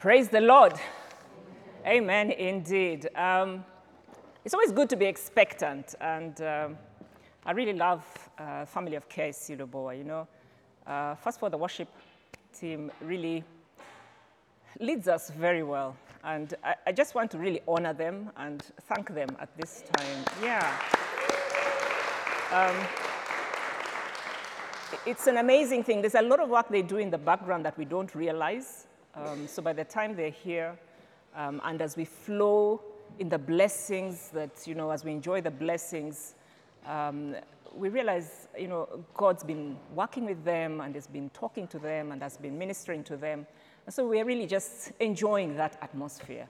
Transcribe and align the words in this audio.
Praise 0.00 0.30
the 0.30 0.40
Lord. 0.40 0.72
Amen, 1.86 2.30
indeed. 2.30 3.14
Um, 3.14 3.62
it's 4.46 4.54
always 4.54 4.72
good 4.72 4.88
to 4.88 4.96
be 4.96 5.04
expectant, 5.04 5.94
and 6.00 6.40
um, 6.40 6.78
I 7.44 7.52
really 7.52 7.74
love 7.74 8.02
uh, 8.38 8.64
family 8.64 8.96
of 8.96 9.06
KIC 9.10 9.58
Lubowa, 9.58 9.98
you 9.98 10.04
know. 10.04 10.26
Uh, 10.86 11.16
first 11.16 11.36
of 11.36 11.42
all, 11.42 11.50
the 11.50 11.58
worship 11.58 11.88
team 12.58 12.90
really 13.02 13.44
leads 14.78 15.06
us 15.06 15.28
very 15.32 15.62
well, 15.62 15.94
and 16.24 16.54
I, 16.64 16.76
I 16.86 16.92
just 16.92 17.14
want 17.14 17.30
to 17.32 17.38
really 17.38 17.60
honor 17.68 17.92
them 17.92 18.30
and 18.38 18.62
thank 18.88 19.12
them 19.12 19.28
at 19.38 19.54
this 19.58 19.84
time. 19.98 20.24
Yeah. 20.42 20.78
Um, 22.52 22.86
it's 25.04 25.26
an 25.26 25.36
amazing 25.36 25.84
thing. 25.84 26.00
There's 26.00 26.14
a 26.14 26.22
lot 26.22 26.40
of 26.40 26.48
work 26.48 26.70
they 26.70 26.80
do 26.80 26.96
in 26.96 27.10
the 27.10 27.18
background 27.18 27.66
that 27.66 27.76
we 27.76 27.84
don't 27.84 28.14
realize. 28.14 28.86
Um, 29.14 29.46
so 29.46 29.62
by 29.62 29.72
the 29.72 29.84
time 29.84 30.14
they're 30.14 30.30
here, 30.30 30.78
um, 31.34 31.60
and 31.64 31.80
as 31.82 31.96
we 31.96 32.04
flow 32.04 32.80
in 33.18 33.28
the 33.28 33.38
blessings 33.38 34.28
that, 34.28 34.66
you 34.66 34.74
know, 34.74 34.90
as 34.90 35.04
we 35.04 35.12
enjoy 35.12 35.40
the 35.40 35.50
blessings, 35.50 36.34
um, 36.86 37.34
we 37.74 37.88
realize, 37.88 38.48
you 38.58 38.68
know, 38.68 38.88
God's 39.14 39.44
been 39.44 39.76
working 39.94 40.26
with 40.26 40.44
them 40.44 40.80
and 40.80 40.94
has 40.94 41.06
been 41.06 41.30
talking 41.30 41.66
to 41.68 41.78
them 41.78 42.12
and 42.12 42.22
has 42.22 42.36
been 42.36 42.58
ministering 42.58 43.04
to 43.04 43.16
them. 43.16 43.46
And 43.86 43.94
so 43.94 44.08
we're 44.08 44.24
really 44.24 44.46
just 44.46 44.92
enjoying 45.00 45.56
that 45.56 45.78
atmosphere. 45.82 46.48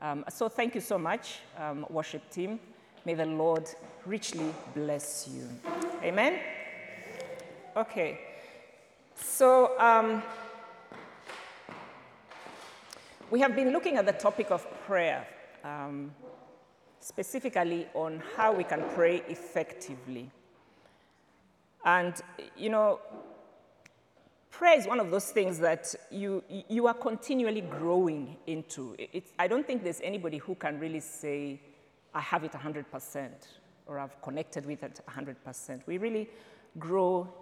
Um, 0.00 0.24
so 0.28 0.48
thank 0.48 0.74
you 0.74 0.80
so 0.80 0.98
much, 0.98 1.40
um, 1.58 1.86
worship 1.90 2.28
team. 2.30 2.60
May 3.04 3.14
the 3.14 3.26
Lord 3.26 3.68
richly 4.06 4.54
bless 4.74 5.28
you. 5.28 5.48
Amen. 6.02 6.38
Okay. 7.76 8.20
So 9.14 9.78
um, 9.78 10.22
we 13.30 13.40
have 13.40 13.54
been 13.54 13.70
looking 13.72 13.96
at 13.96 14.06
the 14.06 14.12
topic 14.12 14.50
of 14.50 14.66
prayer, 14.86 15.26
um, 15.62 16.12
specifically 16.98 17.86
on 17.94 18.22
how 18.36 18.52
we 18.52 18.64
can 18.64 18.82
pray 18.94 19.22
effectively. 19.28 20.30
And, 21.84 22.20
you 22.56 22.70
know, 22.70 23.00
prayer 24.50 24.76
is 24.76 24.86
one 24.86 24.98
of 24.98 25.10
those 25.10 25.30
things 25.30 25.58
that 25.60 25.94
you, 26.10 26.42
you 26.68 26.86
are 26.88 26.94
continually 26.94 27.60
growing 27.60 28.36
into. 28.46 28.96
It's, 28.98 29.32
I 29.38 29.46
don't 29.46 29.66
think 29.66 29.84
there's 29.84 30.00
anybody 30.02 30.38
who 30.38 30.56
can 30.56 30.80
really 30.80 31.00
say, 31.00 31.60
I 32.12 32.20
have 32.20 32.42
it 32.42 32.52
100% 32.52 33.30
or 33.86 33.98
I've 34.00 34.20
connected 34.22 34.66
with 34.66 34.82
it 34.82 35.00
100%. 35.08 35.86
We 35.86 35.98
really 35.98 36.28
grow 36.78 37.32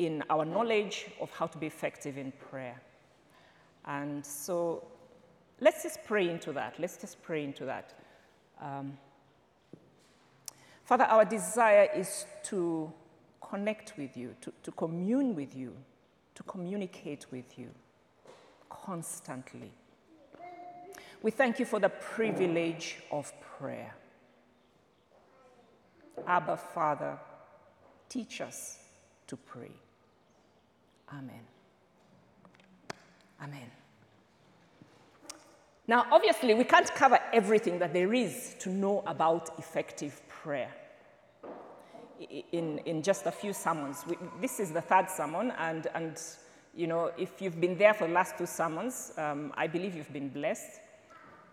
in 0.00 0.24
our 0.28 0.44
knowledge 0.44 1.06
of 1.20 1.30
how 1.30 1.46
to 1.46 1.56
be 1.56 1.66
effective 1.66 2.18
in 2.18 2.32
prayer. 2.32 2.80
And 3.86 4.24
so 4.24 4.82
let's 5.60 5.82
just 5.82 6.04
pray 6.04 6.28
into 6.28 6.52
that. 6.52 6.74
Let's 6.78 6.96
just 6.96 7.22
pray 7.22 7.44
into 7.44 7.64
that. 7.64 7.94
Um, 8.60 8.98
Father, 10.84 11.04
our 11.04 11.24
desire 11.24 11.88
is 11.94 12.26
to 12.44 12.92
connect 13.40 13.96
with 13.96 14.16
you, 14.16 14.34
to, 14.42 14.52
to 14.62 14.70
commune 14.72 15.34
with 15.34 15.54
you, 15.54 15.74
to 16.34 16.42
communicate 16.42 17.26
with 17.30 17.58
you 17.58 17.70
constantly. 18.68 19.72
We 21.22 21.30
thank 21.30 21.58
you 21.58 21.64
for 21.64 21.80
the 21.80 21.88
privilege 21.88 22.96
of 23.10 23.32
prayer. 23.40 23.94
Abba, 26.26 26.56
Father, 26.56 27.18
teach 28.08 28.40
us 28.40 28.78
to 29.26 29.36
pray. 29.36 29.72
Amen. 31.12 31.40
Amen. 33.42 33.83
Now, 35.86 36.06
obviously, 36.10 36.54
we 36.54 36.64
can't 36.64 36.92
cover 36.94 37.18
everything 37.32 37.78
that 37.80 37.92
there 37.92 38.14
is 38.14 38.56
to 38.60 38.70
know 38.70 39.02
about 39.06 39.58
effective 39.58 40.22
prayer 40.28 40.70
in, 42.52 42.78
in 42.86 43.02
just 43.02 43.26
a 43.26 43.30
few 43.30 43.52
sermons. 43.52 44.02
We, 44.06 44.16
this 44.40 44.60
is 44.60 44.70
the 44.70 44.80
third 44.80 45.10
sermon, 45.10 45.52
and, 45.58 45.86
and 45.94 46.18
you 46.74 46.86
know, 46.86 47.12
if 47.18 47.42
you've 47.42 47.60
been 47.60 47.76
there 47.76 47.92
for 47.92 48.06
the 48.06 48.14
last 48.14 48.38
two 48.38 48.46
sermons, 48.46 49.12
um, 49.18 49.52
I 49.58 49.66
believe 49.66 49.94
you've 49.94 50.12
been 50.12 50.30
blessed. 50.30 50.80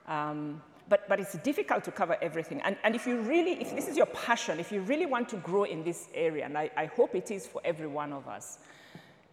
Um, 0.07 0.61
but, 0.87 1.07
but 1.09 1.19
it's 1.19 1.37
difficult 1.39 1.83
to 1.83 1.91
cover 1.91 2.17
everything. 2.21 2.61
And, 2.61 2.77
and 2.83 2.95
if 2.95 3.05
you 3.05 3.19
really, 3.21 3.61
if 3.61 3.75
this 3.75 3.89
is 3.89 3.97
your 3.97 4.07
passion, 4.07 4.59
if 4.59 4.71
you 4.71 4.81
really 4.81 5.05
want 5.05 5.27
to 5.29 5.37
grow 5.37 5.63
in 5.63 5.83
this 5.83 6.07
area, 6.13 6.45
and 6.45 6.57
I, 6.57 6.69
I 6.77 6.85
hope 6.85 7.15
it 7.15 7.31
is 7.31 7.47
for 7.47 7.61
every 7.65 7.87
one 7.87 8.13
of 8.13 8.29
us, 8.29 8.59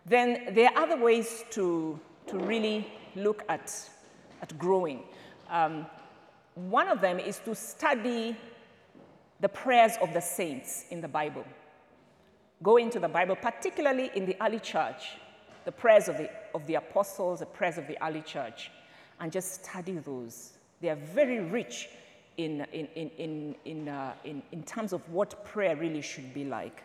then 0.07 0.55
there 0.55 0.71
are 0.71 0.83
other 0.83 0.97
ways 0.97 1.45
to, 1.51 1.99
to 2.27 2.39
really 2.39 2.87
look 3.15 3.45
at 3.49 3.73
at 4.43 4.59
growing. 4.59 5.03
Um, 5.51 5.87
one 6.55 6.89
of 6.89 7.01
them 7.01 7.19
is 7.19 7.39
to 7.41 7.55
study 7.55 8.37
the 9.41 9.49
prayers 9.49 9.93
of 10.03 10.13
the 10.13 10.21
saints 10.21 10.87
in 10.91 11.01
the 11.01 11.09
Bible. 11.09 11.45
Go 12.63 12.77
into 12.77 12.99
the 12.99 13.09
Bible, 13.09 13.37
particularly 13.37 14.11
in 14.15 14.27
the 14.27 14.37
early 14.43 14.59
church, 14.59 15.17
the 15.65 15.73
prayers 15.73 16.09
of 16.09 16.17
the, 16.19 16.29
of 16.55 16.67
the 16.67 16.75
apostles, 16.75 17.41
the 17.41 17.47
prayers 17.47 17.79
of 17.79 17.87
the 17.87 17.97
early 18.05 18.23
church, 18.23 18.71
and 19.21 19.31
just 19.31 19.65
study 19.65 19.93
those. 19.99 20.55
They 20.81 20.89
are 20.89 20.97
very 20.97 21.41
rich 21.41 21.89
in, 22.37 22.67
in, 22.73 22.89
in, 22.95 23.11
in, 23.19 23.55
in, 23.65 23.89
uh, 23.89 24.15
in, 24.25 24.43
in 24.51 24.63
terms 24.65 24.93
of 24.93 25.09
what 25.11 25.45
prayer 25.45 25.77
really 25.77 26.03
should 26.03 26.35
be 26.35 26.45
like. 26.45 26.83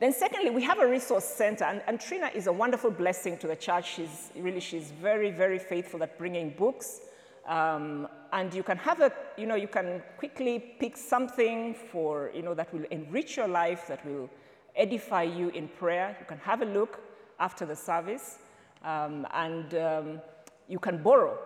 Then 0.00 0.14
secondly, 0.14 0.48
we 0.48 0.62
have 0.62 0.78
a 0.78 0.86
resource 0.86 1.24
center, 1.24 1.64
and, 1.64 1.82
and, 1.86 2.00
Trina 2.00 2.30
is 2.34 2.46
a 2.46 2.52
wonderful 2.52 2.90
blessing 2.90 3.36
to 3.36 3.46
the 3.46 3.54
church. 3.54 3.96
She's 3.96 4.30
really, 4.34 4.60
she's 4.60 4.90
very, 4.92 5.30
very 5.30 5.58
faithful 5.58 6.02
at 6.02 6.16
bringing 6.16 6.54
books. 6.56 7.02
Um, 7.46 8.08
and 8.32 8.54
you 8.54 8.62
can 8.62 8.78
have 8.78 9.02
a, 9.02 9.12
you 9.36 9.46
know, 9.46 9.56
you 9.56 9.68
can 9.68 10.02
quickly 10.16 10.58
pick 10.58 10.96
something 10.96 11.74
for, 11.74 12.30
you 12.34 12.40
know, 12.40 12.54
that 12.54 12.72
will 12.72 12.84
enrich 12.90 13.36
your 13.36 13.48
life, 13.48 13.88
that 13.88 14.02
will 14.06 14.30
edify 14.74 15.24
you 15.24 15.50
in 15.50 15.68
prayer. 15.68 16.16
You 16.18 16.24
can 16.24 16.38
have 16.38 16.62
a 16.62 16.66
look 16.66 17.00
after 17.38 17.66
the 17.66 17.76
service, 17.76 18.38
um, 18.82 19.26
and 19.34 19.74
um, 19.74 20.20
you 20.66 20.78
can 20.78 21.02
borrow, 21.02 21.36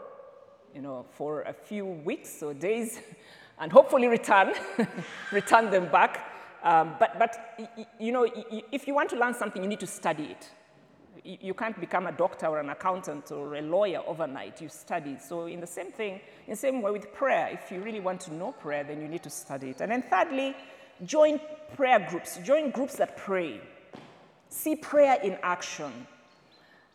you 0.72 0.80
know, 0.80 1.06
for 1.10 1.42
a 1.42 1.52
few 1.52 1.86
weeks 1.86 2.40
or 2.40 2.54
days, 2.54 3.00
and 3.58 3.72
hopefully 3.72 4.06
return, 4.06 4.52
return 5.32 5.70
them 5.70 5.90
back. 5.90 6.33
Um, 6.64 6.96
but, 6.98 7.18
but 7.18 7.60
you 8.00 8.10
know, 8.10 8.26
if 8.72 8.88
you 8.88 8.94
want 8.94 9.10
to 9.10 9.16
learn 9.16 9.34
something, 9.34 9.62
you 9.62 9.68
need 9.68 9.80
to 9.80 9.86
study 9.86 10.24
it. 10.24 10.50
You 11.40 11.54
can't 11.54 11.78
become 11.78 12.06
a 12.06 12.12
doctor 12.12 12.46
or 12.46 12.58
an 12.58 12.70
accountant 12.70 13.30
or 13.32 13.54
a 13.54 13.62
lawyer 13.62 14.00
overnight. 14.06 14.60
You 14.60 14.68
study. 14.68 15.16
So 15.18 15.46
in 15.46 15.60
the 15.60 15.66
same 15.66 15.92
thing, 15.92 16.14
in 16.46 16.50
the 16.50 16.56
same 16.56 16.82
way 16.82 16.90
with 16.90 17.14
prayer, 17.14 17.48
if 17.52 17.70
you 17.70 17.80
really 17.80 18.00
want 18.00 18.20
to 18.22 18.34
know 18.34 18.52
prayer, 18.52 18.84
then 18.84 19.00
you 19.00 19.08
need 19.08 19.22
to 19.22 19.30
study 19.30 19.70
it. 19.70 19.80
And 19.80 19.92
then 19.92 20.02
thirdly, 20.02 20.54
join 21.04 21.40
prayer 21.76 22.06
groups. 22.10 22.38
Join 22.38 22.70
groups 22.70 22.96
that 22.96 23.16
pray. 23.16 23.60
See 24.48 24.76
prayer 24.76 25.18
in 25.22 25.38
action. 25.42 25.92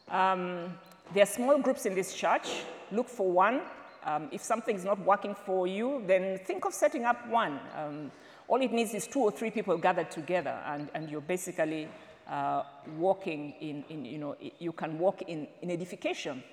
Um, 0.09 0.78
there 1.13 1.24
are 1.24 1.28
small 1.28 1.59
groups 1.59 1.85
in 1.85 1.96
this 1.96 2.13
church. 2.13 2.47
Look 2.91 3.08
for 3.08 3.31
one. 3.31 3.62
Um, 4.03 4.29
if 4.31 4.44
something's 4.44 4.85
not 4.85 5.00
working 5.00 5.35
for 5.35 5.68
you, 5.68 6.03
then 6.08 6.40
think 6.40 6.66
of 6.66 6.74
setting 6.74 7.03
up 7.06 7.28
one. 7.28 7.59
Um, 7.75 8.12
all 8.49 8.61
it 8.61 8.73
needs 8.73 8.93
is 8.93 9.07
two 9.07 9.19
or 9.19 9.31
three 9.31 9.51
people 9.51 9.77
gathered 9.77 10.11
together, 10.11 10.59
and, 10.65 10.89
and 10.93 11.09
you're 11.09 11.21
basically 11.21 11.87
uh, 12.27 12.63
walking 12.97 13.53
in, 13.61 13.83
in, 13.89 14.05
you 14.05 14.17
know, 14.17 14.35
you 14.59 14.71
can 14.71 14.99
walk 14.99 15.21
in, 15.21 15.47
in 15.61 15.71
edification. 15.71 16.43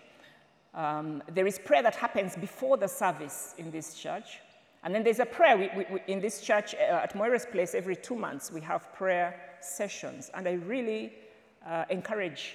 Um, 0.75 1.23
there 1.35 1.47
is 1.47 1.59
prayer 1.59 1.83
that 1.83 1.97
happens 1.97 2.37
before 2.37 2.77
the 2.77 2.87
service 2.87 3.55
in 3.57 3.71
this 3.71 3.95
church. 3.95 4.41
And 4.85 4.95
then 4.95 5.03
there's 5.03 5.19
a 5.21 5.27
prayer 5.27 5.57
we, 5.57 5.71
we, 5.77 5.87
we, 5.95 6.01
in 6.07 6.21
this 6.21 6.43
church 6.43 6.75
uh, 6.75 7.01
at 7.03 7.15
Moira's 7.17 7.47
Place 7.47 7.75
every 7.75 7.97
two 7.97 8.15
months. 8.15 8.53
We 8.53 8.61
have 8.61 8.93
prayer 8.95 9.35
sessions. 9.61 10.31
And 10.35 10.47
I 10.47 10.53
really 10.53 11.13
uh, 11.67 11.87
encourage 11.91 12.55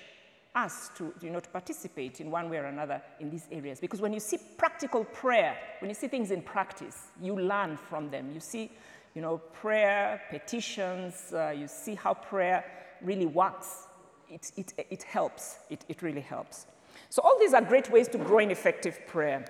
us 0.55 0.91
to, 0.97 1.13
you 1.21 1.29
know, 1.29 1.39
to 1.39 1.49
participate 1.49 2.21
in 2.21 2.29
one 2.29 2.49
way 2.49 2.57
or 2.57 2.65
another 2.65 3.01
in 3.19 3.29
these 3.29 3.47
areas. 3.51 3.79
Because 3.79 4.01
when 4.01 4.13
you 4.13 4.19
see 4.19 4.37
practical 4.57 5.03
prayer, 5.03 5.57
when 5.79 5.89
you 5.89 5.95
see 5.95 6.07
things 6.07 6.31
in 6.31 6.41
practice, 6.41 7.07
you 7.21 7.37
learn 7.37 7.75
from 7.75 8.09
them. 8.11 8.31
You 8.33 8.39
see 8.39 8.71
you 9.13 9.21
know, 9.21 9.37
prayer, 9.37 10.21
petitions, 10.29 11.33
uh, 11.33 11.53
you 11.55 11.67
see 11.67 11.95
how 11.95 12.13
prayer 12.13 12.63
really 13.01 13.25
works. 13.25 13.87
It, 14.29 14.51
it, 14.55 14.73
it 14.89 15.03
helps, 15.03 15.57
it, 15.69 15.83
it 15.89 16.01
really 16.01 16.21
helps. 16.21 16.67
So 17.09 17.21
all 17.23 17.37
these 17.39 17.53
are 17.53 17.61
great 17.61 17.91
ways 17.91 18.07
to 18.09 18.17
grow 18.17 18.39
in 18.39 18.51
effective 18.51 19.05
prayer. 19.07 19.45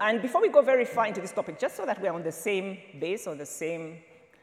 And 0.00 0.22
before 0.22 0.40
we 0.40 0.48
go 0.48 0.62
very 0.62 0.84
far 0.84 1.06
into 1.06 1.20
this 1.20 1.32
topic, 1.32 1.58
just 1.58 1.76
so 1.76 1.84
that 1.86 2.00
we're 2.00 2.12
on 2.12 2.22
the 2.22 2.32
same 2.32 2.78
base 2.98 3.26
or 3.26 3.34
the 3.34 3.46
same 3.46 3.98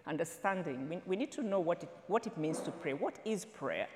understanding, 0.05 0.87
we, 0.87 1.01
we 1.05 1.15
need 1.15 1.31
to 1.33 1.41
know 1.41 1.59
what 1.59 1.83
it, 1.83 1.89
what 2.07 2.27
it 2.27 2.37
means 2.37 2.59
to 2.61 2.71
pray. 2.71 2.93
What 2.93 3.19
is 3.25 3.45
prayer? 3.45 3.87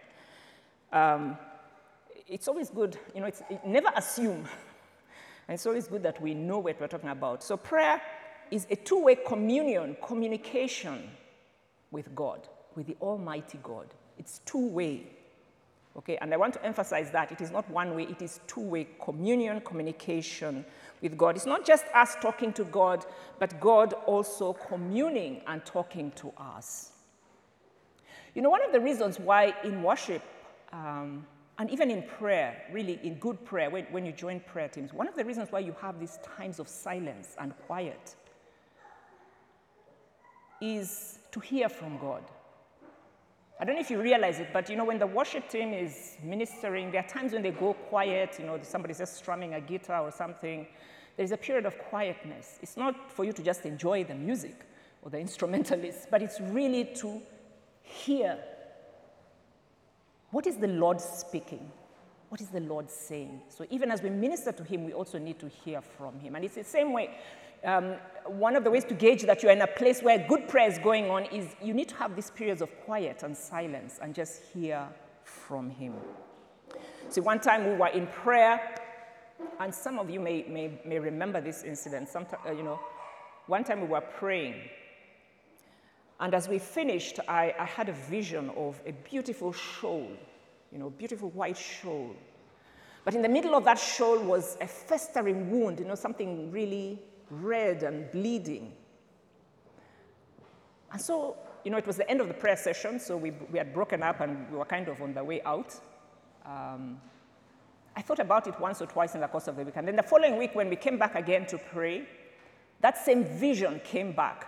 Um, 0.91 1.37
it's 2.27 2.47
always 2.47 2.69
good, 2.69 2.97
you 3.13 3.21
know, 3.21 3.27
it's, 3.27 3.41
it, 3.49 3.65
never 3.65 3.89
assume. 3.95 4.47
and 5.47 5.55
it's 5.55 5.65
always 5.65 5.87
good 5.87 6.03
that 6.03 6.21
we 6.21 6.33
know 6.33 6.59
what 6.59 6.79
we're 6.79 6.87
talking 6.87 7.09
about. 7.09 7.43
So 7.43 7.55
prayer 7.57 8.01
is 8.51 8.67
a 8.69 8.75
two 8.75 9.03
way 9.03 9.15
communion, 9.15 9.97
communication 10.05 11.09
with 11.91 12.13
God, 12.15 12.47
with 12.75 12.87
the 12.87 12.97
Almighty 13.01 13.59
God. 13.63 13.87
It's 14.17 14.39
two 14.45 14.67
way. 14.67 15.07
Okay, 15.95 16.17
and 16.17 16.33
I 16.33 16.37
want 16.37 16.55
to 16.55 16.65
emphasize 16.65 17.11
that 17.11 17.31
it 17.31 17.39
is 17.39 17.51
not 17.51 17.69
one 17.69 17.95
way, 17.95 18.03
it 18.03 18.21
is 18.21 18.39
two 18.47 18.61
way 18.61 18.87
communion, 19.03 19.61
communication 19.61 20.65
with 21.01 21.15
God. 21.17 21.35
It's 21.35 21.45
not 21.45 21.65
just 21.65 21.85
us 21.93 22.15
talking 22.19 22.51
to 22.53 22.63
God, 22.63 23.05
but 23.37 23.59
God 23.59 23.93
also 24.07 24.53
communing 24.53 25.41
and 25.45 25.63
talking 25.65 26.11
to 26.15 26.33
us. 26.35 26.93
You 28.33 28.41
know, 28.41 28.49
one 28.49 28.65
of 28.65 28.71
the 28.71 28.79
reasons 28.79 29.19
why 29.19 29.53
in 29.63 29.83
worship, 29.83 30.23
um, 30.71 31.27
and 31.59 31.69
even 31.69 31.91
in 31.91 32.01
prayer, 32.01 32.63
really 32.71 32.99
in 33.03 33.15
good 33.15 33.45
prayer, 33.45 33.69
when, 33.69 33.85
when 33.91 34.03
you 34.03 34.11
join 34.11 34.39
prayer 34.39 34.67
teams, 34.67 34.91
one 34.91 35.07
of 35.07 35.15
the 35.15 35.23
reasons 35.23 35.51
why 35.51 35.59
you 35.59 35.75
have 35.79 35.99
these 35.99 36.17
times 36.37 36.57
of 36.57 36.67
silence 36.67 37.35
and 37.39 37.55
quiet 37.67 38.15
is 40.63 41.19
to 41.31 41.39
hear 41.39 41.67
from 41.67 41.97
God. 41.97 42.23
I 43.59 43.65
don't 43.65 43.75
know 43.75 43.81
if 43.81 43.91
you 43.91 44.01
realize 44.01 44.39
it, 44.39 44.49
but 44.51 44.69
you 44.69 44.75
know, 44.75 44.85
when 44.85 44.97
the 44.97 45.07
worship 45.07 45.49
team 45.49 45.73
is 45.73 46.17
ministering, 46.23 46.91
there 46.91 47.01
are 47.03 47.07
times 47.07 47.33
when 47.33 47.43
they 47.43 47.51
go 47.51 47.73
quiet, 47.73 48.37
you 48.39 48.45
know, 48.45 48.59
somebody's 48.61 48.97
just 48.97 49.15
strumming 49.15 49.53
a 49.53 49.61
guitar 49.61 50.01
or 50.01 50.11
something. 50.11 50.67
There's 51.17 51.31
a 51.31 51.37
period 51.37 51.65
of 51.65 51.77
quietness. 51.77 52.59
It's 52.61 52.77
not 52.77 53.11
for 53.11 53.25
you 53.25 53.33
to 53.33 53.43
just 53.43 53.65
enjoy 53.65 54.03
the 54.05 54.15
music 54.15 54.65
or 55.01 55.11
the 55.11 55.19
instrumentalists, 55.27 56.07
but 56.09 56.21
it's 56.21 56.39
really 56.39 56.85
to 56.95 57.21
hear 57.81 58.37
what 60.31 60.47
is 60.47 60.57
the 60.57 60.67
Lord 60.67 60.99
speaking? 60.99 61.71
What 62.29 62.41
is 62.41 62.47
the 62.47 62.61
Lord 62.61 62.89
saying? 62.89 63.41
So 63.49 63.67
even 63.69 63.91
as 63.91 64.01
we 64.01 64.09
minister 64.09 64.51
to 64.51 64.63
Him, 64.63 64.85
we 64.85 64.93
also 64.93 65.19
need 65.19 65.37
to 65.39 65.47
hear 65.47 65.79
from 65.79 66.19
Him. 66.19 66.35
And 66.35 66.43
it's 66.43 66.55
the 66.55 66.63
same 66.63 66.91
way. 66.91 67.11
Um, 67.63 67.95
one 68.25 68.55
of 68.55 68.63
the 68.63 68.71
ways 68.71 68.85
to 68.85 68.93
gauge 68.93 69.23
that 69.23 69.41
you're 69.41 69.51
in 69.51 69.61
a 69.61 69.67
place 69.67 70.01
where 70.01 70.17
good 70.27 70.47
prayer 70.47 70.69
is 70.69 70.77
going 70.79 71.09
on 71.09 71.25
is 71.25 71.55
you 71.61 71.73
need 71.73 71.89
to 71.89 71.95
have 71.95 72.15
these 72.15 72.29
periods 72.31 72.61
of 72.61 72.69
quiet 72.81 73.23
and 73.23 73.35
silence 73.35 73.99
and 74.01 74.13
just 74.13 74.41
hear 74.53 74.87
from 75.23 75.69
Him. 75.69 75.93
See, 77.09 77.21
one 77.21 77.39
time 77.39 77.65
we 77.65 77.75
were 77.75 77.87
in 77.87 78.07
prayer, 78.07 78.75
and 79.59 79.73
some 79.73 79.99
of 79.99 80.09
you 80.09 80.19
may, 80.19 80.43
may, 80.43 80.79
may 80.85 80.99
remember 80.99 81.41
this 81.41 81.63
incident. 81.63 82.09
Sometime, 82.09 82.39
uh, 82.45 82.51
you 82.51 82.63
know, 82.63 82.79
one 83.47 83.63
time 83.63 83.81
we 83.81 83.87
were 83.87 84.01
praying, 84.01 84.55
and 86.19 86.33
as 86.33 86.47
we 86.47 86.59
finished, 86.59 87.19
I, 87.27 87.53
I 87.59 87.65
had 87.65 87.89
a 87.89 87.93
vision 87.93 88.49
of 88.51 88.81
a 88.85 88.91
beautiful 88.91 89.51
shoal, 89.51 90.09
you 90.71 90.79
know, 90.79 90.89
beautiful 90.89 91.29
white 91.31 91.57
shoal. 91.57 92.15
But 93.03 93.15
in 93.15 93.21
the 93.21 93.29
middle 93.29 93.55
of 93.55 93.65
that 93.65 93.77
shoal 93.77 94.19
was 94.19 94.57
a 94.61 94.67
festering 94.67 95.51
wound, 95.51 95.79
you 95.79 95.85
know, 95.85 95.95
something 95.95 96.51
really 96.51 97.01
red 97.29 97.83
and 97.83 98.11
bleeding. 98.11 98.73
And 100.91 101.01
so, 101.01 101.37
you 101.63 101.71
know, 101.71 101.77
it 101.77 101.87
was 101.87 101.97
the 101.97 102.09
end 102.09 102.21
of 102.21 102.27
the 102.27 102.33
prayer 102.33 102.55
session, 102.55 102.99
so 102.99 103.17
we, 103.17 103.31
we 103.51 103.57
had 103.57 103.73
broken 103.73 104.03
up 104.03 104.21
and 104.21 104.49
we 104.51 104.57
were 104.57 104.65
kind 104.65 104.87
of 104.87 105.01
on 105.01 105.13
the 105.13 105.23
way 105.23 105.41
out. 105.43 105.73
Um, 106.45 107.01
I 107.95 108.01
thought 108.01 108.19
about 108.19 108.47
it 108.47 108.59
once 108.59 108.81
or 108.81 108.85
twice 108.85 109.15
in 109.15 109.21
the 109.21 109.27
course 109.27 109.47
of 109.47 109.55
the 109.55 109.63
week. 109.63 109.75
And 109.75 109.87
then 109.87 109.95
the 109.95 110.03
following 110.03 110.37
week, 110.37 110.55
when 110.55 110.69
we 110.69 110.75
came 110.75 110.97
back 110.97 111.15
again 111.15 111.45
to 111.47 111.57
pray, 111.57 112.07
that 112.81 112.97
same 112.97 113.23
vision 113.23 113.81
came 113.83 114.11
back 114.13 114.47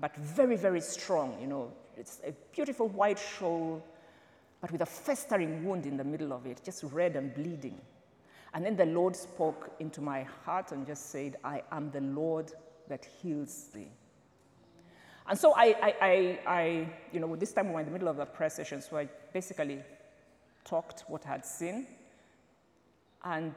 but 0.00 0.14
very, 0.16 0.56
very 0.56 0.80
strong. 0.80 1.36
You 1.40 1.46
know, 1.46 1.72
it's 1.96 2.20
a 2.26 2.32
beautiful 2.52 2.88
white 2.88 3.18
shoal, 3.18 3.84
but 4.60 4.70
with 4.70 4.82
a 4.82 4.86
festering 4.86 5.64
wound 5.64 5.86
in 5.86 5.96
the 5.96 6.04
middle 6.04 6.32
of 6.32 6.46
it, 6.46 6.60
just 6.64 6.84
red 6.84 7.16
and 7.16 7.34
bleeding. 7.34 7.80
And 8.54 8.64
then 8.64 8.76
the 8.76 8.86
Lord 8.86 9.14
spoke 9.14 9.70
into 9.78 10.00
my 10.00 10.22
heart 10.44 10.72
and 10.72 10.86
just 10.86 11.10
said, 11.10 11.36
I 11.44 11.62
am 11.70 11.90
the 11.90 12.00
Lord 12.00 12.52
that 12.88 13.06
heals 13.20 13.68
thee. 13.74 13.90
And 15.28 15.38
so 15.38 15.52
I, 15.54 15.64
I, 15.82 15.94
I, 16.00 16.38
I, 16.46 16.88
you 17.12 17.20
know, 17.20 17.36
this 17.36 17.52
time 17.52 17.68
we 17.68 17.74
were 17.74 17.80
in 17.80 17.86
the 17.86 17.92
middle 17.92 18.08
of 18.08 18.16
the 18.16 18.24
prayer 18.24 18.48
session, 18.48 18.80
so 18.80 18.96
I 18.96 19.08
basically 19.32 19.82
talked 20.64 21.04
what 21.08 21.26
I 21.26 21.30
had 21.30 21.44
seen. 21.44 21.86
And 23.22 23.52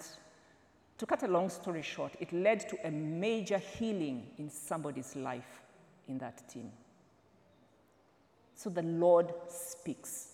to 0.97 1.05
cut 1.05 1.23
a 1.23 1.27
long 1.27 1.49
story 1.49 1.81
short, 1.81 2.13
it 2.19 2.33
led 2.33 2.67
to 2.69 2.87
a 2.87 2.91
major 2.91 3.57
healing 3.57 4.27
in 4.37 4.49
somebody's 4.49 5.15
life 5.15 5.61
in 6.09 6.17
that 6.17 6.47
team. 6.49 6.71
So 8.55 8.69
the 8.69 8.83
Lord 8.83 9.33
speaks. 9.47 10.27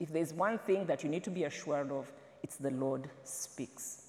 If 0.00 0.12
there's 0.12 0.32
one 0.32 0.58
thing 0.58 0.84
that 0.86 1.04
you 1.04 1.08
need 1.08 1.24
to 1.24 1.30
be 1.30 1.44
assured 1.44 1.92
of, 1.92 2.12
it's 2.44 2.56
the 2.56 2.70
Lord 2.70 3.08
speaks. 3.24 4.02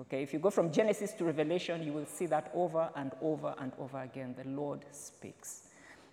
Okay, 0.00 0.22
if 0.22 0.32
you 0.32 0.38
go 0.38 0.48
from 0.48 0.72
Genesis 0.72 1.12
to 1.12 1.24
Revelation, 1.24 1.82
you 1.82 1.92
will 1.92 2.06
see 2.06 2.24
that 2.26 2.50
over 2.54 2.88
and 2.96 3.12
over 3.20 3.54
and 3.58 3.72
over 3.78 4.00
again. 4.00 4.34
The 4.42 4.48
Lord 4.48 4.86
speaks. 4.90 5.68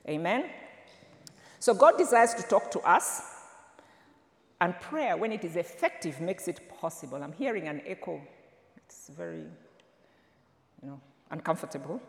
Amen? 0.07 0.49
So 1.59 1.73
God 1.73 1.97
desires 1.97 2.33
to 2.33 2.43
talk 2.43 2.71
to 2.71 2.79
us, 2.81 3.21
and 4.59 4.77
prayer, 4.81 5.15
when 5.15 5.31
it 5.31 5.45
is 5.45 5.55
effective, 5.55 6.19
makes 6.19 6.49
it 6.49 6.59
possible. 6.81 7.23
I'm 7.23 7.31
hearing 7.31 7.69
an 7.69 7.81
echo. 7.85 8.21
It's 8.75 9.09
very, 9.09 9.45
you 10.83 10.89
know, 10.89 10.99
uncomfortable. 11.31 12.01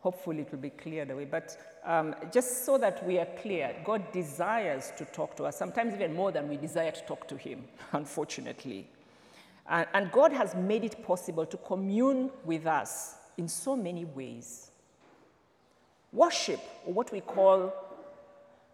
Hopefully, 0.00 0.40
it 0.42 0.52
will 0.52 0.58
be 0.58 0.70
cleared 0.70 1.10
away. 1.10 1.24
But 1.24 1.56
um, 1.84 2.14
just 2.32 2.64
so 2.64 2.78
that 2.78 3.04
we 3.06 3.18
are 3.18 3.26
clear, 3.42 3.74
God 3.84 4.12
desires 4.12 4.92
to 4.96 5.04
talk 5.04 5.36
to 5.36 5.44
us, 5.44 5.56
sometimes 5.56 5.94
even 5.94 6.14
more 6.14 6.30
than 6.30 6.48
we 6.48 6.56
desire 6.56 6.92
to 6.92 7.00
talk 7.02 7.26
to 7.28 7.36
Him, 7.36 7.64
unfortunately. 7.92 8.88
And, 9.68 9.86
and 9.92 10.12
God 10.12 10.32
has 10.32 10.54
made 10.54 10.84
it 10.84 11.02
possible 11.04 11.46
to 11.46 11.56
commune 11.56 12.30
with 12.44 12.66
us 12.66 13.16
in 13.36 13.48
so 13.48 13.76
many 13.76 14.04
ways. 14.04 14.70
Worship, 16.12 16.60
or 16.86 16.94
what 16.94 17.12
we 17.12 17.20
call, 17.20 17.72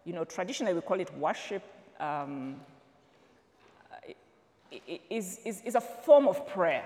you 0.05 0.13
know, 0.13 0.23
traditionally 0.23 0.73
we 0.73 0.81
call 0.81 0.99
it 0.99 1.13
worship, 1.17 1.63
um, 1.99 2.55
is, 5.09 5.39
is, 5.45 5.61
is 5.61 5.75
a 5.75 5.81
form 5.81 6.27
of 6.27 6.47
prayer. 6.47 6.83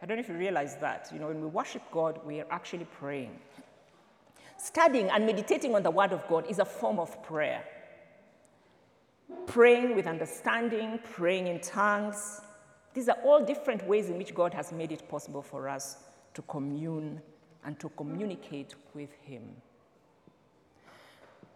I 0.00 0.06
don't 0.06 0.16
know 0.16 0.20
if 0.20 0.28
you 0.28 0.36
realize 0.36 0.76
that. 0.76 1.08
You 1.12 1.18
know, 1.18 1.28
when 1.28 1.40
we 1.40 1.48
worship 1.48 1.82
God, 1.90 2.20
we 2.24 2.40
are 2.40 2.46
actually 2.50 2.86
praying. 2.98 3.38
Studying 4.58 5.08
and 5.08 5.24
meditating 5.24 5.74
on 5.76 5.84
the 5.84 5.90
Word 5.90 6.12
of 6.12 6.26
God 6.28 6.44
is 6.50 6.58
a 6.58 6.64
form 6.64 6.98
of 6.98 7.22
prayer. 7.22 7.62
Praying 9.46 9.94
with 9.94 10.06
understanding, 10.06 10.98
praying 11.04 11.46
in 11.46 11.60
tongues, 11.60 12.40
these 12.92 13.08
are 13.08 13.16
all 13.24 13.44
different 13.44 13.86
ways 13.86 14.10
in 14.10 14.18
which 14.18 14.34
God 14.34 14.52
has 14.52 14.72
made 14.72 14.90
it 14.90 15.08
possible 15.08 15.42
for 15.42 15.68
us 15.68 15.98
to 16.34 16.42
commune 16.42 17.20
and 17.64 17.78
to 17.78 17.88
communicate 17.90 18.74
with 18.94 19.12
Him. 19.22 19.44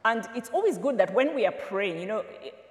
And 0.05 0.29
it's 0.35 0.51
always 0.51 0.79
good 0.79 0.99
that 0.99 1.15
when 1.15 1.35
we 1.35 1.47
are 1.47 1.53
praying, 1.53 2.01
you 2.01 2.07
know, 2.07 2.25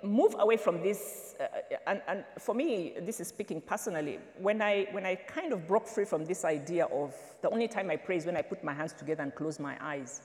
move 0.04 0.36
away 0.39 0.57
from 0.57 0.81
this. 0.81 1.36
Uh, 1.39 1.48
and, 1.88 2.01
and, 2.07 2.25
for 2.39 2.54
me, 2.54 2.94
this 3.01 3.22
is 3.22 3.30
speaking 3.30 3.62
personally. 3.62 4.20
When 4.38 4.62
I, 4.62 4.88
when 4.91 5.05
I 5.05 5.15
kind 5.15 5.53
of 5.53 5.65
broke 5.67 5.88
free 5.88 6.03
from 6.03 6.25
this 6.25 6.44
idea 6.44 6.86
of 6.86 7.15
the 7.41 7.50
only 7.50 7.70
time 7.70 7.89
I 7.89 7.96
pray 7.96 8.17
is 8.17 8.25
when 8.25 8.36
I 8.36 8.41
put 8.41 8.63
my 8.63 8.74
hands 8.74 8.94
together 8.94 9.24
and 9.24 9.34
close 9.34 9.60
my 9.60 9.77
eyes, 9.79 10.22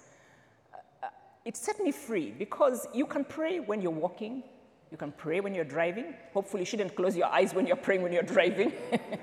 it 1.47 1.57
set 1.57 1.79
me 1.81 1.93
free 1.93 2.35
because 2.37 2.88
you 2.93 3.07
can 3.07 3.25
pray 3.25 3.61
when 3.61 3.81
you're 3.81 3.93
walking, 3.93 4.43
you 4.91 4.99
can 4.99 5.12
pray 5.12 5.38
when 5.41 5.55
you're 5.55 5.65
driving. 5.65 6.12
Hopefully, 6.35 6.62
you 6.62 6.67
shouldn't 6.67 6.97
close 6.97 7.17
your 7.17 7.29
eyes 7.29 7.55
when 7.55 7.67
you're 7.67 7.76
praying 7.76 8.03
when 8.03 8.12
you're 8.12 8.25
driving. 8.25 8.73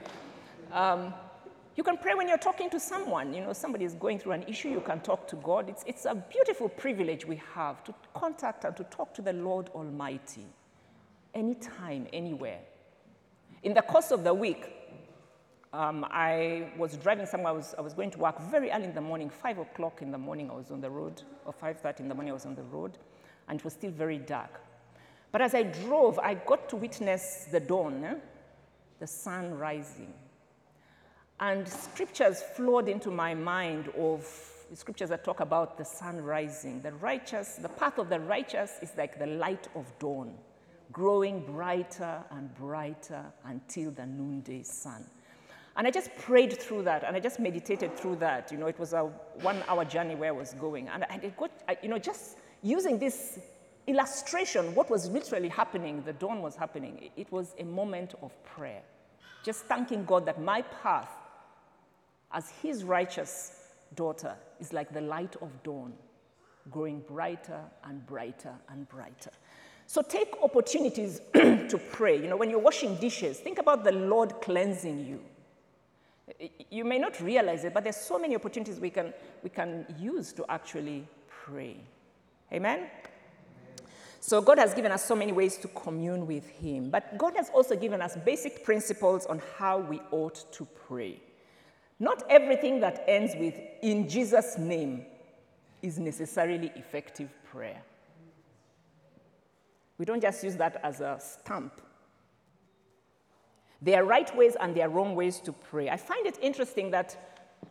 um, 0.71 1.13
you 1.75 1.83
can 1.83 1.97
pray 1.97 2.13
when 2.13 2.29
you're 2.29 2.37
talking 2.37 2.69
to 2.69 2.79
someone. 2.79 3.33
You 3.33 3.41
know, 3.41 3.51
somebody 3.51 3.83
is 3.83 3.93
going 3.95 4.19
through 4.19 4.31
an 4.31 4.43
issue, 4.43 4.69
you 4.69 4.79
can 4.79 5.01
talk 5.01 5.27
to 5.27 5.35
God. 5.35 5.67
It's, 5.67 5.83
it's 5.85 6.05
a 6.05 6.15
beautiful 6.15 6.69
privilege 6.69 7.25
we 7.25 7.41
have 7.53 7.83
to 7.83 7.93
contact 8.13 8.63
and 8.63 8.75
to 8.77 8.85
talk 8.85 9.13
to 9.15 9.21
the 9.21 9.33
Lord 9.33 9.69
Almighty 9.75 10.45
anytime, 11.33 12.07
anywhere. 12.13 12.59
In 13.63 13.73
the 13.73 13.81
course 13.81 14.11
of 14.11 14.23
the 14.23 14.33
week, 14.33 14.71
um, 15.73 16.05
I 16.09 16.69
was 16.77 16.95
driving 16.97 17.25
somewhere. 17.25 17.51
I 17.51 17.55
was, 17.55 17.73
I 17.77 17.81
was 17.81 17.93
going 17.93 18.11
to 18.11 18.19
work 18.19 18.39
very 18.39 18.69
early 18.71 18.85
in 18.85 18.93
the 18.93 19.01
morning, 19.01 19.29
5 19.29 19.57
o'clock 19.57 20.01
in 20.01 20.11
the 20.11 20.17
morning, 20.17 20.49
I 20.51 20.53
was 20.53 20.69
on 20.69 20.81
the 20.81 20.89
road, 20.89 21.23
or 21.45 21.53
5.30 21.53 22.01
in 22.01 22.07
the 22.07 22.15
morning, 22.15 22.31
I 22.31 22.35
was 22.35 22.45
on 22.45 22.55
the 22.55 22.63
road, 22.63 22.97
and 23.49 23.59
it 23.59 23.63
was 23.63 23.73
still 23.73 23.91
very 23.91 24.19
dark. 24.19 24.61
But 25.31 25.41
as 25.41 25.55
I 25.55 25.63
drove, 25.63 26.19
I 26.19 26.35
got 26.35 26.69
to 26.69 26.75
witness 26.75 27.47
the 27.51 27.59
dawn, 27.59 28.03
eh? 28.03 28.15
the 28.99 29.07
sun 29.07 29.57
rising. 29.57 30.13
And 31.39 31.67
scriptures 31.67 32.43
flowed 32.55 32.87
into 32.87 33.09
my 33.09 33.33
mind 33.33 33.89
of 33.97 34.27
scriptures 34.75 35.09
that 35.09 35.23
talk 35.23 35.39
about 35.39 35.77
the 35.79 35.85
sun 35.85 36.21
rising. 36.21 36.81
The 36.81 36.93
righteous, 36.93 37.55
the 37.55 37.69
path 37.69 37.97
of 37.97 38.09
the 38.09 38.19
righteous 38.19 38.73
is 38.83 38.91
like 38.95 39.17
the 39.17 39.25
light 39.25 39.67
of 39.75 39.91
dawn, 39.97 40.35
growing 40.91 41.43
brighter 41.43 42.23
and 42.29 42.53
brighter 42.53 43.25
until 43.45 43.89
the 43.89 44.05
noonday 44.05 44.61
sun. 44.61 45.03
And 45.75 45.87
I 45.87 45.91
just 45.91 46.15
prayed 46.17 46.53
through 46.53 46.83
that 46.83 47.03
and 47.03 47.15
I 47.15 47.19
just 47.19 47.39
meditated 47.39 47.97
through 47.97 48.17
that. 48.17 48.51
You 48.51 48.57
know, 48.57 48.67
it 48.67 48.77
was 48.77 48.93
a 48.93 49.03
one 49.41 49.63
hour 49.67 49.83
journey 49.83 50.15
where 50.15 50.29
I 50.29 50.37
was 50.37 50.53
going. 50.53 50.87
And 50.87 51.03
I 51.03 51.17
got, 51.35 51.51
you 51.81 51.89
know, 51.89 51.97
just 51.97 52.37
using 52.61 52.99
this 52.99 53.39
illustration, 53.87 54.75
what 54.75 54.89
was 54.89 55.09
literally 55.09 55.49
happening, 55.49 56.03
the 56.05 56.13
dawn 56.13 56.41
was 56.41 56.55
happening, 56.55 57.09
it 57.17 57.31
was 57.31 57.55
a 57.59 57.63
moment 57.63 58.13
of 58.21 58.31
prayer. 58.43 58.81
Just 59.43 59.65
thanking 59.65 60.05
God 60.05 60.25
that 60.25 60.41
my 60.41 60.61
path 60.61 61.09
as 62.31 62.49
his 62.61 62.83
righteous 62.83 63.69
daughter 63.95 64.35
is 64.59 64.73
like 64.73 64.93
the 64.93 65.01
light 65.01 65.35
of 65.41 65.49
dawn, 65.63 65.93
growing 66.71 67.01
brighter 67.01 67.59
and 67.83 68.05
brighter 68.05 68.53
and 68.69 68.87
brighter. 68.89 69.31
So 69.85 70.01
take 70.01 70.33
opportunities 70.41 71.19
to 71.33 71.79
pray. 71.91 72.21
You 72.21 72.27
know, 72.27 72.37
when 72.37 72.49
you're 72.49 72.59
washing 72.59 72.95
dishes, 72.95 73.39
think 73.39 73.59
about 73.59 73.83
the 73.83 73.91
Lord 73.91 74.33
cleansing 74.41 75.05
you. 75.05 75.19
You 76.69 76.85
may 76.85 76.99
not 76.99 77.19
realize 77.19 77.63
it, 77.65 77.73
but 77.73 77.83
there's 77.83 77.97
so 77.97 78.17
many 78.17 78.35
opportunities 78.35 78.79
we 78.79 78.89
can, 78.89 79.13
we 79.43 79.49
can 79.49 79.85
use 79.99 80.31
to 80.33 80.45
actually 80.49 81.07
pray. 81.27 81.77
Amen? 82.51 82.87
So 84.19 84.41
God 84.41 84.57
has 84.57 84.73
given 84.73 84.91
us 84.91 85.03
so 85.03 85.15
many 85.15 85.33
ways 85.33 85.57
to 85.57 85.67
commune 85.67 86.25
with 86.25 86.47
Him, 86.47 86.89
but 86.89 87.17
God 87.17 87.35
has 87.35 87.49
also 87.49 87.75
given 87.75 88.01
us 88.01 88.15
basic 88.15 88.63
principles 88.63 89.25
on 89.25 89.41
how 89.57 89.79
we 89.79 89.99
ought 90.11 90.49
to 90.53 90.65
pray. 90.87 91.19
Not 91.99 92.23
everything 92.29 92.79
that 92.79 93.03
ends 93.07 93.33
with 93.37 93.55
in 93.81 94.07
Jesus' 94.07 94.57
name 94.57 95.05
is 95.81 95.99
necessarily 95.99 96.71
effective 96.75 97.29
prayer. 97.51 97.81
We 99.97 100.05
don't 100.05 100.21
just 100.21 100.43
use 100.43 100.55
that 100.55 100.79
as 100.83 101.01
a 101.01 101.19
stamp. 101.19 101.81
There 103.83 104.01
are 104.01 104.05
right 104.05 104.33
ways 104.35 104.55
and 104.59 104.73
there 104.73 104.85
are 104.85 104.89
wrong 104.89 105.13
ways 105.13 105.41
to 105.41 105.51
pray. 105.51 105.89
I 105.89 105.97
find 105.97 106.25
it 106.25 106.37
interesting 106.41 106.89
that 106.91 107.17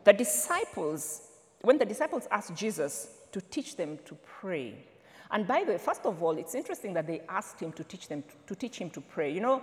the 0.04 0.12
disciples, 0.12 1.22
when 1.62 1.78
the 1.78 1.86
disciples 1.86 2.28
asked 2.30 2.54
Jesus 2.54 3.08
to 3.32 3.40
teach 3.40 3.76
them 3.76 3.98
to 4.04 4.14
pray, 4.40 4.74
and 5.30 5.46
by 5.46 5.64
the 5.64 5.72
way, 5.72 5.78
first 5.78 6.04
of 6.04 6.22
all, 6.22 6.36
it's 6.36 6.54
interesting 6.54 6.92
that 6.92 7.06
they 7.06 7.22
asked 7.30 7.58
him 7.58 7.72
to 7.72 7.84
teach 7.84 8.08
them 8.08 8.22
to 8.46 8.54
teach 8.54 8.76
him 8.76 8.90
to 8.90 9.00
pray. 9.00 9.32
You 9.32 9.40
know, 9.40 9.62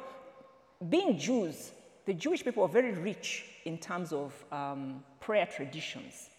being 0.90 1.20
Jews, 1.20 1.72
the 2.06 2.16
Jewish 2.16 2.44
people 2.44 2.64
are 2.64 2.70
very 2.70 2.94
rich 2.94 3.46
in 3.66 3.78
terms 3.78 4.12
of 4.12 4.34
um, 4.52 5.04
prayer 5.20 5.46
traditions. 5.46 6.32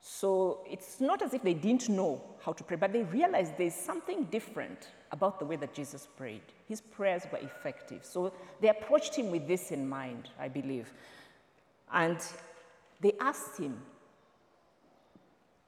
So 0.00 0.66
it's 0.68 1.00
not 1.00 1.22
as 1.22 1.32
if 1.32 1.44
they 1.44 1.54
didn't 1.54 1.88
know 1.88 2.20
how 2.44 2.52
to 2.52 2.64
pray, 2.64 2.76
but 2.76 2.92
they 2.92 3.04
realized 3.04 3.52
there's 3.56 3.74
something 3.74 4.24
different 4.24 4.88
about 5.12 5.38
the 5.38 5.44
way 5.44 5.56
that 5.56 5.74
Jesus 5.74 6.08
prayed. 6.16 6.42
His 6.66 6.80
prayers 6.80 7.22
were 7.30 7.38
effective. 7.38 8.04
So 8.04 8.32
they 8.60 8.68
approached 8.68 9.14
him 9.14 9.30
with 9.30 9.46
this 9.46 9.70
in 9.70 9.88
mind, 9.88 10.30
I 10.40 10.48
believe. 10.48 10.90
And 11.92 12.18
they 13.00 13.12
asked 13.20 13.58
him, 13.58 13.76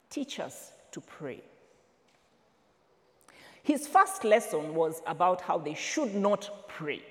Teach 0.09 0.39
us 0.39 0.71
to 0.91 1.01
pray. 1.01 1.41
His 3.63 3.87
first 3.87 4.23
lesson 4.23 4.75
was 4.75 5.01
about 5.07 5.41
how 5.41 5.57
they 5.57 5.73
should 5.73 6.15
not 6.15 6.69
pray. 6.69 7.01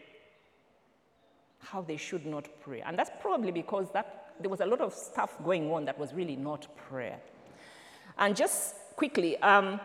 How 1.59 1.83
they 1.83 1.97
should 1.97 2.25
not 2.25 2.49
pray. 2.61 2.81
And 2.81 2.99
that's 2.99 3.11
probably 3.21 3.51
because 3.51 3.91
that, 3.91 4.33
there 4.41 4.49
was 4.49 4.61
a 4.61 4.67
lot 4.67 4.81
of 4.81 4.95
stuff 4.95 5.37
going 5.45 5.71
on 5.71 5.85
that 5.85 5.99
was 5.99 6.15
really 6.15 6.37
not 6.37 6.67
prayer. 6.77 7.19
And 8.17 8.37
just 8.37 8.77
quickly, 8.97 9.37
um, 9.39 9.81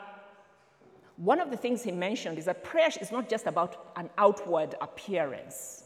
one 1.19 1.41
of 1.41 1.51
the 1.51 1.57
things 1.57 1.83
he 1.83 1.91
mentioned 1.91 2.37
is 2.37 2.45
that 2.45 2.63
prayer 2.63 2.89
is 3.01 3.11
not 3.11 3.27
just 3.27 3.45
about 3.45 3.91
an 3.97 4.09
outward 4.17 4.75
appearance. 4.79 5.83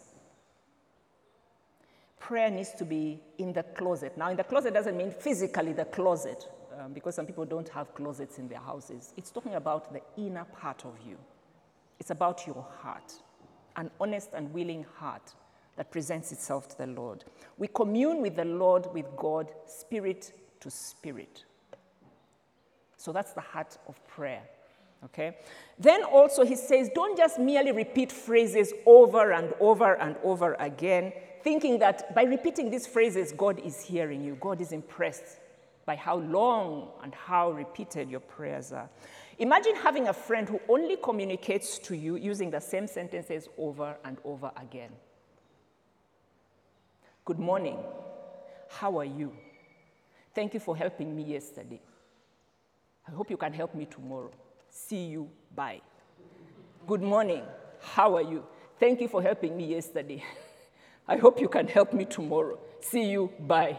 Prayer 2.19 2.51
needs 2.51 2.71
to 2.73 2.85
be 2.85 3.19
in 3.39 3.51
the 3.51 3.63
closet. 3.63 4.15
Now, 4.15 4.29
in 4.29 4.37
the 4.37 4.43
closet 4.43 4.75
doesn't 4.75 4.95
mean 4.95 5.09
physically 5.09 5.73
the 5.73 5.85
closet, 5.85 6.47
um, 6.79 6.93
because 6.93 7.15
some 7.15 7.25
people 7.25 7.45
don't 7.45 7.67
have 7.69 7.95
closets 7.95 8.37
in 8.37 8.47
their 8.47 8.59
houses. 8.59 9.11
It's 9.17 9.31
talking 9.31 9.55
about 9.55 9.91
the 9.91 10.01
inner 10.17 10.45
part 10.45 10.85
of 10.85 10.93
you. 11.03 11.17
It's 11.99 12.11
about 12.11 12.45
your 12.45 12.63
heart, 12.81 13.13
an 13.75 13.89
honest 13.99 14.29
and 14.35 14.53
willing 14.53 14.85
heart 14.97 15.33
that 15.77 15.89
presents 15.89 16.31
itself 16.31 16.69
to 16.69 16.77
the 16.77 16.87
Lord. 16.87 17.23
We 17.57 17.69
commune 17.69 18.21
with 18.21 18.35
the 18.35 18.45
Lord, 18.45 18.87
with 18.93 19.07
God, 19.17 19.51
spirit 19.65 20.31
to 20.59 20.69
spirit. 20.69 21.43
So 22.97 23.11
that's 23.11 23.33
the 23.33 23.41
heart 23.41 23.79
of 23.87 24.07
prayer. 24.07 24.43
Okay? 25.05 25.37
Then 25.77 26.03
also 26.03 26.45
he 26.45 26.55
says, 26.55 26.89
don't 26.93 27.17
just 27.17 27.39
merely 27.39 27.71
repeat 27.71 28.11
phrases 28.11 28.73
over 28.85 29.31
and 29.31 29.53
over 29.59 29.95
and 29.95 30.15
over 30.23 30.55
again, 30.59 31.13
thinking 31.43 31.79
that 31.79 32.13
by 32.15 32.23
repeating 32.23 32.69
these 32.69 32.87
phrases, 32.87 33.33
God 33.33 33.59
is 33.59 33.81
hearing 33.81 34.23
you. 34.23 34.35
God 34.39 34.61
is 34.61 34.71
impressed 34.71 35.39
by 35.85 35.95
how 35.95 36.17
long 36.17 36.89
and 37.03 37.13
how 37.13 37.51
repeated 37.51 38.09
your 38.09 38.21
prayers 38.21 38.71
are. 38.71 38.89
Imagine 39.39 39.75
having 39.75 40.07
a 40.07 40.13
friend 40.13 40.47
who 40.47 40.59
only 40.69 40.95
communicates 40.95 41.79
to 41.79 41.95
you 41.95 42.15
using 42.15 42.51
the 42.51 42.59
same 42.61 42.87
sentences 42.87 43.49
over 43.57 43.97
and 44.05 44.17
over 44.23 44.51
again. 44.55 44.91
Good 47.25 47.39
morning. 47.39 47.77
How 48.69 48.97
are 48.99 49.05
you? 49.05 49.33
Thank 50.35 50.53
you 50.53 50.59
for 50.59 50.77
helping 50.77 51.15
me 51.15 51.23
yesterday. 51.23 51.81
I 53.07 53.11
hope 53.11 53.29
you 53.29 53.37
can 53.37 53.53
help 53.53 53.75
me 53.75 53.85
tomorrow. 53.85 54.31
See 54.73 55.05
you. 55.05 55.29
Bye. 55.55 55.81
Good 56.87 57.03
morning. 57.03 57.43
How 57.79 58.15
are 58.15 58.23
you? 58.23 58.43
Thank 58.79 59.01
you 59.01 59.07
for 59.07 59.21
helping 59.21 59.55
me 59.55 59.67
yesterday. 59.67 60.23
I 61.07 61.17
hope 61.17 61.39
you 61.39 61.47
can 61.47 61.67
help 61.67 61.93
me 61.93 62.05
tomorrow. 62.05 62.57
See 62.81 63.03
you. 63.11 63.31
Bye. 63.41 63.77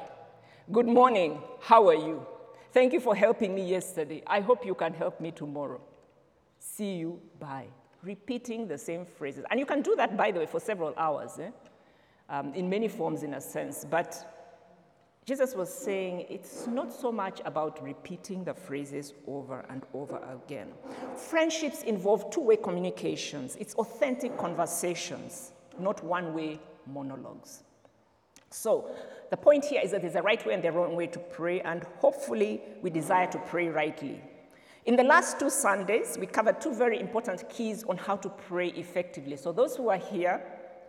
Good 0.70 0.86
morning. 0.86 1.42
How 1.60 1.88
are 1.88 1.94
you? 1.94 2.24
Thank 2.72 2.92
you 2.92 3.00
for 3.00 3.16
helping 3.16 3.56
me 3.56 3.68
yesterday. 3.68 4.22
I 4.24 4.38
hope 4.40 4.64
you 4.64 4.74
can 4.74 4.94
help 4.94 5.20
me 5.20 5.32
tomorrow. 5.32 5.80
See 6.60 6.94
you. 6.94 7.20
Bye. 7.40 7.66
Repeating 8.04 8.68
the 8.68 8.78
same 8.78 9.04
phrases. 9.04 9.44
And 9.50 9.58
you 9.58 9.66
can 9.66 9.82
do 9.82 9.96
that, 9.96 10.16
by 10.16 10.30
the 10.30 10.38
way, 10.40 10.46
for 10.46 10.60
several 10.60 10.94
hours, 10.96 11.38
eh? 11.40 11.50
um, 12.28 12.54
in 12.54 12.68
many 12.68 12.86
forms, 12.86 13.24
in 13.24 13.34
a 13.34 13.40
sense. 13.40 13.84
But 13.84 14.33
Jesus 15.26 15.54
was 15.54 15.72
saying 15.72 16.26
it's 16.28 16.66
not 16.66 16.92
so 16.92 17.10
much 17.10 17.40
about 17.46 17.82
repeating 17.82 18.44
the 18.44 18.52
phrases 18.52 19.14
over 19.26 19.64
and 19.70 19.82
over 19.94 20.20
again. 20.44 20.68
Friendships 21.16 21.82
involve 21.82 22.30
two 22.30 22.42
way 22.42 22.56
communications, 22.56 23.56
it's 23.56 23.74
authentic 23.76 24.36
conversations, 24.36 25.52
not 25.78 26.04
one 26.04 26.34
way 26.34 26.60
monologues. 26.86 27.62
So, 28.50 28.94
the 29.30 29.36
point 29.38 29.64
here 29.64 29.80
is 29.82 29.92
that 29.92 30.02
there's 30.02 30.14
a 30.14 30.22
right 30.22 30.44
way 30.46 30.52
and 30.54 30.62
the 30.62 30.70
wrong 30.70 30.94
way 30.94 31.06
to 31.06 31.18
pray, 31.18 31.60
and 31.62 31.82
hopefully, 31.98 32.60
we 32.82 32.90
desire 32.90 33.26
to 33.32 33.38
pray 33.38 33.68
rightly. 33.68 34.20
In 34.84 34.94
the 34.94 35.02
last 35.02 35.40
two 35.40 35.48
Sundays, 35.48 36.18
we 36.20 36.26
covered 36.26 36.60
two 36.60 36.74
very 36.74 37.00
important 37.00 37.48
keys 37.48 37.82
on 37.84 37.96
how 37.96 38.16
to 38.16 38.28
pray 38.28 38.68
effectively. 38.68 39.36
So, 39.36 39.52
those 39.52 39.74
who 39.74 39.88
are 39.88 39.96
here, 39.96 40.42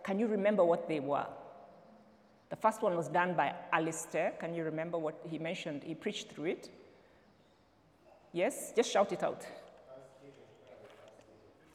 can 0.04 0.18
you 0.18 0.26
remember 0.26 0.62
what 0.62 0.86
they 0.86 1.00
were? 1.00 1.26
The 2.48 2.56
first 2.56 2.82
one 2.82 2.96
was 2.96 3.08
done 3.08 3.34
by 3.34 3.54
Alistair. 3.72 4.34
Can 4.38 4.54
you 4.54 4.64
remember 4.64 4.98
what 4.98 5.20
he 5.28 5.38
mentioned? 5.38 5.82
He 5.82 5.94
preached 5.94 6.30
through 6.30 6.46
it. 6.46 6.70
Yes? 8.32 8.72
Just 8.76 8.90
shout 8.90 9.12
it 9.12 9.22
out. 9.22 9.44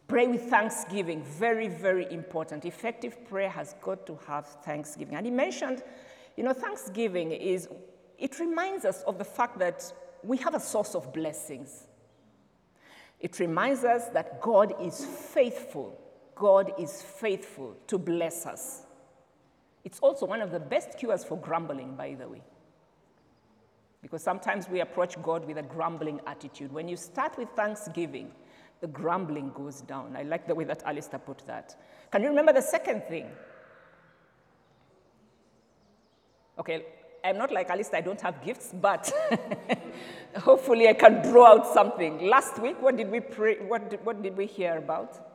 Pray 0.08 0.28
with 0.28 0.44
thanksgiving. 0.44 1.24
Very, 1.24 1.68
very 1.68 2.12
important. 2.12 2.66
Effective 2.66 3.28
prayer 3.30 3.50
has 3.50 3.76
got 3.82 4.06
to 4.06 4.20
have 4.28 4.46
thanksgiving. 4.64 5.16
And 5.16 5.26
he 5.26 5.32
mentioned, 5.32 5.84
you 6.36 6.44
know, 6.44 6.54
thanksgiving 6.54 7.32
is, 7.32 7.68
it 8.18 8.40
reminds 8.40 8.86
us 8.86 9.04
of 9.04 9.18
the 9.18 9.24
fact 9.24 9.58
that 9.60 9.92
we 10.24 10.38
have 10.38 10.54
a 10.54 10.60
source 10.60 10.96
of 10.96 11.14
blessings. 11.14 11.88
It 13.20 13.40
reminds 13.40 13.84
us 13.84 14.08
that 14.10 14.42
God 14.42 14.74
is 14.82 15.06
faithful. 15.06 15.98
God 16.36 16.74
is 16.80 17.02
faithful 17.02 17.78
to 17.88 17.98
bless 17.98 18.46
us. 18.46 18.84
It's 19.84 20.00
also 20.00 20.26
one 20.26 20.42
of 20.42 20.52
the 20.52 20.60
best 20.60 20.98
cures 20.98 21.24
for 21.24 21.38
grumbling, 21.38 21.96
by 21.96 22.14
the 22.14 22.28
way. 22.28 22.42
Because 24.02 24.24
sometimes 24.24 24.68
we 24.70 24.80
approach 24.80 25.22
God 25.22 25.46
with 25.46 25.58
a 25.58 25.64
grumbling 25.64 26.20
attitude. 26.26 26.72
When 26.72 26.88
you 26.88 26.98
start 26.98 27.38
with 27.38 27.50
thanksgiving, 27.56 28.32
the 28.80 28.88
grumbling 28.88 29.52
goes 29.56 29.82
down. 29.82 30.16
I 30.16 30.24
like 30.24 30.48
the 30.48 30.56
way 30.56 30.64
that 30.66 30.84
Alistair 30.84 31.20
put 31.20 31.46
that. 31.46 31.76
Can 32.12 32.24
you 32.24 32.30
remember 32.30 32.54
the 32.54 32.62
second 32.62 33.04
thing? 33.04 33.28
Okay, 36.58 36.86
I'm 37.24 37.38
not 37.38 37.52
like 37.52 37.70
Alistair, 37.70 38.00
I 38.00 38.02
don't 38.02 38.20
have 38.22 38.44
gifts, 38.44 38.74
but 38.74 39.12
hopefully 40.38 40.88
I 40.90 40.94
can 40.94 41.22
draw 41.22 41.48
out 41.48 41.74
something. 41.74 42.28
Last 42.28 42.60
week, 42.60 42.82
what 42.82 42.98
did 42.98 43.10
we 43.10 43.20
pray? 43.20 43.58
What 43.60 43.90
did, 43.90 44.04
what 44.06 44.22
did 44.22 44.36
we 44.36 44.48
hear 44.48 44.78
about? 44.78 45.28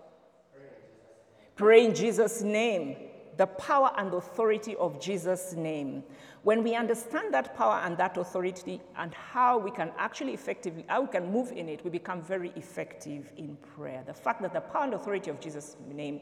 Pray 1.54 1.84
in 1.86 1.94
Jesus' 1.94 2.42
name 2.42 2.96
the 3.37 3.47
power 3.47 3.93
and 3.97 4.12
authority 4.14 4.76
of 4.76 5.00
Jesus' 5.00 5.52
name. 5.52 6.02
When 6.43 6.62
we 6.62 6.75
understand 6.75 7.35
that 7.35 7.57
power 7.57 7.81
and 7.85 7.97
that 7.99 8.16
authority 8.16 8.81
and 8.97 9.12
how 9.12 9.59
we 9.59 9.71
can 9.71 9.90
actually 9.99 10.33
effectively, 10.33 10.85
how 10.88 11.02
we 11.02 11.09
can 11.09 11.31
move 11.31 11.52
in 11.52 11.69
it, 11.69 11.85
we 11.85 11.90
become 11.90 12.23
very 12.23 12.52
effective 12.57 13.33
in 13.37 13.57
prayer. 13.57 14.02
The 14.07 14.14
fact 14.14 14.43
that 14.43 14.55
the 14.55 14.61
power 14.61 14.85
and 14.85 14.95
authority 14.95 15.31
of 15.31 15.40
Jesus' 15.40 15.76
name 15.93 16.21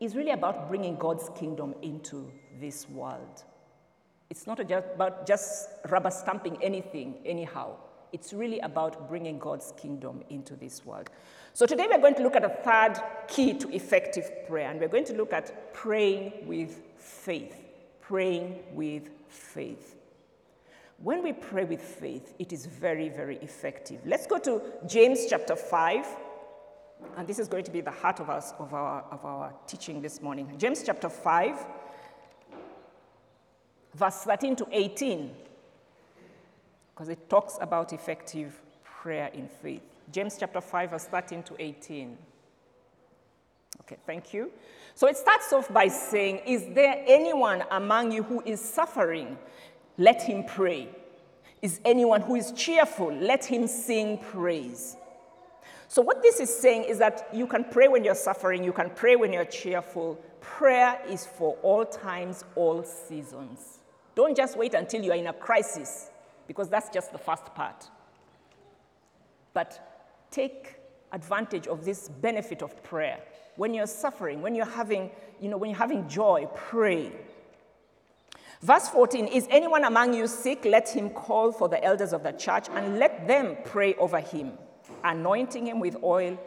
is 0.00 0.14
really 0.14 0.30
about 0.30 0.68
bringing 0.68 0.96
God's 0.96 1.30
kingdom 1.36 1.74
into 1.82 2.30
this 2.60 2.88
world. 2.88 3.44
It's 4.30 4.46
not 4.46 4.60
about 4.60 5.26
just 5.26 5.70
rubber 5.88 6.10
stamping 6.10 6.62
anything, 6.62 7.16
anyhow. 7.24 7.76
It's 8.12 8.32
really 8.32 8.60
about 8.60 9.08
bringing 9.08 9.38
God's 9.38 9.72
kingdom 9.76 10.22
into 10.30 10.54
this 10.54 10.84
world. 10.84 11.10
So 11.58 11.66
today 11.66 11.88
we're 11.90 11.98
going 11.98 12.14
to 12.14 12.22
look 12.22 12.36
at 12.36 12.44
a 12.44 12.50
third 12.50 13.02
key 13.26 13.52
to 13.54 13.68
effective 13.74 14.30
prayer, 14.46 14.70
and 14.70 14.78
we're 14.78 14.86
going 14.86 15.06
to 15.06 15.14
look 15.14 15.32
at 15.32 15.74
praying 15.74 16.46
with 16.46 16.80
faith. 16.98 17.52
Praying 18.00 18.60
with 18.74 19.10
faith. 19.26 19.96
When 21.02 21.20
we 21.20 21.32
pray 21.32 21.64
with 21.64 21.82
faith, 21.82 22.32
it 22.38 22.52
is 22.52 22.66
very, 22.66 23.08
very 23.08 23.38
effective. 23.38 23.98
Let's 24.06 24.24
go 24.24 24.38
to 24.38 24.62
James 24.86 25.26
chapter 25.28 25.56
5. 25.56 26.06
And 27.16 27.26
this 27.26 27.40
is 27.40 27.48
going 27.48 27.64
to 27.64 27.72
be 27.72 27.80
the 27.80 27.90
heart 27.90 28.20
of, 28.20 28.30
us, 28.30 28.54
of, 28.60 28.72
our, 28.72 29.04
of 29.10 29.24
our 29.24 29.52
teaching 29.66 30.00
this 30.00 30.22
morning. 30.22 30.54
James 30.58 30.84
chapter 30.86 31.08
5, 31.08 31.66
verse 33.96 34.22
13 34.22 34.54
to 34.54 34.66
18, 34.70 35.34
because 36.94 37.08
it 37.08 37.28
talks 37.28 37.58
about 37.60 37.92
effective 37.92 38.62
prayer 38.84 39.28
in 39.34 39.48
faith. 39.48 39.87
James 40.12 40.36
chapter 40.38 40.60
5, 40.60 40.90
verse 40.90 41.04
13 41.04 41.42
to 41.44 41.54
18. 41.58 42.16
Okay, 43.82 43.96
thank 44.06 44.32
you. 44.32 44.50
So 44.94 45.06
it 45.06 45.16
starts 45.16 45.52
off 45.52 45.72
by 45.72 45.88
saying, 45.88 46.40
Is 46.46 46.66
there 46.74 47.04
anyone 47.06 47.64
among 47.70 48.12
you 48.12 48.22
who 48.22 48.42
is 48.44 48.60
suffering? 48.60 49.38
Let 49.96 50.22
him 50.22 50.44
pray. 50.44 50.88
Is 51.60 51.80
anyone 51.84 52.22
who 52.22 52.36
is 52.36 52.52
cheerful? 52.52 53.12
Let 53.12 53.44
him 53.44 53.66
sing 53.66 54.18
praise. 54.18 54.96
So, 55.88 56.02
what 56.02 56.22
this 56.22 56.38
is 56.38 56.54
saying 56.54 56.84
is 56.84 56.98
that 56.98 57.28
you 57.32 57.46
can 57.46 57.64
pray 57.64 57.88
when 57.88 58.04
you're 58.04 58.14
suffering, 58.14 58.62
you 58.62 58.72
can 58.72 58.90
pray 58.90 59.16
when 59.16 59.32
you're 59.32 59.46
cheerful. 59.46 60.20
Prayer 60.40 61.00
is 61.08 61.26
for 61.26 61.56
all 61.62 61.84
times, 61.84 62.44
all 62.54 62.84
seasons. 62.84 63.78
Don't 64.14 64.36
just 64.36 64.56
wait 64.56 64.74
until 64.74 65.02
you 65.02 65.12
are 65.12 65.16
in 65.16 65.28
a 65.28 65.32
crisis, 65.32 66.10
because 66.46 66.68
that's 66.68 66.90
just 66.90 67.10
the 67.12 67.18
first 67.18 67.46
part. 67.54 67.88
But 69.54 69.87
take 70.30 70.76
advantage 71.12 71.66
of 71.66 71.84
this 71.84 72.08
benefit 72.08 72.62
of 72.62 72.82
prayer. 72.82 73.18
When 73.56 73.74
you're 73.74 73.86
suffering, 73.86 74.42
when 74.42 74.54
you're 74.54 74.66
having, 74.66 75.10
you 75.40 75.48
know, 75.48 75.56
when 75.56 75.70
you're 75.70 75.78
having 75.78 76.08
joy, 76.08 76.46
pray. 76.54 77.12
Verse 78.62 78.88
14 78.88 79.26
Is 79.26 79.46
anyone 79.50 79.84
among 79.84 80.14
you 80.14 80.26
sick? 80.26 80.64
Let 80.64 80.88
him 80.88 81.10
call 81.10 81.52
for 81.52 81.68
the 81.68 81.82
elders 81.82 82.12
of 82.12 82.22
the 82.22 82.32
church 82.32 82.68
and 82.70 82.98
let 82.98 83.26
them 83.26 83.56
pray 83.64 83.94
over 83.94 84.20
him, 84.20 84.52
anointing 85.04 85.66
him 85.66 85.80
with 85.80 85.96
oil 86.02 86.38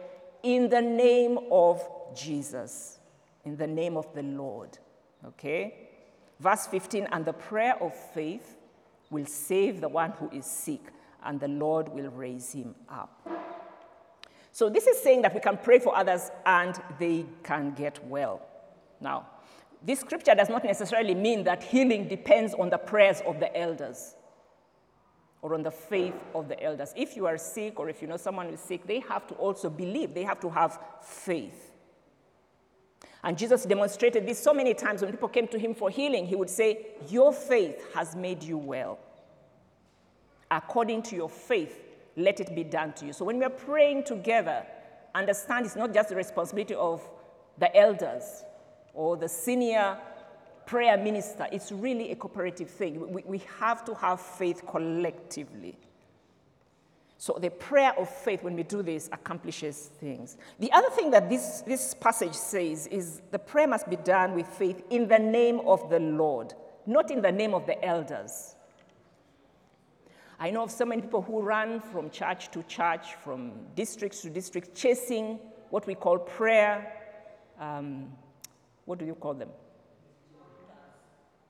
in 0.42 0.68
the 0.68 0.82
name 0.82 1.38
of 1.50 1.82
Jesus, 2.14 2.98
in 3.44 3.56
the 3.56 3.66
name 3.66 3.96
of 3.96 4.12
the 4.14 4.22
Lord. 4.22 4.78
Okay? 5.26 5.88
Verse 6.40 6.66
15 6.66 7.08
And 7.12 7.24
the 7.24 7.32
prayer 7.32 7.80
of 7.82 7.94
faith 7.94 8.56
will 9.10 9.26
save 9.26 9.80
the 9.80 9.88
one 9.88 10.10
who 10.12 10.30
is 10.30 10.46
sick, 10.46 10.80
and 11.24 11.38
the 11.38 11.48
Lord 11.48 11.88
will 11.88 12.10
raise 12.10 12.52
him 12.52 12.74
up. 12.88 13.28
So, 14.52 14.68
this 14.68 14.86
is 14.86 15.02
saying 15.02 15.22
that 15.22 15.34
we 15.34 15.40
can 15.40 15.56
pray 15.56 15.78
for 15.78 15.96
others 15.96 16.30
and 16.44 16.78
they 16.98 17.24
can 17.42 17.72
get 17.72 18.04
well. 18.06 18.42
Now, 19.00 19.26
this 19.82 20.00
scripture 20.00 20.34
does 20.34 20.50
not 20.50 20.62
necessarily 20.62 21.14
mean 21.14 21.44
that 21.44 21.62
healing 21.62 22.06
depends 22.06 22.54
on 22.54 22.68
the 22.68 22.78
prayers 22.78 23.22
of 23.26 23.40
the 23.40 23.54
elders 23.56 24.14
or 25.40 25.54
on 25.54 25.62
the 25.62 25.70
faith 25.70 26.14
of 26.34 26.48
the 26.48 26.62
elders. 26.62 26.92
If 26.94 27.16
you 27.16 27.26
are 27.26 27.38
sick 27.38 27.80
or 27.80 27.88
if 27.88 28.02
you 28.02 28.08
know 28.08 28.18
someone 28.18 28.48
is 28.48 28.60
sick, 28.60 28.86
they 28.86 29.00
have 29.00 29.26
to 29.28 29.34
also 29.34 29.70
believe, 29.70 30.14
they 30.14 30.22
have 30.22 30.40
to 30.40 30.50
have 30.50 30.78
faith. 31.02 31.72
And 33.24 33.38
Jesus 33.38 33.64
demonstrated 33.64 34.26
this 34.26 34.38
so 34.38 34.52
many 34.52 34.74
times 34.74 35.00
when 35.00 35.10
people 35.10 35.28
came 35.28 35.48
to 35.48 35.58
him 35.58 35.74
for 35.74 35.88
healing. 35.90 36.26
He 36.26 36.36
would 36.36 36.50
say, 36.50 36.88
Your 37.08 37.32
faith 37.32 37.82
has 37.94 38.14
made 38.14 38.42
you 38.42 38.58
well. 38.58 38.98
According 40.50 41.02
to 41.04 41.16
your 41.16 41.30
faith, 41.30 41.80
let 42.16 42.40
it 42.40 42.54
be 42.54 42.64
done 42.64 42.92
to 42.94 43.06
you. 43.06 43.12
So 43.12 43.24
when 43.24 43.38
we 43.38 43.44
are 43.44 43.50
praying 43.50 44.04
together, 44.04 44.64
understand 45.14 45.66
it's 45.66 45.76
not 45.76 45.92
just 45.94 46.08
the 46.08 46.16
responsibility 46.16 46.74
of 46.74 47.06
the 47.58 47.74
elders, 47.76 48.44
or 48.94 49.16
the 49.16 49.28
senior 49.28 49.96
prayer 50.66 50.96
minister. 50.96 51.46
It's 51.52 51.72
really 51.72 52.12
a 52.12 52.16
cooperative 52.16 52.70
thing. 52.70 53.12
We, 53.12 53.22
we 53.26 53.42
have 53.58 53.84
to 53.86 53.94
have 53.94 54.20
faith 54.20 54.62
collectively. 54.66 55.76
So 57.18 57.38
the 57.40 57.50
prayer 57.50 57.92
of 57.98 58.08
faith, 58.08 58.42
when 58.42 58.56
we 58.56 58.64
do 58.64 58.82
this, 58.82 59.08
accomplishes 59.12 59.90
things. 60.00 60.36
The 60.58 60.72
other 60.72 60.90
thing 60.90 61.10
that 61.12 61.30
this, 61.30 61.62
this 61.64 61.94
passage 61.94 62.34
says 62.34 62.88
is 62.88 63.22
the 63.30 63.38
prayer 63.38 63.68
must 63.68 63.88
be 63.88 63.96
done 63.96 64.34
with 64.34 64.48
faith 64.48 64.82
in 64.90 65.06
the 65.06 65.18
name 65.18 65.60
of 65.60 65.88
the 65.88 66.00
Lord, 66.00 66.52
not 66.84 67.10
in 67.10 67.22
the 67.22 67.30
name 67.30 67.54
of 67.54 67.64
the 67.66 67.82
elders. 67.84 68.56
I 70.42 70.50
know 70.50 70.64
of 70.64 70.72
so 70.72 70.84
many 70.84 71.02
people 71.02 71.22
who 71.22 71.40
run 71.40 71.80
from 71.80 72.10
church 72.10 72.50
to 72.50 72.64
church, 72.64 73.14
from 73.22 73.52
district 73.76 74.20
to 74.22 74.28
district, 74.28 74.74
chasing 74.74 75.38
what 75.70 75.86
we 75.86 75.94
call 75.94 76.18
prayer 76.18 76.92
um, 77.60 78.08
what 78.86 78.98
do 78.98 79.04
you 79.04 79.14
call 79.14 79.34
them? 79.34 79.50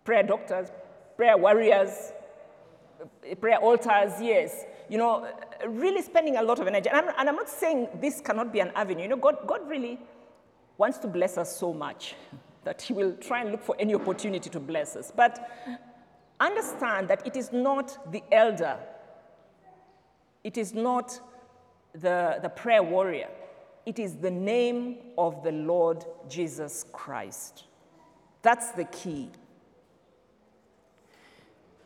Prayer 0.04 0.22
doctors, 0.22 0.68
prayer 1.16 1.38
warriors, 1.38 2.12
prayer 3.40 3.56
altars, 3.56 4.12
yes. 4.20 4.66
You 4.90 4.98
know, 4.98 5.26
really 5.66 6.02
spending 6.02 6.36
a 6.36 6.42
lot 6.42 6.58
of 6.58 6.66
energy. 6.66 6.90
And 6.90 6.98
I'm, 6.98 7.14
and 7.18 7.28
I'm 7.30 7.36
not 7.36 7.48
saying 7.48 7.88
this 7.98 8.20
cannot 8.20 8.52
be 8.52 8.60
an 8.60 8.72
avenue. 8.74 9.04
You 9.04 9.08
know, 9.08 9.16
God, 9.16 9.38
God 9.46 9.66
really 9.66 9.98
wants 10.76 10.98
to 10.98 11.08
bless 11.08 11.38
us 11.38 11.56
so 11.56 11.72
much 11.72 12.14
that 12.64 12.82
He 12.82 12.92
will 12.92 13.16
try 13.16 13.40
and 13.40 13.52
look 13.52 13.62
for 13.62 13.74
any 13.78 13.94
opportunity 13.94 14.50
to 14.50 14.60
bless 14.60 14.96
us. 14.96 15.10
But 15.16 15.48
understand 16.46 17.08
that 17.08 17.26
it 17.26 17.36
is 17.36 17.52
not 17.52 18.12
the 18.12 18.22
elder, 18.32 18.78
it 20.44 20.58
is 20.58 20.74
not 20.74 21.18
the, 21.92 22.38
the 22.42 22.48
prayer 22.48 22.82
warrior, 22.82 23.28
it 23.86 23.98
is 23.98 24.16
the 24.16 24.30
name 24.30 24.98
of 25.16 25.42
the 25.42 25.52
Lord 25.52 26.04
Jesus 26.28 26.84
Christ. 26.92 27.64
That's 28.42 28.72
the 28.72 28.84
key. 28.84 29.30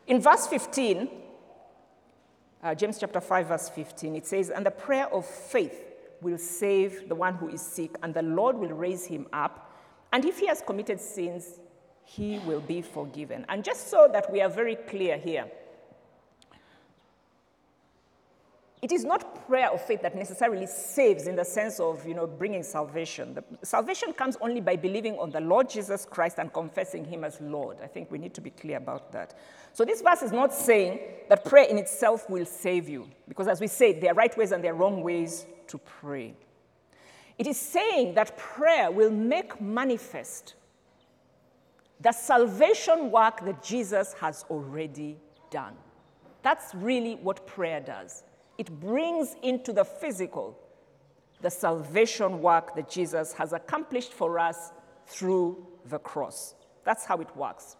In 0.06 0.20
verse 0.20 0.46
15, 0.46 1.08
uh, 2.62 2.74
James 2.74 2.98
chapter 2.98 3.20
5, 3.20 3.48
verse 3.48 3.68
15, 3.68 4.16
it 4.16 4.26
says, 4.26 4.50
And 4.50 4.64
the 4.64 4.70
prayer 4.70 5.12
of 5.12 5.26
faith 5.26 5.82
will 6.22 6.38
save 6.38 7.08
the 7.08 7.14
one 7.14 7.34
who 7.34 7.48
is 7.48 7.60
sick, 7.60 7.96
and 8.02 8.14
the 8.14 8.22
Lord 8.22 8.56
will 8.56 8.70
raise 8.70 9.04
him 9.04 9.26
up. 9.32 9.72
And 10.12 10.24
if 10.24 10.38
he 10.38 10.46
has 10.46 10.62
committed 10.62 11.00
sins, 11.00 11.60
he 12.06 12.38
will 12.46 12.60
be 12.60 12.80
forgiven. 12.80 13.44
And 13.50 13.62
just 13.62 13.88
so 13.88 14.08
that 14.10 14.32
we 14.32 14.40
are 14.40 14.48
very 14.48 14.76
clear 14.76 15.18
here, 15.18 15.44
It 18.82 18.92
is 18.92 19.04
not 19.04 19.48
prayer 19.48 19.70
of 19.72 19.80
faith 19.80 20.02
that 20.02 20.14
necessarily 20.14 20.66
saves 20.66 21.26
in 21.26 21.34
the 21.34 21.44
sense 21.44 21.80
of, 21.80 22.06
you 22.06 22.14
know, 22.14 22.26
bringing 22.26 22.62
salvation. 22.62 23.34
The, 23.34 23.42
salvation 23.62 24.12
comes 24.12 24.36
only 24.40 24.60
by 24.60 24.76
believing 24.76 25.18
on 25.18 25.30
the 25.30 25.40
Lord 25.40 25.68
Jesus 25.68 26.06
Christ 26.08 26.38
and 26.38 26.52
confessing 26.52 27.04
him 27.04 27.24
as 27.24 27.40
Lord. 27.40 27.78
I 27.82 27.88
think 27.88 28.12
we 28.12 28.18
need 28.18 28.34
to 28.34 28.40
be 28.40 28.50
clear 28.50 28.76
about 28.76 29.10
that. 29.12 29.34
So 29.72 29.84
this 29.84 30.02
verse 30.02 30.22
is 30.22 30.30
not 30.30 30.52
saying 30.52 31.00
that 31.28 31.44
prayer 31.44 31.64
in 31.64 31.78
itself 31.78 32.28
will 32.28 32.44
save 32.44 32.88
you, 32.88 33.08
because 33.26 33.48
as 33.48 33.60
we 33.60 33.66
said, 33.66 34.00
there 34.00 34.12
are 34.12 34.14
right 34.14 34.36
ways 34.36 34.52
and 34.52 34.62
there 34.62 34.72
are 34.72 34.76
wrong 34.76 35.02
ways 35.02 35.46
to 35.66 35.78
pray. 35.78 36.34
It 37.38 37.46
is 37.46 37.56
saying 37.56 38.14
that 38.14 38.36
prayer 38.36 38.90
will 38.90 39.10
make 39.10 39.60
manifest 39.60 40.54
the 42.00 42.12
salvation 42.12 43.10
work 43.10 43.44
that 43.44 43.62
Jesus 43.62 44.12
has 44.14 44.44
already 44.50 45.16
done. 45.50 45.74
That's 46.42 46.74
really 46.74 47.14
what 47.16 47.46
prayer 47.46 47.80
does. 47.80 48.24
It 48.58 48.70
brings 48.80 49.34
into 49.42 49.72
the 49.72 49.84
physical 49.84 50.58
the 51.42 51.50
salvation 51.50 52.40
work 52.40 52.74
that 52.74 52.88
Jesus 52.88 53.32
has 53.34 53.52
accomplished 53.52 54.12
for 54.12 54.38
us 54.38 54.72
through 55.06 55.66
the 55.86 55.98
cross. 55.98 56.54
That's 56.84 57.04
how 57.04 57.18
it 57.18 57.34
works. 57.36 57.76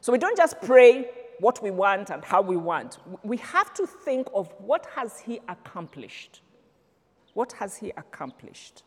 So 0.00 0.12
we 0.12 0.18
don't 0.18 0.36
just 0.36 0.60
pray 0.62 1.10
what 1.40 1.62
we 1.62 1.70
want 1.70 2.10
and 2.10 2.24
how 2.24 2.40
we 2.40 2.56
want. 2.56 2.98
We 3.22 3.36
have 3.38 3.74
to 3.74 3.86
think 3.86 4.28
of 4.34 4.52
what 4.58 4.86
has 4.94 5.20
he 5.20 5.40
accomplished? 5.48 6.42
What 7.34 7.52
has 7.52 7.76
he 7.76 7.90
accomplished? 7.96 8.82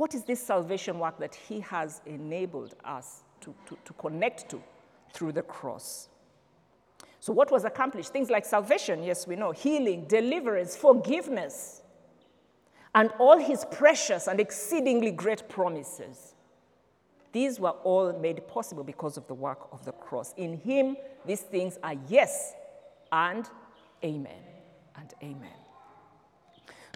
What 0.00 0.14
is 0.14 0.22
this 0.22 0.42
salvation 0.42 0.98
work 0.98 1.18
that 1.18 1.34
he 1.34 1.60
has 1.60 2.00
enabled 2.06 2.74
us 2.86 3.22
to, 3.42 3.54
to, 3.66 3.76
to 3.84 3.92
connect 3.92 4.48
to 4.48 4.62
through 5.12 5.32
the 5.32 5.42
cross? 5.42 6.08
So, 7.20 7.34
what 7.34 7.50
was 7.52 7.66
accomplished? 7.66 8.08
Things 8.10 8.30
like 8.30 8.46
salvation, 8.46 9.02
yes, 9.02 9.26
we 9.26 9.36
know, 9.36 9.50
healing, 9.52 10.06
deliverance, 10.06 10.74
forgiveness, 10.74 11.82
and 12.94 13.10
all 13.18 13.36
his 13.36 13.66
precious 13.70 14.26
and 14.26 14.40
exceedingly 14.40 15.10
great 15.10 15.50
promises. 15.50 16.34
These 17.32 17.60
were 17.60 17.76
all 17.84 18.14
made 18.14 18.48
possible 18.48 18.84
because 18.84 19.18
of 19.18 19.26
the 19.26 19.34
work 19.34 19.68
of 19.70 19.84
the 19.84 19.92
cross. 19.92 20.32
In 20.38 20.56
him, 20.56 20.96
these 21.26 21.42
things 21.42 21.78
are 21.82 21.96
yes 22.08 22.54
and 23.12 23.46
amen 24.02 24.44
and 24.96 25.12
amen. 25.22 25.59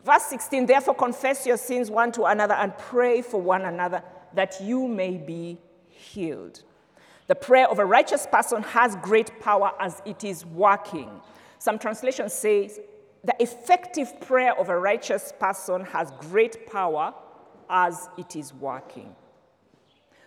Verse 0.04 0.24
16, 0.24 0.66
therefore 0.66 0.94
confess 0.94 1.46
your 1.46 1.56
sins 1.56 1.90
one 1.90 2.12
to 2.12 2.24
another 2.24 2.54
and 2.54 2.76
pray 2.76 3.22
for 3.22 3.40
one 3.40 3.64
another 3.64 4.02
that 4.34 4.60
you 4.60 4.86
may 4.86 5.16
be 5.16 5.58
healed. 5.88 6.62
The 7.26 7.34
prayer 7.34 7.68
of 7.68 7.78
a 7.78 7.86
righteous 7.86 8.26
person 8.30 8.62
has 8.64 8.96
great 8.96 9.40
power 9.40 9.72
as 9.80 10.02
it 10.04 10.22
is 10.22 10.44
working. 10.44 11.08
Some 11.58 11.78
translations 11.78 12.34
say 12.34 12.70
the 13.24 13.34
effective 13.40 14.20
prayer 14.20 14.54
of 14.58 14.68
a 14.68 14.78
righteous 14.78 15.32
person 15.40 15.86
has 15.86 16.12
great 16.18 16.70
power 16.70 17.14
as 17.70 18.10
it 18.18 18.36
is 18.36 18.52
working. 18.52 19.14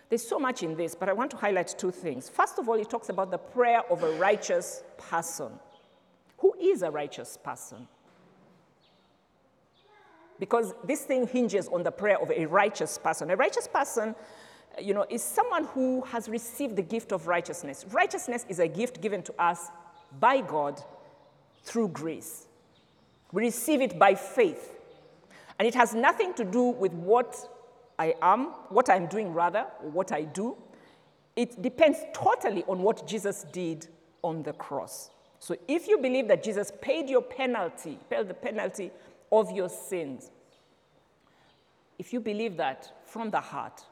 There's 0.08 0.26
so 0.26 0.40
much 0.40 0.64
in 0.64 0.74
this, 0.74 0.96
but 0.96 1.08
I 1.08 1.12
want 1.12 1.30
to 1.32 1.36
highlight 1.36 1.72
two 1.78 1.92
things. 1.92 2.28
First 2.28 2.58
of 2.58 2.68
all, 2.68 2.74
it 2.74 2.90
talks 2.90 3.10
about 3.10 3.30
the 3.30 3.38
prayer 3.38 3.82
of 3.90 4.02
a 4.02 4.18
righteous 4.18 4.82
person. 4.96 5.52
Who 6.38 6.54
is 6.60 6.82
a 6.82 6.90
righteous 6.90 7.36
person? 7.36 7.86
Because 10.38 10.74
this 10.84 11.02
thing 11.02 11.26
hinges 11.26 11.68
on 11.68 11.82
the 11.82 11.90
prayer 11.90 12.20
of 12.20 12.30
a 12.30 12.46
righteous 12.46 12.98
person. 12.98 13.30
A 13.30 13.36
righteous 13.36 13.66
person, 13.66 14.14
you 14.80 14.94
know, 14.94 15.04
is 15.08 15.22
someone 15.22 15.64
who 15.64 16.02
has 16.02 16.28
received 16.28 16.76
the 16.76 16.82
gift 16.82 17.12
of 17.12 17.26
righteousness. 17.26 17.84
Righteousness 17.90 18.46
is 18.48 18.58
a 18.58 18.68
gift 18.68 19.00
given 19.00 19.22
to 19.22 19.34
us 19.38 19.68
by 20.20 20.40
God 20.40 20.82
through 21.64 21.88
grace. 21.88 22.46
We 23.32 23.42
receive 23.42 23.80
it 23.80 23.98
by 23.98 24.14
faith. 24.14 24.74
And 25.58 25.66
it 25.66 25.74
has 25.74 25.94
nothing 25.94 26.34
to 26.34 26.44
do 26.44 26.62
with 26.62 26.92
what 26.92 27.36
I 27.98 28.14
am, 28.22 28.46
what 28.68 28.88
I'm 28.88 29.06
doing 29.06 29.34
rather, 29.34 29.66
or 29.82 29.90
what 29.90 30.12
I 30.12 30.22
do. 30.22 30.56
It 31.34 31.60
depends 31.60 31.98
totally 32.14 32.64
on 32.64 32.82
what 32.82 33.06
Jesus 33.06 33.44
did 33.52 33.88
on 34.22 34.42
the 34.42 34.52
cross. 34.52 35.10
So 35.40 35.56
if 35.66 35.86
you 35.86 35.98
believe 35.98 36.28
that 36.28 36.42
Jesus 36.42 36.72
paid 36.80 37.08
your 37.08 37.22
penalty, 37.22 37.98
paid 38.10 38.28
the 38.28 38.34
penalty 38.34 38.90
of 39.30 39.50
your 39.50 39.68
sins, 39.68 40.30
if 41.98 42.12
you 42.12 42.20
believe 42.20 42.56
that 42.56 42.92
from 43.06 43.30
the 43.30 43.40
heart, 43.40 43.84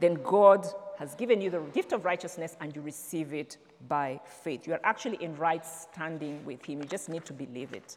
then 0.00 0.14
God 0.22 0.66
has 0.98 1.14
given 1.14 1.40
you 1.40 1.50
the 1.50 1.60
gift 1.72 1.92
of 1.92 2.04
righteousness 2.04 2.56
and 2.60 2.74
you 2.74 2.82
receive 2.82 3.32
it 3.32 3.56
by 3.88 4.20
faith. 4.42 4.66
You 4.66 4.74
are 4.74 4.80
actually 4.84 5.22
in 5.22 5.36
right 5.36 5.64
standing 5.64 6.44
with 6.44 6.64
Him. 6.64 6.80
You 6.80 6.86
just 6.86 7.08
need 7.08 7.24
to 7.26 7.32
believe 7.32 7.72
it. 7.72 7.96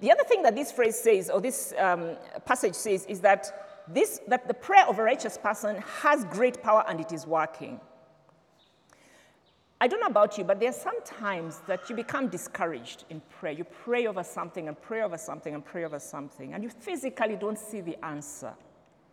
The 0.00 0.12
other 0.12 0.22
thing 0.24 0.42
that 0.42 0.54
this 0.54 0.70
phrase 0.70 0.96
says, 0.96 1.28
or 1.28 1.40
this 1.40 1.74
um, 1.78 2.16
passage 2.44 2.74
says, 2.74 3.04
is 3.06 3.20
that, 3.20 3.84
this, 3.88 4.20
that 4.28 4.46
the 4.46 4.54
prayer 4.54 4.86
of 4.86 4.98
a 4.98 5.02
righteous 5.02 5.36
person 5.36 5.82
has 6.02 6.24
great 6.26 6.62
power 6.62 6.84
and 6.86 7.00
it 7.00 7.12
is 7.12 7.26
working. 7.26 7.80
I 9.80 9.86
don't 9.86 10.00
know 10.00 10.08
about 10.08 10.36
you, 10.36 10.44
but 10.44 10.58
there 10.58 10.70
are 10.70 10.72
some 10.72 11.00
times 11.04 11.60
that 11.68 11.88
you 11.88 11.94
become 11.94 12.28
discouraged 12.28 13.04
in 13.10 13.20
prayer. 13.38 13.52
You 13.52 13.64
pray 13.64 14.08
over 14.08 14.24
something 14.24 14.66
and 14.66 14.80
pray 14.80 15.02
over 15.02 15.16
something 15.16 15.54
and 15.54 15.64
pray 15.64 15.84
over 15.84 16.00
something, 16.00 16.52
and 16.52 16.64
you 16.64 16.70
physically 16.70 17.36
don't 17.36 17.58
see 17.58 17.80
the 17.80 17.96
answer. 18.04 18.52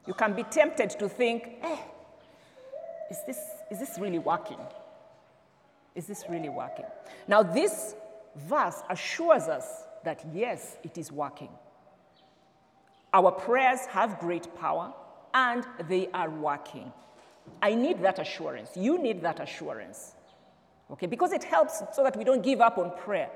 You 0.08 0.16
can 0.16 0.34
be 0.34 0.44
tempted 0.44 0.92
to 0.92 1.08
think, 1.08 1.58
eh, 1.62 1.78
is 3.12 3.18
this, 3.28 3.40
is 3.70 3.80
this 3.80 3.98
really 4.00 4.20
working? 4.20 4.58
Is 5.94 6.08
this 6.08 6.26
really 6.30 6.50
working? 6.50 6.86
Now, 7.28 7.44
this 7.44 7.96
verse 8.36 8.82
assures 8.90 9.44
us 9.44 9.84
that 10.04 10.26
yes, 10.34 10.78
it 10.84 10.98
is 10.98 11.12
working. 11.12 11.50
Our 13.14 13.32
prayers 13.32 13.82
have 13.88 14.20
great 14.20 14.54
power 14.56 14.94
and 15.34 15.64
they 15.88 16.08
are 16.14 16.30
working. 16.30 16.92
I 17.62 17.76
need 17.76 18.02
that 18.02 18.20
assurance. 18.20 18.72
You 18.76 18.98
need 19.02 19.22
that 19.22 19.40
assurance. 19.40 20.15
Okay, 20.92 21.08
because 21.08 21.34
it 21.34 21.44
helps 21.44 21.82
so 21.94 22.04
that 22.04 22.16
we 22.16 22.24
don't 22.24 22.44
give 22.44 22.62
up 22.62 22.78
on 22.78 22.92
prayer. 22.98 23.30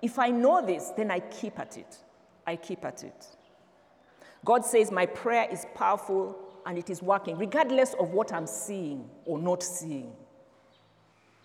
If 0.00 0.18
I 0.18 0.30
know 0.30 0.64
this, 0.64 0.90
then 0.96 1.10
I 1.10 1.20
keep 1.20 1.58
at 1.58 1.76
it. 1.76 1.98
I 2.46 2.56
keep 2.56 2.84
at 2.84 3.02
it. 3.02 3.26
God 4.44 4.64
says, 4.64 4.90
My 4.90 5.06
prayer 5.06 5.48
is 5.50 5.66
powerful 5.74 6.38
and 6.66 6.78
it 6.78 6.90
is 6.90 7.02
working, 7.02 7.36
regardless 7.36 7.94
of 7.94 8.10
what 8.10 8.32
I'm 8.32 8.46
seeing 8.46 9.08
or 9.24 9.38
not 9.38 9.62
seeing. 9.62 10.12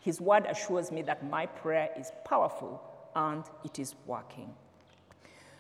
His 0.01 0.21
word 0.21 0.45
assures 0.45 0.91
me 0.91 1.01
that 1.03 1.29
my 1.29 1.45
prayer 1.45 1.89
is 1.97 2.12
powerful 2.25 2.81
and 3.15 3.43
it 3.63 3.79
is 3.79 3.95
working. 4.05 4.53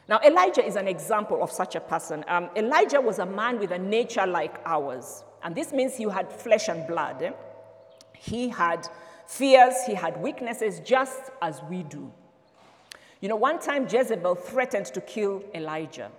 Now, 0.07 0.19
Elijah 0.25 0.65
is 0.65 0.75
an 0.75 0.87
example 0.87 1.43
of 1.43 1.51
such 1.51 1.75
a 1.75 1.79
person. 1.79 2.25
Um, 2.27 2.49
Elijah 2.55 2.99
was 2.99 3.19
a 3.19 3.25
man 3.25 3.59
with 3.59 3.71
a 3.71 3.77
nature 3.77 4.25
like 4.25 4.59
ours, 4.65 5.23
and 5.43 5.53
this 5.53 5.71
means 5.71 5.95
he 5.95 6.03
had 6.05 6.31
flesh 6.31 6.67
and 6.67 6.87
blood. 6.87 7.21
Eh? 7.21 7.31
He 8.17 8.49
had 8.49 8.87
fears, 9.29 9.75
he 9.85 9.93
had 9.93 10.19
weaknesses, 10.19 10.79
just 10.79 11.29
as 11.41 11.61
we 11.69 11.83
do. 11.83 12.11
You 13.21 13.29
know, 13.29 13.35
one 13.35 13.59
time 13.59 13.87
Jezebel 13.87 14.33
threatened 14.33 14.87
to 14.87 15.01
kill 15.01 15.43
Elijah. 15.53 16.09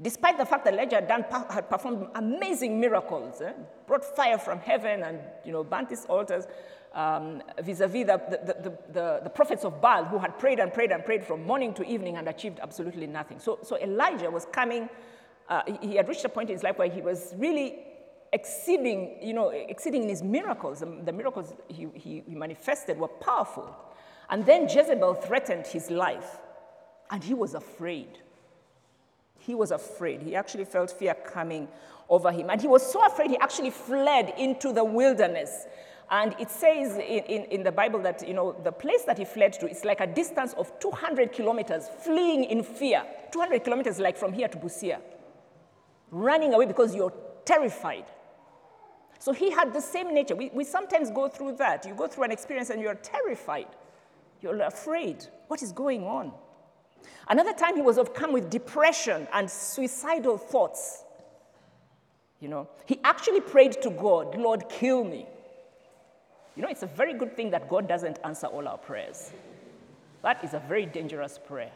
Despite 0.00 0.36
the 0.36 0.44
fact 0.44 0.64
that 0.66 0.74
Elijah 0.74 0.96
had, 0.96 1.70
performed 1.70 2.08
amazing 2.14 2.78
miracles, 2.78 3.40
eh? 3.40 3.52
brought 3.86 4.04
fire 4.04 4.36
from 4.36 4.58
heaven 4.60 5.02
and, 5.04 5.20
you 5.44 5.52
know, 5.52 5.64
burnt 5.64 5.88
his 5.88 6.04
altars, 6.04 6.46
um, 6.92 7.42
vis-a-vis 7.62 8.06
the, 8.06 8.20
the, 8.28 8.78
the, 8.92 9.20
the, 9.24 9.30
prophets 9.30 9.64
of 9.64 9.80
Baal 9.80 10.04
who 10.04 10.18
had 10.18 10.38
prayed 10.38 10.58
and 10.58 10.74
prayed 10.74 10.92
and 10.92 11.02
prayed 11.06 11.24
from 11.24 11.42
morning 11.46 11.72
to 11.74 11.84
evening 11.84 12.18
and 12.18 12.28
achieved 12.28 12.58
absolutely 12.60 13.06
nothing. 13.06 13.38
So, 13.38 13.58
so 13.62 13.78
Elijah 13.78 14.30
was 14.30 14.44
coming, 14.52 14.90
uh, 15.48 15.62
he 15.80 15.96
had 15.96 16.06
reached 16.08 16.26
a 16.26 16.28
point 16.28 16.50
in 16.50 16.56
his 16.56 16.62
life 16.62 16.76
where 16.76 16.90
he 16.90 17.00
was 17.00 17.32
really 17.38 17.91
exceeding, 18.32 19.18
you 19.20 19.34
know, 19.34 19.50
exceeding 19.50 20.04
in 20.04 20.08
his 20.08 20.22
miracles. 20.22 20.80
The 20.80 21.12
miracles 21.12 21.54
he, 21.68 21.88
he, 21.94 22.22
manifested 22.34 22.98
were 22.98 23.08
powerful. 23.08 23.76
And 24.30 24.46
then 24.46 24.62
Jezebel 24.62 25.14
threatened 25.14 25.66
his 25.66 25.90
life, 25.90 26.38
and 27.10 27.22
he 27.22 27.34
was 27.34 27.54
afraid. 27.54 28.18
He 29.38 29.54
was 29.54 29.70
afraid. 29.70 30.22
He 30.22 30.34
actually 30.34 30.64
felt 30.64 30.90
fear 30.90 31.14
coming 31.14 31.68
over 32.08 32.32
him. 32.32 32.48
And 32.48 32.60
he 32.60 32.68
was 32.68 32.90
so 32.90 33.04
afraid, 33.04 33.30
he 33.30 33.38
actually 33.38 33.70
fled 33.70 34.32
into 34.38 34.72
the 34.72 34.84
wilderness. 34.84 35.66
And 36.10 36.34
it 36.38 36.50
says 36.50 36.96
in, 36.96 37.24
in, 37.24 37.44
in, 37.44 37.62
the 37.62 37.72
Bible 37.72 37.98
that, 38.00 38.26
you 38.26 38.34
know, 38.34 38.52
the 38.52 38.72
place 38.72 39.02
that 39.04 39.16
he 39.16 39.24
fled 39.24 39.54
to 39.54 39.68
is 39.68 39.84
like 39.84 40.00
a 40.00 40.06
distance 40.06 40.52
of 40.54 40.78
200 40.78 41.32
kilometers, 41.32 41.88
fleeing 42.02 42.44
in 42.44 42.62
fear. 42.62 43.02
200 43.30 43.64
kilometers 43.64 43.98
like 43.98 44.18
from 44.18 44.32
here 44.32 44.48
to 44.48 44.58
Busia. 44.58 45.00
Running 46.10 46.52
away 46.52 46.66
because 46.66 46.94
you're 46.94 47.12
terrified. 47.44 48.04
So 49.22 49.32
he 49.32 49.52
had 49.52 49.72
the 49.72 49.80
same 49.80 50.12
nature. 50.12 50.34
We, 50.34 50.50
we 50.52 50.64
sometimes 50.64 51.08
go 51.08 51.28
through 51.28 51.52
that. 51.58 51.86
You 51.86 51.94
go 51.94 52.08
through 52.08 52.24
an 52.24 52.32
experience 52.32 52.70
and 52.70 52.82
you're 52.82 52.96
terrified. 52.96 53.68
You're 54.40 54.60
afraid. 54.62 55.24
What 55.46 55.62
is 55.62 55.70
going 55.70 56.02
on? 56.02 56.32
Another 57.28 57.52
time 57.52 57.76
he 57.76 57.82
was 57.82 57.98
overcome 57.98 58.32
with 58.32 58.50
depression 58.50 59.28
and 59.32 59.48
suicidal 59.48 60.38
thoughts. 60.38 61.04
You 62.40 62.48
know, 62.48 62.68
he 62.84 62.98
actually 63.04 63.40
prayed 63.40 63.80
to 63.82 63.90
God, 63.90 64.36
Lord, 64.36 64.68
kill 64.68 65.04
me. 65.04 65.28
You 66.56 66.62
know, 66.62 66.68
it's 66.68 66.82
a 66.82 66.88
very 66.88 67.14
good 67.14 67.36
thing 67.36 67.50
that 67.50 67.68
God 67.68 67.86
doesn't 67.86 68.18
answer 68.24 68.48
all 68.48 68.66
our 68.66 68.78
prayers. 68.78 69.30
That 70.24 70.42
is 70.42 70.52
a 70.52 70.58
very 70.58 70.84
dangerous 70.84 71.38
prayer. 71.38 71.70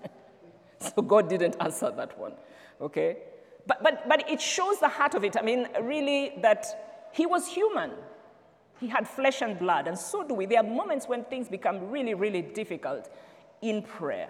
so 0.78 1.02
God 1.02 1.28
didn't 1.28 1.56
answer 1.60 1.92
that 1.94 2.18
one. 2.18 2.32
Okay? 2.80 3.18
But, 3.66 3.82
but, 3.82 4.08
but 4.08 4.28
it 4.28 4.40
shows 4.40 4.80
the 4.80 4.88
heart 4.88 5.14
of 5.14 5.24
it. 5.24 5.36
I 5.36 5.42
mean, 5.42 5.68
really, 5.80 6.34
that 6.42 7.10
he 7.12 7.26
was 7.26 7.46
human. 7.46 7.92
He 8.80 8.88
had 8.88 9.06
flesh 9.06 9.42
and 9.42 9.58
blood, 9.58 9.86
and 9.86 9.96
so 9.96 10.26
do 10.26 10.34
we. 10.34 10.46
There 10.46 10.58
are 10.58 10.64
moments 10.64 11.06
when 11.06 11.24
things 11.24 11.48
become 11.48 11.90
really, 11.90 12.14
really 12.14 12.42
difficult 12.42 13.08
in 13.60 13.82
prayer. 13.82 14.28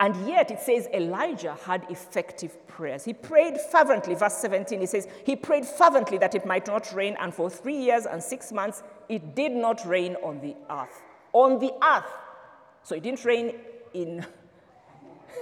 And 0.00 0.26
yet 0.26 0.50
it 0.50 0.60
says 0.60 0.88
Elijah 0.94 1.58
had 1.66 1.84
effective 1.90 2.66
prayers. 2.66 3.04
He 3.04 3.12
prayed 3.12 3.60
fervently. 3.60 4.14
Verse 4.14 4.34
17, 4.38 4.80
he 4.80 4.86
says, 4.86 5.06
He 5.26 5.36
prayed 5.36 5.66
fervently 5.66 6.16
that 6.18 6.34
it 6.34 6.46
might 6.46 6.66
not 6.66 6.90
rain, 6.94 7.16
and 7.20 7.34
for 7.34 7.50
three 7.50 7.76
years 7.76 8.06
and 8.06 8.22
six 8.22 8.50
months 8.50 8.82
it 9.10 9.34
did 9.34 9.52
not 9.52 9.86
rain 9.86 10.16
on 10.22 10.40
the 10.40 10.56
earth. 10.70 11.02
On 11.34 11.58
the 11.58 11.72
earth. 11.84 12.10
So 12.82 12.94
it 12.94 13.02
didn't 13.02 13.24
rain 13.26 13.56
in 13.92 14.24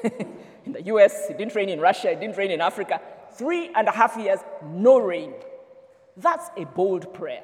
in 0.69 0.75
the 0.75 0.83
US, 0.95 1.31
it 1.31 1.39
didn't 1.39 1.55
rain 1.55 1.71
in 1.71 1.81
Russia, 1.81 2.11
it 2.11 2.21
didn't 2.21 2.37
rain 2.37 2.51
in 2.51 2.61
Africa. 2.61 3.01
Three 3.33 3.71
and 3.75 3.89
a 3.89 3.91
half 3.91 4.19
years, 4.19 4.41
no 4.63 4.99
rain. 4.99 5.33
That's 6.17 6.51
a 6.59 6.65
bold 6.67 7.15
prayer. 7.15 7.43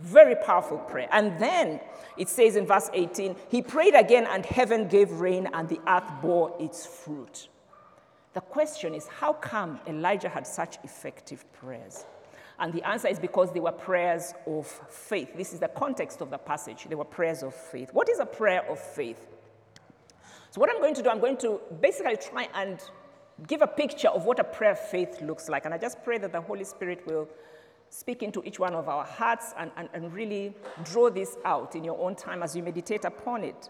Very 0.00 0.36
powerful 0.36 0.78
prayer. 0.78 1.08
And 1.12 1.38
then 1.38 1.80
it 2.16 2.28
says 2.30 2.56
in 2.56 2.66
verse 2.66 2.88
18, 2.92 3.36
he 3.50 3.60
prayed 3.60 3.94
again, 3.94 4.26
and 4.26 4.44
heaven 4.44 4.88
gave 4.88 5.10
rain, 5.12 5.48
and 5.52 5.68
the 5.68 5.80
earth 5.86 6.10
bore 6.22 6.54
its 6.58 6.86
fruit. 6.86 7.48
The 8.32 8.40
question 8.40 8.94
is, 8.94 9.06
how 9.06 9.34
come 9.34 9.80
Elijah 9.86 10.28
had 10.28 10.46
such 10.46 10.78
effective 10.82 11.44
prayers? 11.52 12.04
And 12.58 12.72
the 12.72 12.82
answer 12.88 13.08
is 13.08 13.18
because 13.18 13.52
they 13.52 13.60
were 13.60 13.72
prayers 13.72 14.32
of 14.46 14.66
faith. 14.88 15.36
This 15.36 15.52
is 15.52 15.60
the 15.60 15.68
context 15.68 16.22
of 16.22 16.30
the 16.30 16.38
passage. 16.38 16.86
They 16.88 16.94
were 16.94 17.04
prayers 17.04 17.42
of 17.42 17.54
faith. 17.54 17.90
What 17.92 18.08
is 18.08 18.18
a 18.18 18.26
prayer 18.26 18.64
of 18.70 18.78
faith? 18.78 19.26
So, 20.56 20.60
what 20.60 20.70
I'm 20.70 20.80
going 20.80 20.94
to 20.94 21.02
do, 21.02 21.10
I'm 21.10 21.20
going 21.20 21.36
to 21.38 21.60
basically 21.82 22.16
try 22.16 22.48
and 22.54 22.80
give 23.46 23.60
a 23.60 23.66
picture 23.66 24.08
of 24.08 24.24
what 24.24 24.38
a 24.38 24.44
prayer 24.44 24.72
of 24.72 24.78
faith 24.78 25.20
looks 25.20 25.50
like. 25.50 25.66
And 25.66 25.74
I 25.74 25.76
just 25.76 26.02
pray 26.02 26.16
that 26.16 26.32
the 26.32 26.40
Holy 26.40 26.64
Spirit 26.64 27.06
will 27.06 27.28
speak 27.90 28.22
into 28.22 28.42
each 28.42 28.58
one 28.58 28.72
of 28.72 28.88
our 28.88 29.04
hearts 29.04 29.52
and, 29.58 29.70
and, 29.76 29.90
and 29.92 30.14
really 30.14 30.54
draw 30.82 31.10
this 31.10 31.36
out 31.44 31.76
in 31.76 31.84
your 31.84 32.00
own 32.00 32.14
time 32.14 32.42
as 32.42 32.56
you 32.56 32.62
meditate 32.62 33.04
upon 33.04 33.44
it. 33.44 33.68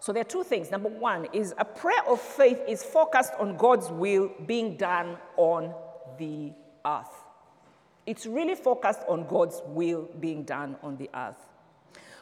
So 0.00 0.10
there 0.10 0.22
are 0.22 0.24
two 0.24 0.42
things. 0.42 0.70
Number 0.70 0.88
one 0.88 1.26
is 1.34 1.52
a 1.58 1.66
prayer 1.66 2.08
of 2.08 2.18
faith 2.18 2.62
is 2.66 2.82
focused 2.82 3.34
on 3.38 3.58
God's 3.58 3.90
will 3.90 4.30
being 4.46 4.78
done 4.78 5.18
on 5.36 5.74
the 6.16 6.50
earth. 6.86 7.12
It's 8.06 8.24
really 8.24 8.54
focused 8.54 9.00
on 9.06 9.26
God's 9.26 9.60
will 9.66 10.08
being 10.18 10.44
done 10.44 10.76
on 10.82 10.96
the 10.96 11.10
earth. 11.14 11.53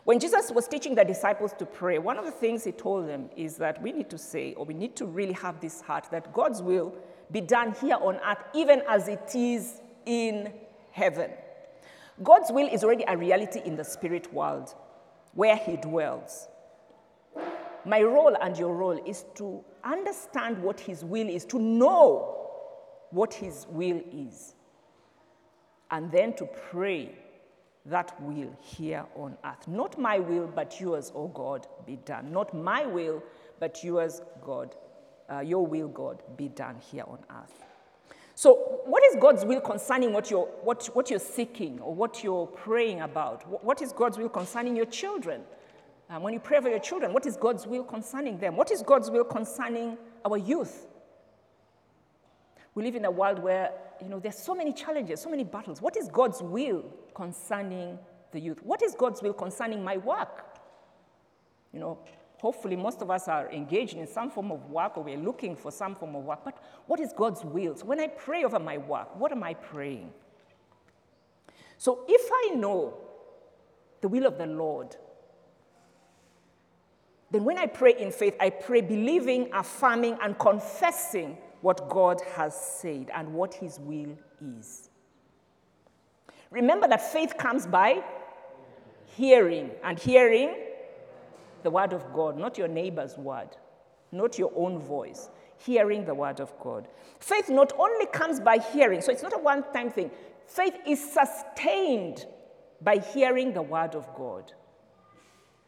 When 0.04 0.18
Jesus 0.18 0.50
was 0.50 0.66
teaching 0.66 0.96
the 0.96 1.04
disciples 1.04 1.52
to 1.58 1.66
pray, 1.66 1.98
one 1.98 2.18
of 2.18 2.24
the 2.24 2.32
things 2.32 2.64
he 2.64 2.72
told 2.72 3.08
them 3.08 3.30
is 3.36 3.56
that 3.58 3.80
we 3.80 3.92
need 3.92 4.10
to 4.10 4.18
say, 4.18 4.52
or 4.54 4.64
we 4.64 4.74
need 4.74 4.96
to 4.96 5.06
really 5.06 5.32
have 5.34 5.60
this 5.60 5.80
heart, 5.80 6.08
that 6.10 6.32
God's 6.32 6.60
will 6.60 6.94
be 7.30 7.40
done 7.40 7.74
here 7.80 7.96
on 7.96 8.16
earth, 8.16 8.42
even 8.52 8.82
as 8.88 9.06
it 9.06 9.30
is 9.34 9.80
in 10.04 10.52
heaven. 10.90 11.30
God's 12.22 12.50
will 12.50 12.68
is 12.68 12.82
already 12.82 13.04
a 13.06 13.16
reality 13.16 13.60
in 13.64 13.76
the 13.76 13.84
spirit 13.84 14.32
world 14.32 14.74
where 15.34 15.56
he 15.56 15.76
dwells. 15.76 16.48
my 17.84 18.02
role 18.02 18.36
and 18.40 18.56
your 18.56 18.74
role 18.74 19.00
is 19.06 19.24
to 19.34 19.64
understand 19.84 20.58
what 20.62 20.78
His 20.78 21.04
will 21.04 21.28
is, 21.28 21.44
to 21.46 21.58
know 21.58 22.48
what 23.10 23.34
His 23.34 23.66
will 23.68 24.00
is, 24.12 24.54
and 25.90 26.10
then 26.10 26.34
to 26.34 26.46
pray 26.70 27.18
that 27.86 28.20
will 28.20 28.56
here 28.60 29.04
on 29.16 29.36
earth. 29.44 29.66
Not 29.66 29.98
my 29.98 30.18
will, 30.18 30.46
but 30.46 30.80
yours, 30.80 31.10
O 31.14 31.28
God, 31.28 31.66
be 31.86 31.96
done. 31.96 32.32
Not 32.32 32.54
my 32.54 32.86
will, 32.86 33.22
but 33.58 33.82
yours, 33.82 34.22
God, 34.44 34.76
uh, 35.30 35.40
your 35.40 35.66
will, 35.66 35.88
God, 35.88 36.22
be 36.36 36.48
done 36.48 36.76
here 36.90 37.04
on 37.06 37.18
earth. 37.30 37.64
So, 38.34 38.54
what 38.86 39.04
is 39.04 39.16
God's 39.20 39.44
will 39.44 39.60
concerning 39.60 40.12
what 40.12 40.30
you're, 40.30 40.46
what, 40.62 40.88
what 40.94 41.10
you're 41.10 41.18
seeking 41.18 41.80
or 41.80 41.94
what 41.94 42.24
you're 42.24 42.46
praying 42.46 43.00
about? 43.00 43.46
What, 43.48 43.64
what 43.64 43.82
is 43.82 43.92
God's 43.92 44.16
will 44.16 44.28
concerning 44.28 44.74
your 44.74 44.86
children? 44.86 45.42
Um, 46.08 46.22
when 46.22 46.32
you 46.32 46.40
pray 46.40 46.60
for 46.60 46.68
your 46.68 46.78
children, 46.78 47.12
what 47.12 47.26
is 47.26 47.36
God's 47.36 47.66
will 47.66 47.84
concerning 47.84 48.38
them? 48.38 48.56
What 48.56 48.70
is 48.70 48.82
God's 48.82 49.10
will 49.10 49.24
concerning 49.24 49.98
our 50.24 50.36
youth? 50.36 50.86
We 52.74 52.82
live 52.82 52.96
in 52.96 53.04
a 53.04 53.10
world 53.10 53.38
where, 53.38 53.72
you 54.00 54.08
know, 54.08 54.18
there's 54.18 54.38
so 54.38 54.54
many 54.54 54.72
challenges, 54.72 55.20
so 55.20 55.30
many 55.30 55.44
battles. 55.44 55.82
What 55.82 55.96
is 55.96 56.08
God's 56.08 56.42
will 56.42 56.84
concerning 57.14 57.98
the 58.32 58.40
youth? 58.40 58.62
What 58.62 58.82
is 58.82 58.94
God's 58.94 59.22
will 59.22 59.34
concerning 59.34 59.84
my 59.84 59.98
work? 59.98 60.46
You 61.72 61.80
know, 61.80 61.98
hopefully 62.38 62.76
most 62.76 63.02
of 63.02 63.10
us 63.10 63.28
are 63.28 63.50
engaged 63.52 63.94
in 63.94 64.06
some 64.06 64.30
form 64.30 64.50
of 64.50 64.70
work 64.70 64.96
or 64.96 65.04
we're 65.04 65.18
looking 65.18 65.54
for 65.54 65.70
some 65.70 65.94
form 65.94 66.16
of 66.16 66.24
work. 66.24 66.40
But 66.44 66.58
what 66.86 66.98
is 66.98 67.12
God's 67.12 67.44
will? 67.44 67.76
So 67.76 67.84
when 67.84 68.00
I 68.00 68.08
pray 68.08 68.44
over 68.44 68.58
my 68.58 68.78
work, 68.78 69.14
what 69.16 69.32
am 69.32 69.42
I 69.42 69.54
praying? 69.54 70.10
So 71.76 72.04
if 72.08 72.30
I 72.32 72.54
know 72.54 72.94
the 74.00 74.08
will 74.08 74.26
of 74.26 74.38
the 74.38 74.46
Lord, 74.46 74.96
then 77.30 77.44
when 77.44 77.58
I 77.58 77.66
pray 77.66 77.94
in 77.98 78.12
faith, 78.12 78.36
I 78.40 78.50
pray 78.50 78.80
believing, 78.80 79.50
affirming, 79.52 80.18
and 80.22 80.38
confessing 80.38 81.38
what 81.62 81.88
God 81.88 82.20
has 82.34 82.54
said 82.54 83.10
and 83.14 83.32
what 83.32 83.54
His 83.54 83.80
will 83.80 84.16
is. 84.58 84.90
Remember 86.50 86.86
that 86.86 87.12
faith 87.12 87.38
comes 87.38 87.66
by 87.66 88.04
hearing, 89.16 89.70
and 89.82 89.98
hearing 89.98 90.54
the 91.62 91.70
word 91.70 91.92
of 91.92 92.12
God, 92.12 92.36
not 92.36 92.58
your 92.58 92.68
neighbor's 92.68 93.16
word, 93.16 93.56
not 94.10 94.38
your 94.38 94.52
own 94.54 94.78
voice. 94.78 95.30
Hearing 95.58 96.04
the 96.04 96.14
word 96.14 96.40
of 96.40 96.52
God. 96.58 96.88
Faith 97.20 97.48
not 97.48 97.72
only 97.78 98.06
comes 98.06 98.40
by 98.40 98.58
hearing, 98.58 99.00
so 99.00 99.12
it's 99.12 99.22
not 99.22 99.32
a 99.32 99.38
one 99.38 99.62
time 99.72 99.90
thing. 99.90 100.10
Faith 100.44 100.76
is 100.84 101.12
sustained 101.12 102.26
by 102.80 102.98
hearing 102.98 103.52
the 103.52 103.62
word 103.62 103.94
of 103.94 104.12
God. 104.16 104.52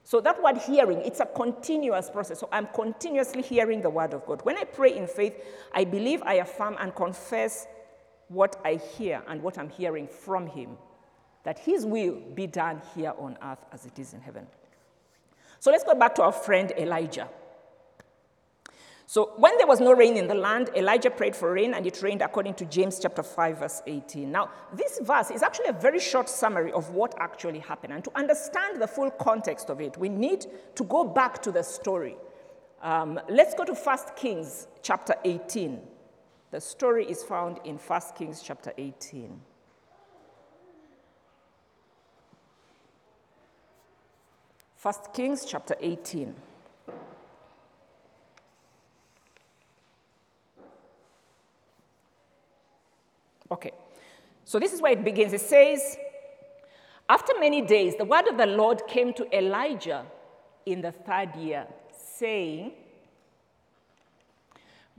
So 0.07 0.21
that 0.21 0.43
word 0.43 0.59
hearing, 0.59 0.99
it's 0.99 1.21
a 1.21 1.27
continuous 1.27 2.11
process. 2.11 2.39
So 2.39 2.49
I'm 2.53 2.67
continuously 2.75 3.41
hearing 3.41 3.81
the 3.81 3.89
word 3.89 4.13
of 4.13 4.27
God. 4.27 4.45
When 4.45 4.57
I 4.59 4.65
pray 4.65 4.95
in 4.97 5.07
faith, 5.07 5.35
I 5.73 5.85
believe, 5.85 6.23
I 6.23 6.35
affirm, 6.35 6.77
and 6.79 6.95
confess 6.95 7.67
what 8.29 8.61
I 8.65 8.75
hear 8.75 9.23
and 9.27 9.43
what 9.43 9.59
I'm 9.59 9.71
hearing 9.71 10.07
from 10.07 10.47
Him, 10.47 10.77
that 11.45 11.59
His 11.59 11.87
will 11.87 12.21
be 12.35 12.47
done 12.47 12.83
here 12.95 13.15
on 13.19 13.39
earth 13.43 13.65
as 13.73 13.87
it 13.87 13.99
is 13.99 14.13
in 14.13 14.21
heaven. 14.21 14.47
So 15.59 15.71
let's 15.71 15.85
go 15.85 15.95
back 15.95 16.15
to 16.17 16.23
our 16.23 16.33
friend 16.33 16.71
Elijah. 16.77 17.29
So 19.07 19.33
when 19.37 19.57
there 19.59 19.67
was 19.67 19.81
no 19.81 19.93
rain 19.93 20.17
in 20.17 20.27
the 20.27 20.35
land, 20.35 20.71
Elijah 20.75 21.11
prayed 21.11 21.37
for 21.37 21.53
rain 21.53 21.75
and 21.75 21.87
it 21.87 22.03
rained 22.03 22.23
according 22.23 22.55
to 22.55 22.65
James 22.65 22.99
chapter 22.99 23.23
5 23.23 23.59
verse 23.59 23.83
18. 23.87 24.31
Now, 24.31 24.51
this 24.73 24.99
verse 25.03 25.31
is 25.31 25.43
actually 25.43 25.69
a 25.69 25.75
very 25.75 26.01
short 26.01 26.29
summary 26.29 26.73
of 26.73 26.91
what 26.91 27.15
actually 27.19 27.59
happened. 27.59 27.93
And 27.93 28.03
to 28.05 28.11
understand 28.15 28.81
the 28.81 28.87
full 28.87 29.11
context 29.11 29.69
of 29.69 29.81
it, 29.81 29.99
we 29.99 30.09
need 30.09 30.47
to 30.75 30.85
go 30.85 31.05
back 31.05 31.43
to 31.43 31.53
the 31.53 31.63
story. 31.63 32.17
Um, 32.83 33.21
let's 33.29 33.55
go 33.55 33.65
to 33.65 33.75
1 33.75 33.99
Kings 34.17 34.69
chapter 34.83 35.15
18. 35.25 35.81
The 36.51 36.61
story 36.61 37.05
is 37.05 37.23
found 37.23 37.61
in 37.65 37.77
1 37.77 38.01
Kings 38.17 38.43
chapter 38.43 38.73
18. 38.79 39.41
First 44.77 45.13
Kings 45.13 45.45
chapter 45.45 45.75
18. 45.81 46.35
Okay, 53.51 53.73
so 54.45 54.59
this 54.59 54.73
is 54.73 54.81
where 54.81 54.93
it 54.93 55.05
begins. 55.05 55.33
It 55.33 55.41
says, 55.41 55.97
After 57.09 57.33
many 57.39 57.63
days, 57.63 57.95
the 57.97 58.05
word 58.05 58.27
of 58.29 58.39
the 58.39 58.47
Lord 58.47 58.83
came 58.89 59.13
to 59.15 59.37
Elijah 59.37 60.07
in 60.67 60.81
the 60.81 60.93
third 60.93 61.35
year, 61.37 61.67
saying, 61.93 62.73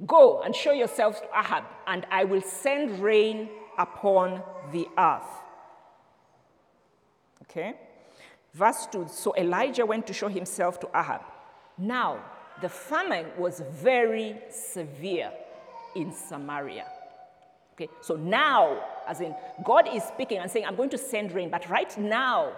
Go 0.05 0.41
and 0.41 0.55
show 0.55 0.73
yourself 0.73 1.21
to 1.21 1.27
Ahab, 1.27 1.63
and 1.87 2.05
I 2.11 2.25
will 2.25 2.41
send 2.41 2.99
rain 2.99 3.49
upon 3.77 4.43
the 4.71 4.87
earth. 4.97 5.23
Okay? 7.43 7.75
Verse 8.53 8.87
2 8.91 9.07
So 9.09 9.33
Elijah 9.37 9.85
went 9.85 10.05
to 10.07 10.13
show 10.13 10.27
himself 10.27 10.79
to 10.81 10.87
Ahab. 10.87 11.21
Now, 11.77 12.23
the 12.61 12.69
famine 12.69 13.27
was 13.37 13.61
very 13.71 14.37
severe 14.49 15.31
in 15.95 16.13
Samaria. 16.13 16.85
Okay, 17.75 17.89
so 18.01 18.15
now, 18.15 18.81
as 19.05 19.19
in 19.19 19.35
God 19.63 19.89
is 19.93 20.03
speaking 20.03 20.37
and 20.37 20.49
saying, 20.49 20.65
I'm 20.65 20.77
going 20.77 20.89
to 20.91 20.97
send 20.97 21.33
rain, 21.33 21.49
but 21.49 21.69
right 21.69 21.95
now, 21.97 22.53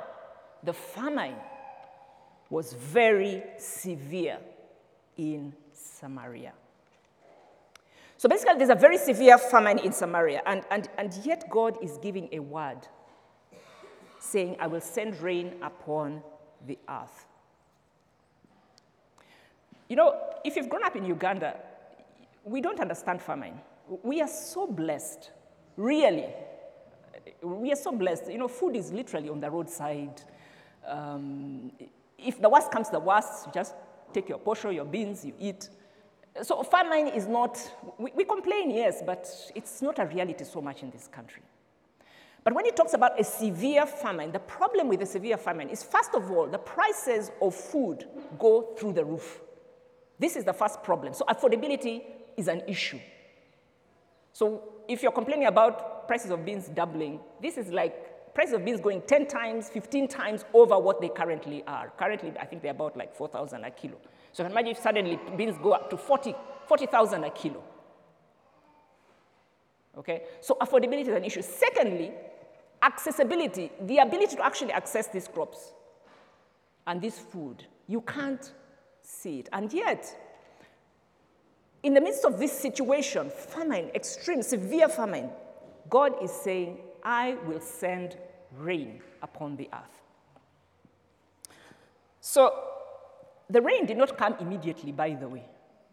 the 0.64 0.74
famine 0.74 1.36
was 2.50 2.74
very 2.74 3.44
severe 3.58 4.38
in 5.18 5.54
Samaria. 5.74 6.54
So 8.18 8.30
basically, 8.30 8.58
there's 8.58 8.70
a 8.70 8.76
very 8.76 8.98
severe 8.98 9.40
famine 9.40 9.80
in 9.80 9.92
Samaria, 9.92 10.44
and, 10.46 10.64
and, 10.70 10.88
and 10.98 11.14
yet 11.24 11.50
God 11.50 11.78
is 11.84 11.98
giving 11.98 12.30
a 12.32 12.40
word 12.40 12.88
saying, 14.20 14.58
I 14.60 14.68
will 14.68 14.82
send 14.82 15.20
rain 15.20 15.56
upon 15.64 16.22
the 16.68 16.78
earth. 16.90 17.26
You 19.90 19.96
know, 19.96 20.20
if 20.44 20.56
you've 20.56 20.70
grown 20.70 20.84
up 20.84 20.96
in 20.96 21.06
Uganda, 21.06 21.56
we 22.44 22.62
don't 22.62 22.80
understand 22.80 23.22
famine. 23.22 23.60
We 24.04 24.22
are 24.22 24.28
so 24.28 24.68
blessed, 24.68 25.32
really. 25.76 26.28
We 27.42 27.72
are 27.72 27.78
so 27.78 27.92
blessed. 27.92 28.30
You 28.30 28.38
know, 28.38 28.48
food 28.48 28.76
is 28.76 28.92
literally 28.92 29.30
on 29.30 29.40
the 29.40 29.50
roadside. 29.50 30.22
Um, 30.86 31.72
if 32.18 32.42
the 32.42 32.50
worst 32.50 32.72
comes 32.72 32.88
to 32.88 32.94
the 32.94 33.00
worst, 33.00 33.48
you 33.48 33.54
just 33.54 33.76
take 34.14 34.30
your 34.30 34.40
posho, 34.40 34.74
your 34.74 34.86
beans, 34.86 35.26
you 35.26 35.34
eat. 35.40 35.70
So 36.42 36.64
famine 36.64 37.08
is 37.08 37.28
not, 37.28 37.60
we, 37.98 38.12
we 38.16 38.26
complain, 38.26 38.72
yes, 38.72 39.02
but 39.06 39.28
it's 39.56 39.82
not 39.82 40.00
a 40.00 40.06
reality 40.06 40.44
so 40.44 40.62
much 40.62 40.84
in 40.84 40.92
this 40.92 41.08
country. 41.08 41.42
But 42.44 42.54
when 42.54 42.66
he 42.66 42.72
talks 42.72 42.94
about 42.94 43.20
a 43.20 43.24
severe 43.24 43.86
famine, 43.86 44.32
the 44.32 44.40
problem 44.40 44.88
with 44.88 45.02
a 45.02 45.06
severe 45.06 45.38
famine 45.38 45.70
is, 45.70 45.84
first 45.84 46.16
of 46.16 46.32
all, 46.32 46.48
the 46.48 46.58
prices 46.58 47.32
of 47.42 47.54
food 47.54 48.06
go 48.40 48.74
through 48.78 48.94
the 48.94 49.04
roof. 49.04 49.42
This 50.20 50.36
is 50.36 50.46
the 50.46 50.54
first 50.54 50.82
problem. 50.82 51.14
So 51.14 51.26
affordability 51.26 52.04
is 52.38 52.48
an 52.48 52.62
issue. 52.68 53.00
So 54.38 54.62
if 54.88 55.02
you're 55.02 55.12
complaining 55.12 55.48
about 55.48 56.08
prices 56.08 56.30
of 56.30 56.46
beans 56.46 56.68
doubling, 56.68 57.20
this 57.42 57.58
is 57.58 57.70
like 57.70 58.36
prices 58.36 58.54
of 58.54 58.64
beans 58.64 58.80
going 58.80 59.02
10 59.02 59.26
times, 59.26 59.68
15 59.68 60.08
times 60.08 60.46
over 60.54 60.78
what 60.78 61.02
they 61.02 61.10
currently 61.10 61.64
are. 61.66 61.92
Currently, 61.98 62.34
I 62.40 62.46
think 62.46 62.62
they're 62.62 62.70
about 62.70 62.96
like 62.96 63.16
4,000 63.16 63.64
a 63.64 63.72
kilo. 63.72 63.96
So 64.34 64.46
imagine 64.46 64.74
if 64.74 64.78
suddenly 64.78 65.20
beans 65.36 65.58
go 65.58 65.72
up 65.72 65.90
to 65.90 65.98
40, 65.98 66.36
40,000 66.68 67.24
a 67.24 67.32
kilo. 67.32 67.64
Okay, 69.98 70.22
so 70.40 70.56
affordability 70.62 71.08
is 71.08 71.16
an 71.16 71.24
issue. 71.24 71.42
Secondly, 71.42 72.12
accessibility, 72.84 73.72
the 73.88 73.98
ability 73.98 74.36
to 74.36 74.46
actually 74.46 74.72
access 74.72 75.08
these 75.08 75.28
crops 75.28 75.72
and 76.86 77.02
this 77.02 77.18
food. 77.18 77.66
You 77.88 78.02
can't 78.02 78.52
see 79.02 79.40
it. 79.40 79.50
And 79.52 79.74
yet, 79.74 80.16
in 81.84 81.94
the 81.94 82.02
midst 82.02 82.26
of 82.26 82.40
this 82.40 82.52
situation, 82.52 83.30
famine, 83.30 83.90
extreme, 83.94 84.42
severe 84.42 84.90
famine, 84.90 85.30
God 85.90 86.14
is 86.22 86.32
saying, 86.32 86.80
I 87.04 87.38
will 87.46 87.62
send 87.62 88.18
rain 88.58 89.02
upon 89.22 89.56
the 89.56 89.70
earth. 89.74 90.02
So 92.20 92.54
the 93.50 93.62
rain 93.62 93.86
did 93.86 93.98
not 93.98 94.18
come 94.18 94.36
immediately, 94.40 94.92
by 94.92 95.12
the 95.12 95.30
way. 95.30 95.46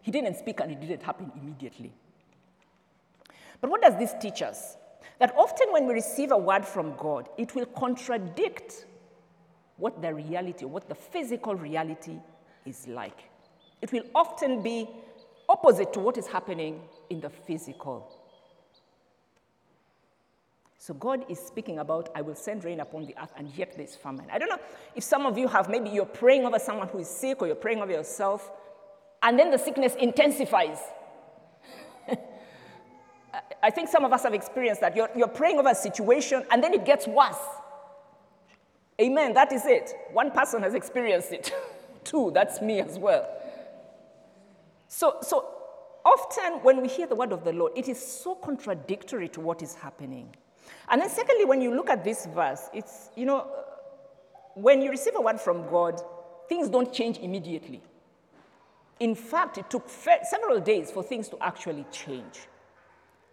He 0.03 0.11
didn't 0.11 0.37
speak 0.37 0.61
and 0.61 0.73
it 0.73 0.81
didn't 0.81 1.03
happen 1.03 1.31
immediately. 1.40 1.92
But 3.61 3.70
what 3.70 3.81
does 3.81 3.97
this 3.97 4.14
teach 4.20 4.42
us? 4.42 4.77
That 5.18 5.35
often 5.37 5.73
when 5.73 5.87
we 5.87 5.94
receive 5.94 6.33
a 6.33 6.37
word 6.37 6.66
from 6.66 6.97
God, 6.97 7.29
it 7.38 7.55
will 7.55 7.66
contradict 7.66 8.87
what 9.77 10.03
the 10.03 10.12
reality, 10.12 10.64
what 10.64 10.88
the 10.88 10.94
physical 10.94 11.55
reality 11.55 12.18
is 12.66 12.88
like. 12.88 13.31
It 13.81 13.92
will 13.92 14.05
often 14.14 14.62
be 14.62 14.88
opposite 15.48 15.92
to 15.94 16.00
what 16.00 16.18
is 16.18 16.26
happening 16.26 16.83
in 17.11 17.20
the 17.20 17.30
physical. 17.30 18.11
So 20.78 20.92
God 20.92 21.24
is 21.30 21.38
speaking 21.38 21.78
about, 21.78 22.11
I 22.14 22.20
will 22.20 22.35
send 22.35 22.62
rain 22.62 22.80
upon 22.80 23.07
the 23.07 23.14
earth, 23.18 23.33
and 23.38 23.48
yet 23.57 23.72
there's 23.74 23.96
famine. 23.96 24.26
I 24.30 24.38
don't 24.38 24.50
know 24.50 24.59
if 24.94 25.02
some 25.02 25.24
of 25.24 25.38
you 25.38 25.48
have, 25.48 25.70
maybe 25.70 25.88
you're 25.88 26.04
praying 26.04 26.44
over 26.44 26.59
someone 26.59 26.88
who 26.88 26.98
is 26.98 27.09
sick, 27.09 27.40
or 27.40 27.46
you're 27.46 27.57
praying 27.57 27.80
over 27.80 27.90
yourself, 27.90 28.50
and 29.22 29.38
then 29.38 29.50
the 29.50 29.57
sickness 29.57 29.94
intensifies. 29.94 30.76
I 33.62 33.70
think 33.70 33.88
some 33.88 34.04
of 34.04 34.12
us 34.12 34.24
have 34.24 34.35
experienced 34.35 34.83
that. 34.83 34.94
You're, 34.94 35.09
you're 35.16 35.26
praying 35.26 35.59
over 35.59 35.70
a 35.70 35.74
situation, 35.74 36.44
and 36.50 36.62
then 36.62 36.74
it 36.74 36.85
gets 36.85 37.07
worse. 37.07 37.40
Amen. 39.00 39.33
That 39.33 39.52
is 39.52 39.64
it. 39.64 39.94
One 40.12 40.30
person 40.30 40.62
has 40.62 40.74
experienced 40.74 41.33
it. 41.33 41.50
Two, 42.04 42.30
that's 42.33 42.61
me 42.61 42.80
as 42.80 42.98
well. 42.98 43.26
So, 44.88 45.18
so 45.23 45.47
often 46.05 46.61
when 46.62 46.81
we 46.83 46.88
hear 46.88 47.07
the 47.07 47.14
word 47.14 47.33
of 47.33 47.44
the 47.44 47.53
Lord, 47.53 47.73
it 47.77 47.88
is 47.88 48.01
so 48.01 48.35
contradictory 48.35 49.29
to 49.31 49.40
what 49.40 49.62
is 49.62 49.75
happening. 49.75 50.35
And 50.88 51.01
then, 51.01 51.11
secondly, 51.11 51.44
when 51.44 51.61
you 51.61 51.75
look 51.75 51.90
at 51.90 52.05
this 52.05 52.27
verse, 52.27 52.68
it's, 52.73 53.11
you 53.16 53.27
know, 53.27 53.47
when 54.55 54.83
you 54.83 54.90
receive 54.90 55.14
a 55.16 55.20
word 55.20 55.40
from 55.40 55.68
God, 55.68 56.01
things 56.49 56.68
don't 56.68 56.92
change 56.92 57.18
immediately. 57.18 57.83
In 59.01 59.14
fact, 59.14 59.59
it 59.59 59.68
took 59.70 59.88
several 59.88 60.61
days 60.61 60.90
for 60.90 61.03
things 61.03 61.29
to 61.29 61.38
actually 61.40 61.85
change. 61.90 62.47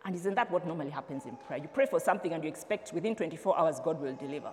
And 0.04 0.16
isn't 0.16 0.34
that 0.36 0.50
what 0.50 0.66
normally 0.66 0.90
happens 0.90 1.26
in 1.26 1.36
prayer? 1.48 1.60
You 1.60 1.68
pray 1.68 1.86
for 1.86 2.00
something 2.00 2.34
and 2.34 2.44
you 2.44 2.50
expect 2.50 2.92
within 2.92 3.16
24 3.16 3.60
hours 3.60 3.80
God 3.80 4.02
will 4.02 4.16
deliver. 4.16 4.52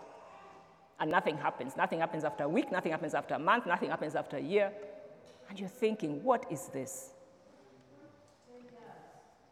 And 1.01 1.11
nothing 1.11 1.39
happens. 1.39 1.77
Nothing 1.77 2.01
happens 2.01 2.25
after 2.25 2.45
a 2.45 2.49
week, 2.49 2.71
nothing 2.71 2.93
happens 2.93 3.15
after 3.15 3.35
a 3.35 3.39
month, 3.39 3.67
nothing 3.67 3.89
happens 3.89 4.15
after 4.15 4.37
a 4.37 4.43
year. 4.43 4.73
And 5.49 5.59
you're 5.59 5.69
thinking, 5.69 6.23
what 6.23 6.47
is 6.51 6.67
this? 6.67 7.11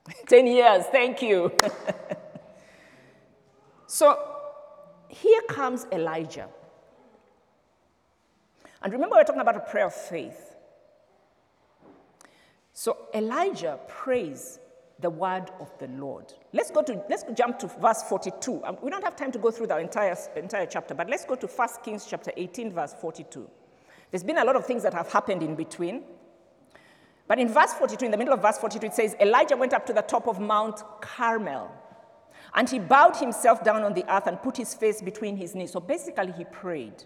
10 0.28 0.46
years, 0.46 0.84
thank 0.86 1.22
you. 1.22 1.52
so 3.86 4.36
here 5.08 5.42
comes 5.48 5.86
Elijah. 5.92 6.48
And 8.82 8.92
remember, 8.92 9.16
we're 9.16 9.24
talking 9.24 9.40
about 9.40 9.56
a 9.56 9.60
prayer 9.60 9.86
of 9.86 9.94
faith. 9.94 10.54
So 12.72 13.08
Elijah 13.14 13.80
prays 13.88 14.60
the 15.00 15.10
word 15.10 15.50
of 15.60 15.76
the 15.78 15.88
Lord. 15.88 16.32
Let's 16.52 16.70
go 16.70 16.82
to 16.82 17.02
let's 17.08 17.24
jump 17.34 17.58
to 17.60 17.66
verse 17.66 18.02
42. 18.02 18.64
Um, 18.64 18.76
we 18.82 18.90
don't 18.90 19.04
have 19.04 19.16
time 19.16 19.32
to 19.32 19.38
go 19.38 19.50
through 19.50 19.68
the 19.68 19.78
entire, 19.78 20.16
entire 20.36 20.66
chapter, 20.66 20.94
but 20.94 21.08
let's 21.08 21.24
go 21.24 21.34
to 21.34 21.46
1 21.46 21.68
Kings 21.82 22.06
chapter 22.08 22.32
18, 22.36 22.72
verse 22.72 22.94
42. 23.00 23.48
There's 24.10 24.22
been 24.22 24.38
a 24.38 24.44
lot 24.44 24.56
of 24.56 24.66
things 24.66 24.82
that 24.82 24.94
have 24.94 25.10
happened 25.10 25.42
in 25.42 25.54
between. 25.54 26.04
But 27.28 27.38
in 27.38 27.48
verse 27.48 27.72
42, 27.72 28.04
in 28.04 28.10
the 28.10 28.16
middle 28.16 28.34
of 28.34 28.42
verse 28.42 28.58
42, 28.58 28.86
it 28.86 28.94
says, 28.94 29.16
Elijah 29.20 29.56
went 29.56 29.72
up 29.72 29.84
to 29.86 29.92
the 29.92 30.02
top 30.02 30.28
of 30.28 30.38
Mount 30.38 30.82
Carmel, 31.00 31.72
and 32.54 32.68
he 32.68 32.78
bowed 32.78 33.16
himself 33.16 33.64
down 33.64 33.82
on 33.82 33.94
the 33.94 34.04
earth 34.12 34.26
and 34.28 34.40
put 34.40 34.56
his 34.56 34.74
face 34.74 35.02
between 35.02 35.36
his 35.36 35.54
knees. 35.54 35.72
So 35.72 35.80
basically, 35.80 36.32
he 36.32 36.44
prayed. 36.44 37.02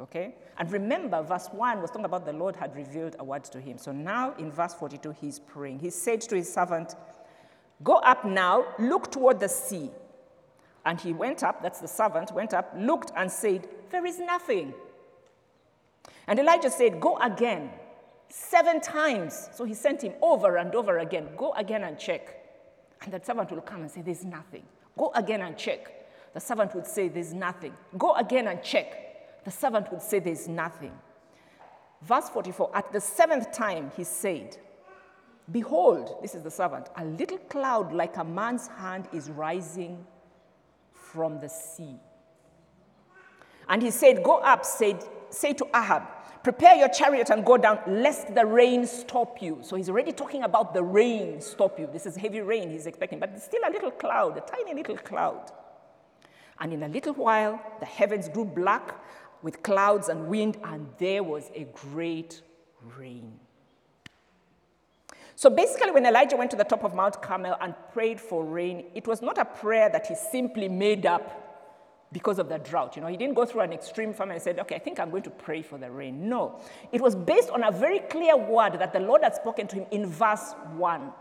Okay? 0.00 0.34
And 0.58 0.70
remember, 0.72 1.22
verse 1.22 1.48
1 1.52 1.80
was 1.80 1.90
talking 1.90 2.04
about 2.04 2.24
the 2.24 2.32
Lord 2.32 2.56
had 2.56 2.74
revealed 2.74 3.16
a 3.18 3.24
word 3.24 3.44
to 3.44 3.60
him. 3.60 3.78
So 3.78 3.92
now 3.92 4.34
in 4.38 4.50
verse 4.50 4.74
42, 4.74 5.14
he's 5.20 5.38
praying. 5.38 5.80
He 5.80 5.90
said 5.90 6.22
to 6.22 6.36
his 6.36 6.52
servant, 6.52 6.94
Go 7.82 7.96
up 7.96 8.24
now, 8.24 8.64
look 8.78 9.10
toward 9.12 9.40
the 9.40 9.48
sea. 9.48 9.90
And 10.86 11.00
he 11.00 11.12
went 11.12 11.42
up, 11.42 11.62
that's 11.62 11.80
the 11.80 11.88
servant, 11.88 12.32
went 12.32 12.54
up, 12.54 12.72
looked, 12.76 13.12
and 13.16 13.30
said, 13.30 13.68
There 13.90 14.04
is 14.06 14.18
nothing. 14.18 14.74
And 16.26 16.38
Elijah 16.38 16.70
said, 16.70 17.00
Go 17.00 17.18
again, 17.18 17.70
seven 18.28 18.80
times. 18.80 19.48
So 19.52 19.64
he 19.64 19.74
sent 19.74 20.02
him 20.02 20.14
over 20.22 20.56
and 20.56 20.74
over 20.74 20.98
again. 20.98 21.28
Go 21.36 21.52
again 21.52 21.84
and 21.84 21.98
check. 21.98 22.40
And 23.02 23.12
the 23.12 23.20
servant 23.24 23.50
will 23.50 23.60
come 23.60 23.82
and 23.82 23.90
say, 23.90 24.02
There's 24.02 24.24
nothing. 24.24 24.62
Go 24.96 25.12
again 25.14 25.42
and 25.42 25.56
check. 25.56 25.90
The 26.32 26.40
servant 26.40 26.74
would 26.74 26.86
say, 26.86 27.08
There's 27.08 27.34
nothing. 27.34 27.74
Go 27.98 28.14
again 28.14 28.48
and 28.48 28.62
check. 28.62 29.44
The 29.44 29.50
servant 29.50 29.90
would 29.92 30.02
say, 30.02 30.18
There's 30.18 30.48
nothing. 30.48 30.92
Verse 32.02 32.28
44 32.30 32.70
At 32.74 32.92
the 32.92 33.00
seventh 33.00 33.52
time, 33.52 33.90
he 33.96 34.04
said, 34.04 34.56
Behold, 35.52 36.16
this 36.22 36.34
is 36.34 36.42
the 36.42 36.50
servant, 36.50 36.88
a 36.96 37.04
little 37.04 37.36
cloud 37.38 37.92
like 37.92 38.16
a 38.16 38.24
man's 38.24 38.66
hand 38.66 39.08
is 39.12 39.30
rising 39.30 40.06
from 40.92 41.38
the 41.38 41.48
sea. 41.48 41.96
And 43.68 43.82
he 43.82 43.90
said, 43.90 44.22
Go 44.22 44.38
up, 44.38 44.64
said, 44.64 45.04
say 45.34 45.52
to 45.54 45.66
Ahab, 45.74 46.02
prepare 46.42 46.76
your 46.76 46.88
chariot 46.88 47.30
and 47.30 47.44
go 47.44 47.56
down, 47.56 47.78
lest 47.86 48.34
the 48.34 48.44
rain 48.44 48.86
stop 48.86 49.40
you. 49.42 49.58
So 49.62 49.76
he's 49.76 49.88
already 49.88 50.12
talking 50.12 50.42
about 50.42 50.74
the 50.74 50.82
rain 50.82 51.40
stop 51.40 51.78
you. 51.78 51.88
This 51.92 52.06
is 52.06 52.16
heavy 52.16 52.40
rain 52.40 52.70
he's 52.70 52.86
expecting, 52.86 53.18
but 53.18 53.40
still 53.42 53.62
a 53.66 53.70
little 53.70 53.90
cloud, 53.90 54.36
a 54.36 54.40
tiny 54.40 54.74
little 54.74 54.96
cloud. 54.96 55.50
And 56.60 56.72
in 56.72 56.82
a 56.82 56.88
little 56.88 57.14
while, 57.14 57.60
the 57.80 57.86
heavens 57.86 58.28
grew 58.28 58.44
black 58.44 58.94
with 59.42 59.62
clouds 59.62 60.08
and 60.08 60.28
wind, 60.28 60.56
and 60.64 60.86
there 60.98 61.22
was 61.22 61.50
a 61.54 61.64
great 61.64 62.42
rain. 62.96 63.38
So 65.36 65.50
basically, 65.50 65.90
when 65.90 66.06
Elijah 66.06 66.36
went 66.36 66.50
to 66.52 66.56
the 66.56 66.64
top 66.64 66.84
of 66.84 66.94
Mount 66.94 67.20
Carmel 67.20 67.56
and 67.60 67.74
prayed 67.92 68.20
for 68.20 68.44
rain, 68.44 68.84
it 68.94 69.06
was 69.06 69.20
not 69.20 69.36
a 69.36 69.44
prayer 69.44 69.90
that 69.90 70.06
he 70.06 70.14
simply 70.14 70.68
made 70.68 71.06
up 71.06 71.43
because 72.12 72.38
of 72.38 72.48
the 72.48 72.58
drought. 72.58 72.96
You 72.96 73.02
know, 73.02 73.08
he 73.08 73.16
didn't 73.16 73.34
go 73.34 73.44
through 73.44 73.62
an 73.62 73.72
extreme 73.72 74.12
famine 74.12 74.34
and 74.34 74.42
said, 74.42 74.58
okay, 74.60 74.76
I 74.76 74.78
think 74.78 75.00
I'm 75.00 75.10
going 75.10 75.24
to 75.24 75.30
pray 75.30 75.62
for 75.62 75.78
the 75.78 75.90
rain. 75.90 76.28
No. 76.28 76.60
It 76.92 77.00
was 77.00 77.14
based 77.14 77.50
on 77.50 77.64
a 77.64 77.70
very 77.70 77.98
clear 77.98 78.36
word 78.36 78.74
that 78.74 78.92
the 78.92 79.00
Lord 79.00 79.22
had 79.22 79.34
spoken 79.34 79.66
to 79.68 79.76
him 79.76 79.86
in 79.90 80.06
verse 80.06 80.54
1. 80.76 81.12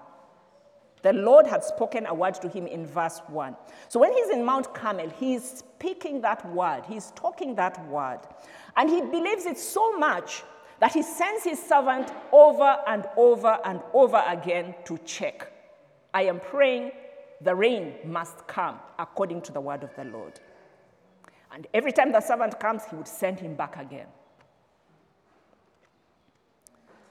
The 1.02 1.14
Lord 1.14 1.46
had 1.46 1.64
spoken 1.64 2.06
a 2.06 2.14
word 2.14 2.36
to 2.36 2.48
him 2.48 2.66
in 2.66 2.86
verse 2.86 3.20
1. 3.28 3.56
So 3.90 4.00
when 4.00 4.14
he's 4.14 4.30
in 4.30 4.46
Mount 4.46 4.74
Carmel, 4.74 5.10
he's 5.10 5.64
speaking 5.78 6.22
that 6.22 6.48
word, 6.50 6.84
he's 6.88 7.12
talking 7.16 7.56
that 7.56 7.86
word. 7.88 8.20
And 8.78 8.90
he 8.90 9.02
believes 9.02 9.46
it 9.46 9.58
so 9.58 9.98
much 9.98 10.44
that 10.80 10.94
he 10.94 11.02
sends 11.02 11.44
his 11.44 11.62
servant 11.62 12.12
over 12.32 12.78
and 12.88 13.06
over 13.18 13.60
and 13.66 13.82
over 13.94 14.24
again 14.28 14.76
to 14.86 14.98
check. 15.00 15.52
I 16.14 16.24
am 16.24 16.40
praying 16.40 16.92
the 17.42 17.54
rain 17.54 17.96
must 18.06 18.48
come 18.48 18.80
according 18.98 19.42
to 19.42 19.52
the 19.52 19.60
word 19.60 19.84
of 19.84 19.94
the 19.96 20.06
Lord. 20.06 20.40
And 21.54 21.68
every 21.74 21.92
time 21.92 22.12
the 22.12 22.20
servant 22.20 22.60
comes, 22.60 22.82
he 22.90 22.96
would 22.96 23.08
send 23.08 23.40
him 23.40 23.56
back 23.56 23.78
again. 23.78 24.08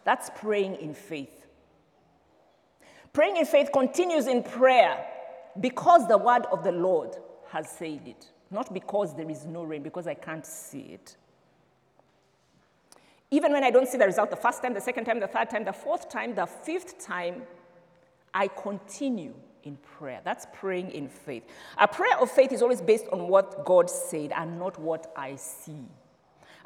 That's 0.05 0.31
praying 0.35 0.77
in 0.77 0.95
faith. 0.95 1.47
Praying 3.13 3.37
in 3.37 3.47
faith 3.47 3.71
continues 3.73 4.27
in 4.27 4.43
prayer 4.43 5.07
because 5.61 6.09
the 6.09 6.19
word 6.19 6.47
of 6.51 6.65
the 6.65 6.73
Lord 6.73 7.17
has 7.51 7.71
said 7.71 8.01
it, 8.07 8.31
not 8.51 8.73
because 8.75 9.15
there 9.15 9.31
is 9.31 9.45
no 9.45 9.63
rain, 9.63 9.83
because 9.83 10.09
I 10.09 10.15
can't 10.15 10.45
see 10.45 10.81
it. 10.81 11.17
Even 13.31 13.53
when 13.53 13.63
I 13.63 13.71
don't 13.71 13.87
see 13.87 13.99
the 13.99 14.07
result 14.07 14.31
the 14.31 14.37
first 14.37 14.61
time, 14.61 14.75
the 14.75 14.81
second 14.81 15.05
time, 15.05 15.21
the 15.21 15.29
third 15.29 15.51
time, 15.51 15.65
the 15.65 15.73
fourth 15.73 16.09
time, 16.09 16.35
the 16.35 16.47
fifth 16.47 16.99
time, 17.05 17.43
I 18.35 18.49
continue 18.49 19.35
in 19.65 19.77
prayer. 19.77 20.21
That's 20.25 20.47
praying 20.53 20.91
in 20.91 21.09
faith. 21.09 21.45
A 21.79 21.89
prayer 21.89 22.19
of 22.19 22.31
faith 22.31 22.53
is 22.53 22.63
always 22.63 22.81
based 22.81 23.07
on 23.13 23.29
what 23.29 23.65
God 23.65 23.89
said 23.89 24.33
and 24.33 24.59
not 24.59 24.79
what 24.79 25.13
I 25.17 25.37
see. 25.37 25.85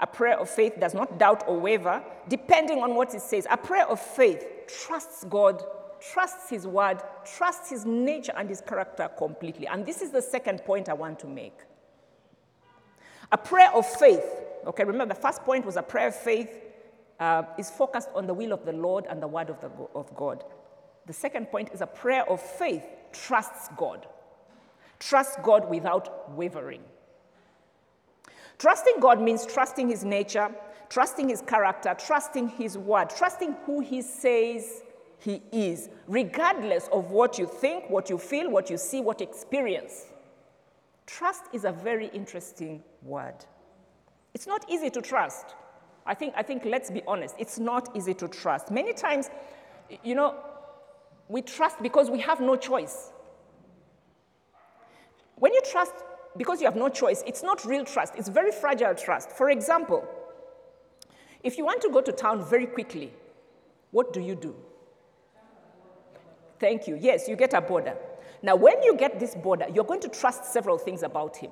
A 0.01 0.07
prayer 0.07 0.39
of 0.39 0.51
faith 0.51 0.75
does 0.79 0.95
not 0.95 1.19
doubt 1.19 1.45
or 1.47 1.59
waver, 1.59 2.03
depending 2.29 2.83
on 2.83 2.95
what 2.95 3.15
it 3.15 3.23
says. 3.23 3.47
A 3.51 3.57
prayer 3.57 3.87
of 3.87 3.99
faith 3.99 4.45
trusts 4.67 5.25
God 5.25 5.63
trusts 6.01 6.51
his 6.51 6.67
word, 6.67 7.03
trusts 7.25 7.71
his 7.71 7.85
nature 7.85 8.33
and 8.37 8.49
his 8.49 8.61
character 8.61 9.09
completely. 9.17 9.67
And 9.67 9.85
this 9.85 10.03
is 10.03 10.11
the 10.11 10.23
second 10.23 10.65
point 10.65 10.89
I 10.89 10.95
want 10.95 11.19
to 11.21 11.27
make. 11.27 11.59
A 13.33 13.39
prayer 13.39 13.73
of 13.73 13.87
faith, 13.87 14.25
okay, 14.67 14.85
remember 14.85 15.15
the 15.15 15.21
first 15.21 15.43
point 15.43 15.65
was 15.65 15.77
a 15.77 15.83
prayer 15.83 16.09
of 16.09 16.15
faith 16.15 16.51
uh, 17.19 17.43
is 17.59 17.71
focused 17.71 18.09
on 18.15 18.27
the 18.27 18.35
will 18.35 18.53
of 18.53 18.65
the 18.65 18.73
Lord 18.73 19.07
and 19.09 19.23
the 19.23 19.27
word 19.27 19.51
of, 19.51 19.61
the, 19.61 19.71
of 19.95 20.15
God. 20.15 20.45
The 21.07 21.13
second 21.13 21.47
point 21.47 21.71
is 21.73 21.81
a 21.81 21.87
prayer 21.87 22.29
of 22.29 22.41
faith 22.41 22.85
trusts 23.13 23.69
God. 23.77 24.07
Trust 24.99 25.43
God 25.43 25.69
without 25.71 26.33
wavering. 26.35 26.83
Trusting 28.59 28.95
God 29.01 29.21
means 29.21 29.47
trusting 29.47 29.89
his 29.89 30.05
nature, 30.05 30.51
trusting 30.89 31.29
his 31.29 31.43
character, 31.43 31.95
trusting 31.99 32.49
his 32.49 32.79
word, 32.79 33.11
trusting 33.11 33.55
who 33.67 33.81
he 33.81 34.01
says 34.03 34.83
he 35.19 35.43
is, 35.53 35.89
regardless 36.07 36.89
of 36.93 37.11
what 37.11 37.39
you 37.39 37.47
think, 37.47 37.89
what 37.91 38.09
you 38.09 38.19
feel, 38.19 38.51
what 38.51 38.71
you 38.71 38.79
see, 38.79 39.01
what 39.01 39.21
experience. 39.21 40.07
Trust 41.07 41.45
is 41.53 41.65
a 41.65 41.73
very 41.73 42.09
interesting 42.09 42.83
word. 43.03 43.35
It's 44.35 44.47
not 44.47 44.65
easy 44.69 44.91
to 44.91 45.01
trust. 45.01 45.55
I 46.05 46.15
think, 46.15 46.35
I 46.37 46.43
think, 46.43 46.65
let's 46.65 46.91
be 46.91 47.03
honest, 47.07 47.35
it's 47.39 47.59
not 47.59 47.95
easy 47.97 48.15
to 48.15 48.29
trust. 48.29 48.71
Many 48.71 48.93
times, 48.93 49.31
you 50.03 50.15
know, 50.15 50.35
we 51.29 51.43
trust 51.43 51.83
because 51.83 52.11
we 52.11 52.21
have 52.21 52.41
no 52.41 52.57
choice. 52.57 53.11
When 55.37 55.53
you 55.53 55.61
trust 55.71 55.93
because 56.37 56.61
you 56.61 56.67
have 56.67 56.77
no 56.77 56.89
choice, 56.89 57.23
it's 57.27 57.43
not 57.43 57.65
real 57.65 57.85
trust, 57.85 58.15
it's 58.17 58.29
very 58.29 58.53
fragile 58.53 58.95
trust. 58.95 59.31
For 59.31 59.51
example, 59.51 60.07
if 61.43 61.57
you 61.59 61.65
want 61.65 61.81
to 61.83 61.91
go 61.91 62.01
to 62.01 62.13
town 62.13 62.45
very 62.45 62.67
quickly, 62.67 63.13
what 63.91 64.13
do 64.13 64.21
you 64.21 64.35
do? 64.35 64.55
Thank 66.59 66.87
you. 66.87 66.99
Yes, 67.01 67.29
you 67.29 67.37
get 67.37 67.55
a 67.55 67.61
boda. 67.61 67.97
Now, 68.43 68.57
when 68.57 68.83
you 68.83 68.97
get 68.97 69.19
this 69.19 69.35
boda, 69.35 69.75
you're 69.75 69.85
going 69.85 70.01
to 70.01 70.09
trust 70.09 70.45
several 70.47 70.79
things 70.79 71.03
about 71.03 71.37
him. 71.37 71.51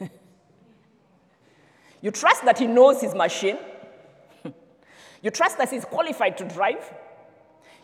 you 2.00 2.10
trust 2.10 2.44
that 2.44 2.58
he 2.58 2.66
knows 2.66 3.00
his 3.00 3.14
machine. 3.14 3.58
you 5.22 5.30
trust 5.30 5.58
that 5.58 5.70
he's 5.70 5.84
qualified 5.84 6.36
to 6.38 6.44
drive. 6.44 6.92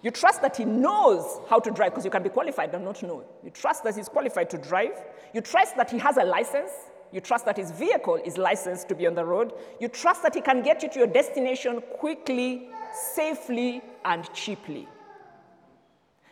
You 0.07 0.13
trust 0.13 0.41
that 0.43 0.57
he 0.57 0.65
knows 0.65 1.41
how 1.51 1.59
to 1.59 1.69
drive 1.69 1.91
because 1.91 2.05
you 2.05 2.13
can 2.13 2.23
be 2.23 2.29
qualified 2.29 2.73
and 2.73 2.85
not 2.85 3.03
know. 3.03 3.25
You 3.43 3.51
trust 3.51 3.83
that 3.83 3.97
he's 3.97 4.09
qualified 4.09 4.49
to 4.51 4.57
drive. 4.57 4.93
You 5.35 5.41
trust 5.41 5.77
that 5.77 5.91
he 5.91 5.99
has 5.99 6.17
a 6.17 6.23
license. 6.23 6.71
You 7.11 7.21
trust 7.21 7.45
that 7.47 7.57
his 7.57 7.73
vehicle 7.73 8.15
is 8.25 8.39
licensed 8.39 8.89
to 8.91 8.95
be 8.95 9.09
on 9.09 9.17
the 9.17 9.25
road. 9.25 9.53
You 9.81 9.89
trust 9.89 10.23
that 10.23 10.33
he 10.37 10.41
can 10.41 10.63
get 10.63 10.85
you 10.85 10.91
to 10.91 10.99
your 11.01 11.09
destination 11.09 11.83
quickly, 11.99 12.69
safely, 13.17 13.83
and 14.05 14.33
cheaply. 14.33 14.87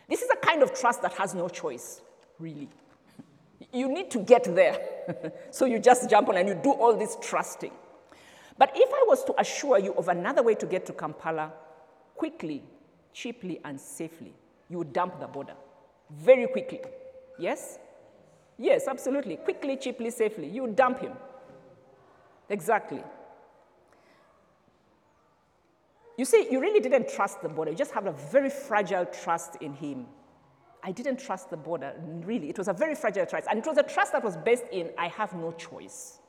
This 0.07 0.21
is 0.21 0.29
a 0.29 0.37
kind 0.37 0.63
of 0.63 0.73
trust 0.73 1.01
that 1.01 1.11
has 1.15 1.35
no 1.35 1.49
choice, 1.49 1.99
really. 2.39 2.69
You 3.73 3.89
need 3.89 4.09
to 4.11 4.19
get 4.19 4.45
there. 4.55 4.79
so 5.51 5.65
you 5.65 5.79
just 5.79 6.09
jump 6.09 6.29
on 6.29 6.37
and 6.37 6.47
you 6.47 6.55
do 6.55 6.71
all 6.71 6.95
this 6.95 7.17
trusting. 7.21 7.73
But 8.57 8.71
if 8.73 8.89
I 8.89 9.03
was 9.05 9.25
to 9.25 9.37
assure 9.37 9.79
you 9.79 9.93
of 9.95 10.07
another 10.07 10.43
way 10.43 10.55
to 10.55 10.65
get 10.65 10.85
to 10.85 10.93
Kampala 10.93 11.51
quickly, 12.15 12.63
cheaply, 13.15 13.59
and 13.63 13.79
safely, 13.79 14.33
you 14.69 14.83
dump 14.83 15.19
the 15.19 15.27
boda 15.27 15.55
very 16.11 16.47
quickly. 16.47 16.81
Yes? 17.39 17.79
Yes, 18.57 18.87
absolutely. 18.87 19.37
Quickly, 19.37 19.77
cheaply, 19.77 20.09
safely. 20.11 20.47
You 20.47 20.67
dump 20.67 20.99
him. 20.99 21.13
Exactly. 22.49 23.01
You 26.17 26.25
see, 26.25 26.47
you 26.51 26.59
really 26.61 26.79
didn't 26.79 27.09
trust 27.09 27.41
the 27.41 27.49
boda. 27.49 27.71
You 27.71 27.75
just 27.75 27.91
have 27.91 28.05
a 28.05 28.11
very 28.11 28.49
fragile 28.49 29.05
trust 29.05 29.57
in 29.61 29.73
him. 29.73 30.05
I 30.83 30.91
didn't 30.91 31.17
trust 31.17 31.49
the 31.49 31.57
boda, 31.57 31.93
really. 32.25 32.49
It 32.49 32.57
was 32.57 32.67
a 32.67 32.73
very 32.73 32.95
fragile 32.95 33.25
trust. 33.25 33.47
And 33.49 33.59
it 33.59 33.65
was 33.65 33.77
a 33.77 33.83
trust 33.83 34.11
that 34.11 34.23
was 34.23 34.37
based 34.37 34.65
in, 34.71 34.91
I 34.97 35.07
have 35.07 35.33
no 35.33 35.51
choice. 35.53 36.19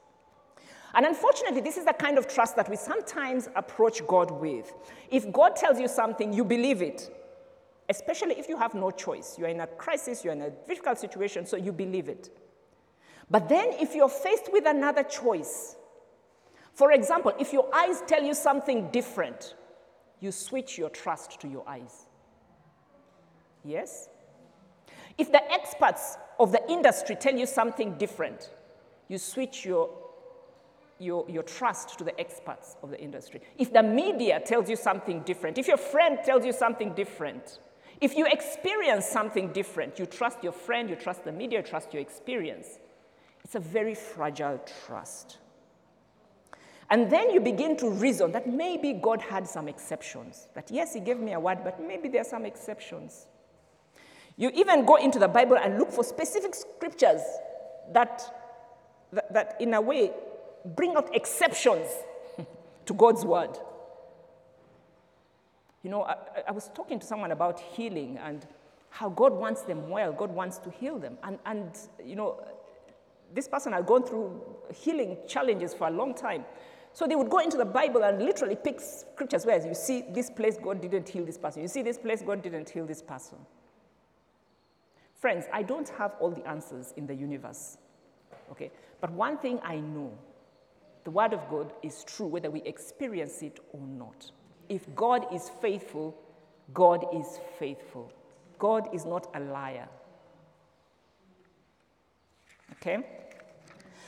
And 0.96 1.04
unfortunately, 1.04 1.60
this 1.60 1.76
is 1.76 1.84
the 1.84 1.92
kind 1.92 2.16
of 2.16 2.26
trust 2.26 2.56
that 2.56 2.70
we 2.70 2.76
sometimes 2.76 3.50
approach 3.54 4.04
God 4.06 4.30
with. 4.30 4.72
If 5.10 5.30
God 5.30 5.54
tells 5.54 5.78
you 5.78 5.88
something, 5.88 6.32
you 6.32 6.42
believe 6.42 6.80
it, 6.80 7.14
especially 7.90 8.38
if 8.38 8.48
you 8.48 8.56
have 8.56 8.74
no 8.74 8.90
choice. 8.90 9.36
You're 9.38 9.48
in 9.48 9.60
a 9.60 9.66
crisis, 9.66 10.24
you're 10.24 10.32
in 10.32 10.40
a 10.40 10.50
difficult 10.50 10.98
situation, 10.98 11.44
so 11.44 11.58
you 11.58 11.70
believe 11.70 12.08
it. 12.08 12.30
But 13.30 13.48
then, 13.48 13.72
if 13.72 13.94
you're 13.94 14.08
faced 14.08 14.50
with 14.50 14.66
another 14.66 15.02
choice, 15.02 15.76
for 16.72 16.92
example, 16.92 17.32
if 17.38 17.52
your 17.52 17.68
eyes 17.74 18.02
tell 18.06 18.22
you 18.22 18.34
something 18.34 18.90
different, 18.90 19.54
you 20.20 20.32
switch 20.32 20.78
your 20.78 20.88
trust 20.88 21.40
to 21.40 21.48
your 21.48 21.68
eyes. 21.68 22.06
Yes? 23.64 24.08
If 25.18 25.30
the 25.30 25.52
experts 25.52 26.16
of 26.38 26.52
the 26.52 26.70
industry 26.70 27.16
tell 27.16 27.34
you 27.34 27.46
something 27.46 27.98
different, 27.98 28.50
you 29.08 29.18
switch 29.18 29.64
your, 29.64 29.90
your, 30.98 31.28
your 31.28 31.42
trust 31.42 31.98
to 31.98 32.04
the 32.04 32.18
experts 32.18 32.76
of 32.82 32.90
the 32.90 33.00
industry. 33.00 33.40
If 33.58 33.72
the 33.72 33.82
media 33.82 34.40
tells 34.40 34.68
you 34.70 34.76
something 34.76 35.20
different, 35.20 35.58
if 35.58 35.68
your 35.68 35.76
friend 35.76 36.18
tells 36.24 36.44
you 36.44 36.52
something 36.52 36.94
different, 36.94 37.58
if 38.00 38.16
you 38.16 38.26
experience 38.26 39.06
something 39.06 39.52
different, 39.52 39.98
you 39.98 40.06
trust 40.06 40.42
your 40.42 40.52
friend, 40.52 40.90
you 40.90 40.96
trust 40.96 41.24
the 41.24 41.32
media, 41.32 41.60
you 41.60 41.64
trust 41.64 41.92
your 41.92 42.02
experience. 42.02 42.78
It's 43.44 43.54
a 43.54 43.60
very 43.60 43.94
fragile 43.94 44.60
trust. 44.86 45.38
And 46.90 47.10
then 47.10 47.30
you 47.30 47.40
begin 47.40 47.76
to 47.78 47.90
reason 47.90 48.32
that 48.32 48.48
maybe 48.48 48.92
God 48.92 49.20
had 49.20 49.46
some 49.46 49.66
exceptions. 49.66 50.48
That 50.54 50.70
yes, 50.70 50.94
He 50.94 51.00
gave 51.00 51.18
me 51.18 51.32
a 51.32 51.40
word, 51.40 51.58
but 51.64 51.80
maybe 51.80 52.08
there 52.08 52.20
are 52.20 52.24
some 52.24 52.44
exceptions. 52.44 53.26
You 54.36 54.50
even 54.54 54.84
go 54.84 54.96
into 54.96 55.18
the 55.18 55.28
Bible 55.28 55.56
and 55.56 55.78
look 55.78 55.90
for 55.90 56.04
specific 56.04 56.54
scriptures 56.54 57.22
that, 57.92 58.22
that, 59.12 59.32
that 59.32 59.56
in 59.60 59.74
a 59.74 59.80
way, 59.80 60.12
bring 60.74 60.96
out 60.96 61.14
exceptions 61.14 61.86
to 62.86 62.94
God's 62.94 63.24
word. 63.24 63.58
You 65.82 65.90
know, 65.90 66.02
I, 66.02 66.16
I, 66.48 66.50
was 66.50 66.68
talking 66.74 66.98
to 66.98 67.06
someone 67.06 67.30
about 67.30 67.60
healing 67.60 68.18
and 68.18 68.44
how 68.90 69.08
God 69.08 69.32
wants 69.32 69.62
them 69.62 69.88
well, 69.88 70.12
God 70.12 70.32
wants 70.32 70.58
to 70.58 70.70
heal 70.70 70.98
them. 70.98 71.16
And, 71.22 71.38
and 71.46 71.78
you 72.04 72.16
know, 72.16 72.42
this 73.32 73.46
person 73.46 73.72
had 73.72 73.86
gone 73.86 74.02
through 74.02 74.40
healing 74.74 75.18
challenges 75.28 75.74
for 75.74 75.86
a 75.86 75.90
long 75.90 76.14
time. 76.14 76.44
So 76.92 77.06
they 77.06 77.14
would 77.14 77.28
go 77.28 77.38
into 77.38 77.56
the 77.56 77.64
Bible 77.64 78.02
and 78.04 78.22
literally 78.22 78.56
pick 78.56 78.80
scriptures 78.80 79.44
where 79.44 79.64
you 79.64 79.74
see 79.74 80.02
this 80.10 80.30
place 80.30 80.56
God 80.56 80.80
didn't 80.80 81.08
heal 81.08 81.24
this 81.24 81.36
person. 81.36 81.62
You 81.62 81.68
see 81.68 81.82
this 81.82 81.98
place 81.98 82.22
God 82.22 82.42
didn't 82.42 82.70
heal 82.70 82.86
this 82.86 83.02
person. 83.02 83.38
Friends, 85.14 85.44
I 85.52 85.62
don't 85.62 85.88
have 85.90 86.14
all 86.20 86.30
the 86.30 86.46
answers 86.48 86.94
in 86.96 87.06
the 87.06 87.14
universe. 87.14 87.78
Okay? 88.50 88.70
But 89.00 89.12
one 89.12 89.38
thing 89.38 89.60
I 89.62 89.76
know 89.76 90.12
the 91.06 91.12
Word 91.12 91.32
of 91.32 91.48
God 91.48 91.72
is 91.84 92.02
true 92.02 92.26
whether 92.26 92.50
we 92.50 92.62
experience 92.62 93.40
it 93.40 93.60
or 93.72 93.80
not. 93.80 94.32
If 94.68 94.92
God 94.96 95.32
is 95.32 95.52
faithful, 95.62 96.16
God 96.74 97.06
is 97.14 97.38
faithful. 97.60 98.10
God 98.58 98.88
is 98.92 99.06
not 99.06 99.28
a 99.32 99.38
liar. 99.38 99.88
Okay? 102.72 103.06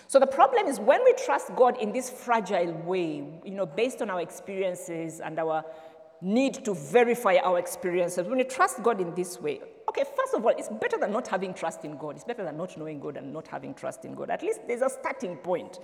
So 0.09 0.19
the 0.19 0.27
problem 0.27 0.67
is 0.67 0.81
when 0.81 1.05
we 1.05 1.13
trust 1.13 1.55
God 1.55 1.81
in 1.81 1.93
this 1.93 2.11
fragile 2.11 2.73
way, 2.73 3.25
you 3.45 3.53
know, 3.53 3.65
based 3.65 4.03
on 4.03 4.11
our 4.11 4.21
experiences 4.21 5.21
and 5.21 5.39
our 5.39 5.65
need 6.21 6.65
to 6.65 6.75
verify 6.75 7.37
our 7.45 7.61
experiences, 7.61 8.27
when 8.27 8.39
we 8.39 8.45
trust 8.45 8.83
God 8.83 9.01
in 9.01 9.15
this 9.15 9.41
way, 9.41 9.61
okay, 9.89 10.03
first 10.17 10.35
of 10.35 10.45
all, 10.45 10.53
it's 10.59 10.69
better 10.69 10.99
than 10.99 11.13
not 11.13 11.29
having 11.29 11.55
trust 11.55 11.85
in 11.85 11.97
God. 11.97 12.17
It's 12.17 12.25
better 12.25 12.45
than 12.45 12.57
not 12.57 12.77
knowing 12.77 12.99
God 12.99 13.17
and 13.17 13.33
not 13.33 13.47
having 13.47 13.73
trust 13.73 14.05
in 14.05 14.15
God. 14.17 14.31
At 14.31 14.43
least 14.43 14.61
there's 14.67 14.83
a 14.83 14.91
starting 14.91 15.37
point. 15.37 15.79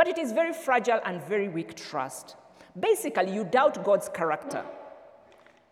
But 0.00 0.08
it 0.08 0.16
is 0.16 0.32
very 0.32 0.54
fragile 0.54 0.98
and 1.04 1.22
very 1.24 1.50
weak 1.50 1.74
trust. 1.74 2.36
Basically, 2.88 3.34
you 3.34 3.44
doubt 3.44 3.84
God's 3.84 4.08
character 4.08 4.64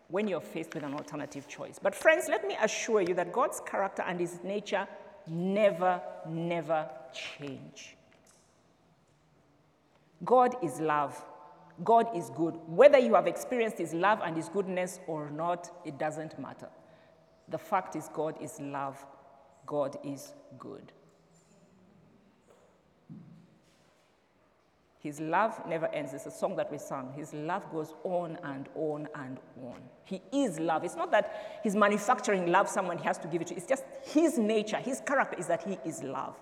when 0.09 0.29
you're 0.29 0.43
faced 0.43 0.74
with 0.74 0.83
an 0.83 0.93
alternative 0.93 1.49
choice. 1.49 1.79
But, 1.83 1.95
friends, 1.95 2.26
let 2.29 2.47
me 2.47 2.55
assure 2.62 3.01
you 3.01 3.14
that 3.14 3.33
God's 3.33 3.62
character 3.64 4.05
and 4.07 4.20
his 4.20 4.41
nature 4.45 4.87
never, 5.26 6.03
never 6.29 6.91
change. 7.11 7.97
God 10.26 10.57
is 10.62 10.79
love. 10.79 11.18
God 11.83 12.14
is 12.14 12.29
good. 12.37 12.59
Whether 12.66 12.99
you 12.99 13.14
have 13.14 13.26
experienced 13.26 13.79
his 13.79 13.95
love 13.95 14.20
and 14.22 14.37
his 14.37 14.51
goodness 14.51 15.01
or 15.07 15.31
not, 15.31 15.70
it 15.87 15.99
doesn't 15.99 16.39
matter. 16.39 16.68
The 17.49 17.57
fact 17.57 17.97
is, 17.97 18.11
God 18.12 18.37
is 18.43 18.61
love. 18.61 19.03
God 19.64 19.97
is 20.05 20.35
good. 20.59 20.93
His 25.01 25.20
love 25.20 25.61
never 25.68 25.86
ends. 25.86 26.12
It's 26.12 26.26
a 26.26 26.30
song 26.30 26.57
that 26.57 26.72
we 26.72 26.78
sung. 26.78 27.12
His 27.14 27.32
love 27.32 27.70
goes 27.70 27.94
on 28.03 28.36
and 28.42 28.68
on 28.74 29.09
and 29.14 29.38
on. 29.62 29.80
He 30.05 30.20
is 30.32 30.59
love. 30.59 30.82
It's 30.82 30.96
not 30.96 31.12
that 31.12 31.61
he's 31.62 31.76
manufacturing 31.76 32.51
love, 32.51 32.68
someone 32.68 32.99
he 32.99 33.05
has 33.05 33.18
to 33.18 33.28
give 33.28 33.40
it 33.40 33.46
to. 33.49 33.55
It's 33.55 33.66
just 33.66 33.84
his 34.05 34.38
nature, 34.38 34.78
his 34.78 35.01
character 35.01 35.38
is 35.38 35.46
that 35.46 35.62
he 35.62 35.78
is 35.88 36.03
love. 36.03 36.36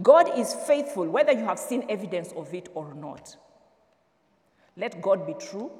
God 0.00 0.38
is 0.38 0.54
faithful, 0.54 1.08
whether 1.08 1.32
you 1.32 1.44
have 1.44 1.58
seen 1.58 1.84
evidence 1.88 2.32
of 2.36 2.54
it 2.54 2.68
or 2.74 2.94
not. 2.94 3.36
Let 4.76 5.02
God 5.02 5.26
be 5.26 5.34
true 5.34 5.72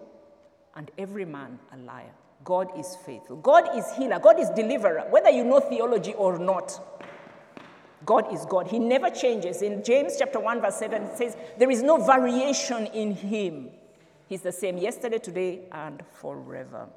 and 0.75 0.91
every 0.99 1.25
man 1.25 1.61
a 1.73 1.77
liar. 1.77 2.13
God 2.43 2.77
is 2.79 2.97
faithful. 3.05 3.37
God 3.37 3.77
is 3.77 3.85
healer. 3.97 4.19
God 4.19 4.41
is 4.41 4.51
deliverer, 4.51 5.05
whether 5.11 5.31
you 5.31 5.45
know 5.45 5.61
theology 5.61 6.15
or 6.15 6.39
not. 6.39 6.98
God 8.09 8.33
is 8.33 8.47
God. 8.47 8.69
He 8.69 8.79
never 8.79 9.11
changes. 9.11 9.61
In 9.61 9.85
James 9.85 10.17
chapter 10.19 10.41
1, 10.41 10.63
verse 10.63 10.77
7, 10.77 11.03
it 11.03 11.19
says, 11.19 11.37
There 11.59 11.71
is 11.71 11.83
no 11.83 11.99
variation 12.03 12.87
in 12.87 13.13
him. 13.13 13.69
He's 14.27 14.41
the 14.41 14.51
same 14.51 14.79
yesterday, 14.79 15.19
today, 15.19 15.61
and 15.71 16.03
forever. 16.15 16.89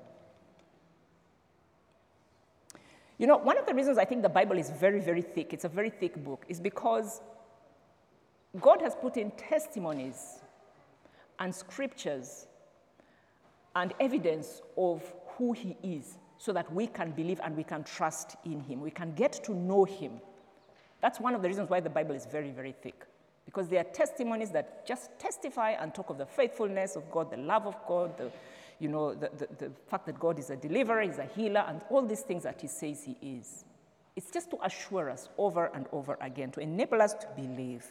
You 3.17 3.27
know, 3.27 3.35
one 3.35 3.57
of 3.57 3.65
the 3.65 3.73
reasons 3.73 3.97
I 3.97 4.05
think 4.05 4.21
the 4.21 4.29
Bible 4.29 4.57
is 4.57 4.69
very, 4.69 5.01
very 5.01 5.21
thick, 5.21 5.51
it's 5.51 5.65
a 5.65 5.69
very 5.69 5.89
thick 5.89 6.15
book, 6.23 6.45
is 6.47 6.61
because 6.61 7.19
God 8.61 8.81
has 8.81 8.95
put 8.95 9.17
in 9.17 9.31
testimonies 9.31 10.39
and 11.39 11.53
scriptures 11.53 12.47
and 13.75 13.93
evidence 13.99 14.61
of 14.77 15.03
who 15.35 15.51
He 15.51 15.75
is 15.83 16.17
so 16.37 16.53
that 16.53 16.71
we 16.73 16.87
can 16.87 17.11
believe 17.11 17.41
and 17.43 17.57
we 17.57 17.65
can 17.65 17.83
trust 17.83 18.37
in 18.45 18.61
Him. 18.61 18.79
We 18.79 18.91
can 18.91 19.13
get 19.13 19.33
to 19.43 19.53
know 19.53 19.83
Him. 19.83 20.21
That's 21.01 21.19
one 21.19 21.35
of 21.35 21.41
the 21.41 21.47
reasons 21.47 21.69
why 21.69 21.79
the 21.79 21.89
Bible 21.89 22.15
is 22.15 22.25
very, 22.25 22.51
very 22.51 22.73
thick. 22.73 23.05
Because 23.45 23.67
there 23.67 23.81
are 23.81 23.85
testimonies 23.85 24.51
that 24.51 24.85
just 24.85 25.09
testify 25.19 25.71
and 25.71 25.93
talk 25.93 26.09
of 26.09 26.17
the 26.17 26.25
faithfulness 26.25 26.95
of 26.95 27.09
God, 27.11 27.31
the 27.31 27.37
love 27.37 27.65
of 27.65 27.75
God, 27.87 28.17
the, 28.17 28.31
you 28.79 28.87
know, 28.87 29.13
the, 29.13 29.29
the, 29.37 29.47
the 29.57 29.71
fact 29.89 30.05
that 30.05 30.19
God 30.19 30.37
is 30.39 30.49
a 30.51 30.55
deliverer, 30.55 31.01
He's 31.01 31.17
a 31.17 31.25
healer, 31.25 31.65
and 31.67 31.81
all 31.89 32.05
these 32.05 32.21
things 32.21 32.43
that 32.43 32.61
He 32.61 32.67
says 32.67 33.03
He 33.03 33.17
is. 33.21 33.65
It's 34.15 34.29
just 34.29 34.51
to 34.51 34.63
assure 34.63 35.09
us 35.09 35.29
over 35.37 35.71
and 35.73 35.87
over 35.91 36.17
again, 36.21 36.51
to 36.51 36.59
enable 36.59 37.01
us 37.01 37.13
to 37.13 37.27
believe. 37.35 37.85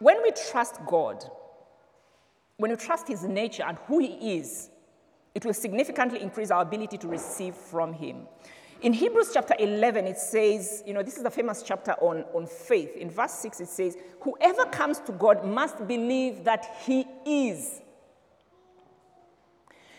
When 0.00 0.22
we 0.22 0.32
trust 0.32 0.76
God, 0.86 1.24
when 2.58 2.70
we 2.70 2.76
trust 2.76 3.08
His 3.08 3.22
nature 3.24 3.64
and 3.66 3.78
who 3.86 4.00
He 4.00 4.36
is, 4.36 4.68
It 5.34 5.44
will 5.44 5.54
significantly 5.54 6.22
increase 6.22 6.50
our 6.50 6.62
ability 6.62 6.98
to 6.98 7.08
receive 7.08 7.54
from 7.54 7.92
Him. 7.92 8.28
In 8.84 8.92
Hebrews 8.92 9.30
chapter 9.32 9.54
11, 9.58 10.06
it 10.06 10.18
says, 10.18 10.82
you 10.86 10.92
know, 10.92 11.02
this 11.02 11.16
is 11.16 11.22
the 11.22 11.30
famous 11.30 11.62
chapter 11.62 11.92
on, 12.02 12.22
on 12.34 12.46
faith. 12.46 12.94
In 12.98 13.10
verse 13.10 13.32
6, 13.32 13.60
it 13.60 13.68
says, 13.68 13.96
Whoever 14.20 14.66
comes 14.66 15.00
to 15.06 15.12
God 15.12 15.42
must 15.42 15.88
believe 15.88 16.44
that 16.44 16.66
He 16.84 17.06
is. 17.24 17.80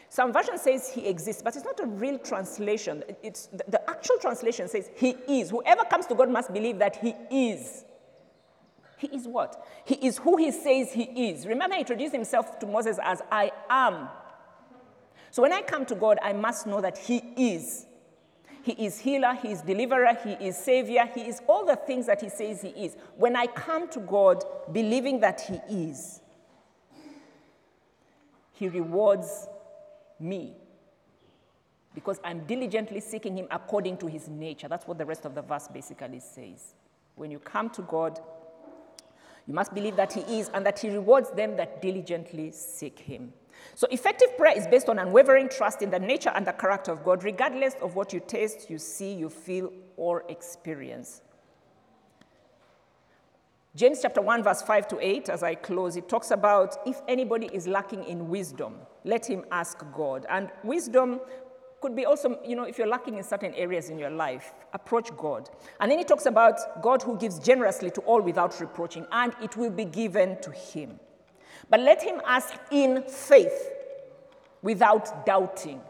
Some 0.07 0.31
version 0.31 0.59
says 0.59 0.88
He 0.88 1.07
exists, 1.07 1.41
but 1.41 1.55
it's 1.55 1.65
not 1.65 1.79
a 1.79 1.88
real 1.88 2.19
translation. 2.19 3.03
It's, 3.23 3.47
the, 3.47 3.63
the 3.69 3.89
actual 3.89 4.19
translation 4.19 4.67
says 4.67 4.91
He 4.93 5.15
is. 5.27 5.49
Whoever 5.49 5.83
comes 5.86 6.05
to 6.05 6.13
God 6.13 6.29
must 6.29 6.53
believe 6.53 6.77
that 6.77 6.97
He 6.97 7.15
is. 7.31 7.86
He 8.99 9.07
is 9.07 9.27
what? 9.27 9.67
He 9.86 9.95
is 9.95 10.19
who 10.19 10.38
He 10.38 10.51
says 10.51 10.93
He 10.93 11.31
is. 11.31 11.47
Remember, 11.47 11.73
He 11.73 11.81
introduced 11.81 12.13
Himself 12.13 12.59
to 12.59 12.67
Moses 12.67 12.99
as 13.01 13.23
I 13.31 13.51
am. 13.67 14.09
So 15.31 15.41
when 15.41 15.53
I 15.53 15.63
come 15.63 15.88
to 15.88 15.95
God, 15.95 16.19
I 16.21 16.33
must 16.33 16.67
know 16.67 16.81
that 16.81 16.99
He 16.99 17.17
is. 17.36 17.88
He 18.66 18.72
is 18.84 18.97
healer, 18.97 19.36
He 19.36 19.51
is 19.51 19.61
deliverer, 19.61 20.18
He 20.24 20.32
is 20.43 20.57
savior, 20.57 21.07
He 21.13 21.22
is 21.22 21.39
all 21.45 21.68
the 21.68 21.76
things 21.76 22.07
that 22.07 22.20
He 22.20 22.30
says 22.30 22.63
He 22.63 22.70
is. 22.70 22.97
When 23.16 23.36
I 23.36 23.45
come 23.45 23.88
to 23.89 23.99
God 23.99 24.43
believing 24.72 25.20
that 25.20 25.39
He 25.39 25.59
is, 25.70 26.20
He 28.53 28.68
rewards 28.68 29.47
me 30.20 30.55
because 31.93 32.20
I'm 32.24 32.39
diligently 32.47 33.01
seeking 33.01 33.38
Him 33.38 33.47
according 33.51 33.97
to 33.97 34.07
His 34.07 34.28
nature. 34.28 34.68
That's 34.68 34.88
what 34.88 34.97
the 34.97 35.05
rest 35.05 35.26
of 35.26 35.36
the 35.36 35.43
verse 35.43 35.68
basically 35.68 36.20
says. 36.20 36.74
When 37.13 37.30
you 37.30 37.38
come 37.38 37.70
to 37.70 37.84
God, 37.84 38.20
you 39.45 39.53
must 39.53 39.76
believe 39.76 39.95
that 39.97 40.11
He 40.11 40.39
is 40.39 40.49
and 40.55 40.66
that 40.66 40.80
He 40.80 40.89
rewards 40.89 41.30
them 41.30 41.55
that 41.57 41.84
diligently 41.84 42.49
seek 42.51 42.97
Him. 42.97 43.32
So, 43.75 43.87
effective 43.91 44.37
prayer 44.37 44.57
is 44.57 44.67
based 44.67 44.87
on 44.89 44.99
unwavering 44.99 45.49
trust 45.49 45.81
in 45.81 45.89
the 45.89 45.99
nature 45.99 46.31
and 46.33 46.47
the 46.47 46.53
character 46.53 46.91
of 46.91 47.03
God, 47.03 47.23
regardless 47.23 47.75
of 47.81 47.95
what 47.95 48.13
you 48.13 48.21
taste, 48.25 48.69
you 48.69 48.77
see, 48.77 49.13
you 49.13 49.29
feel, 49.29 49.71
or 49.97 50.23
experience. 50.29 51.21
James 53.75 53.99
chapter 54.01 54.21
1, 54.21 54.41
verse 54.41 54.61
5 54.61 54.87
to 54.87 55.05
8, 55.05 55.27
as 55.27 55.43
I 55.43 55.55
close, 55.55 55.97
it 55.97 56.07
talks 56.07 56.31
about 56.31 56.77
if 56.85 57.01
anybody 57.09 57.49
is 57.51 57.67
lacking 57.67 58.05
in 58.05 58.29
wisdom, 58.29 58.75
let 59.03 59.25
him 59.25 59.43
ask 59.51 59.83
God. 59.93 60.25
And 60.29 60.49
wisdom 60.63 61.19
could 61.81 61.93
be 61.93 62.05
also, 62.05 62.39
you 62.45 62.55
know, 62.55 62.63
if 62.63 62.77
you're 62.77 62.87
lacking 62.87 63.17
in 63.17 63.23
certain 63.23 63.53
areas 63.53 63.89
in 63.89 63.99
your 63.99 64.11
life, 64.11 64.53
approach 64.73 65.15
God. 65.17 65.49
And 65.81 65.91
then 65.91 65.97
he 65.97 66.05
talks 66.05 66.25
about 66.25 66.81
God 66.81 67.01
who 67.01 67.17
gives 67.17 67.37
generously 67.37 67.91
to 67.91 68.01
all 68.01 68.21
without 68.21 68.57
reproaching, 68.61 69.05
and 69.11 69.33
it 69.41 69.57
will 69.57 69.69
be 69.71 69.83
given 69.83 70.41
to 70.41 70.51
him. 70.51 70.97
But 71.69 71.79
let 71.79 72.01
him 72.01 72.21
ask 72.25 72.53
in 72.71 73.03
faith 73.03 73.71
without 74.61 75.25
doubting. 75.25 75.81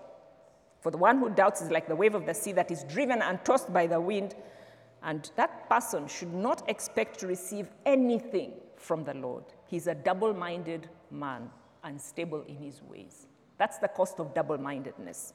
For 0.81 0.91
the 0.91 0.97
one 0.97 1.17
who 1.17 1.29
doubts 1.29 1.61
is 1.61 1.71
like 1.71 1.87
the 1.87 1.95
wave 1.95 2.13
of 2.13 2.25
the 2.25 2.33
sea 2.33 2.51
that 2.53 2.69
is 2.69 2.83
driven 2.83 3.21
and 3.21 3.43
tossed 3.43 3.73
by 3.73 3.87
the 3.87 3.99
wind, 3.99 4.35
and 5.01 5.29
that 5.35 5.69
person 5.69 6.07
should 6.07 6.33
not 6.33 6.67
expect 6.69 7.19
to 7.19 7.27
receive 7.27 7.69
anything 7.85 8.53
from 8.75 9.03
the 9.03 9.13
Lord. 9.13 9.43
He's 9.65 9.87
a 9.87 9.95
double 9.95 10.33
minded 10.33 10.89
man, 11.09 11.49
unstable 11.83 12.43
in 12.47 12.57
his 12.57 12.81
ways. 12.83 13.27
That's 13.57 13.77
the 13.77 13.87
cost 13.87 14.19
of 14.19 14.33
double 14.33 14.57
mindedness. 14.57 15.33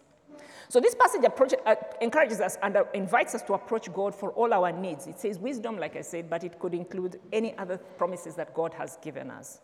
So, 0.68 0.80
this 0.80 0.94
passage 0.94 1.24
approach, 1.24 1.54
uh, 1.66 1.74
encourages 2.00 2.40
us 2.40 2.56
and 2.62 2.76
uh, 2.76 2.84
invites 2.94 3.34
us 3.34 3.42
to 3.42 3.54
approach 3.54 3.92
God 3.92 4.14
for 4.14 4.30
all 4.32 4.52
our 4.52 4.70
needs. 4.70 5.06
It 5.06 5.18
says 5.18 5.38
wisdom, 5.38 5.78
like 5.78 5.96
I 5.96 6.02
said, 6.02 6.30
but 6.30 6.44
it 6.44 6.58
could 6.58 6.74
include 6.74 7.20
any 7.32 7.56
other 7.58 7.78
promises 7.78 8.36
that 8.36 8.54
God 8.54 8.72
has 8.74 8.98
given 9.02 9.30
us. 9.30 9.60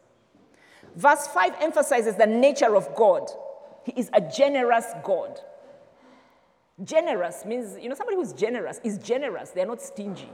Verse 0.97 1.27
5 1.29 1.55
emphasizes 1.61 2.17
the 2.17 2.27
nature 2.27 2.75
of 2.75 2.95
God. 2.95 3.31
He 3.85 3.93
is 3.93 4.11
a 4.13 4.21
generous 4.21 4.87
God. 5.05 5.39
Generous 6.83 7.45
means, 7.45 7.77
you 7.81 7.89
know, 7.89 7.95
somebody 7.95 8.17
who's 8.17 8.33
generous 8.33 8.81
is 8.83 8.99
generous. 8.99 9.51
They're 9.51 9.67
not 9.67 9.81
stingy. 9.81 10.31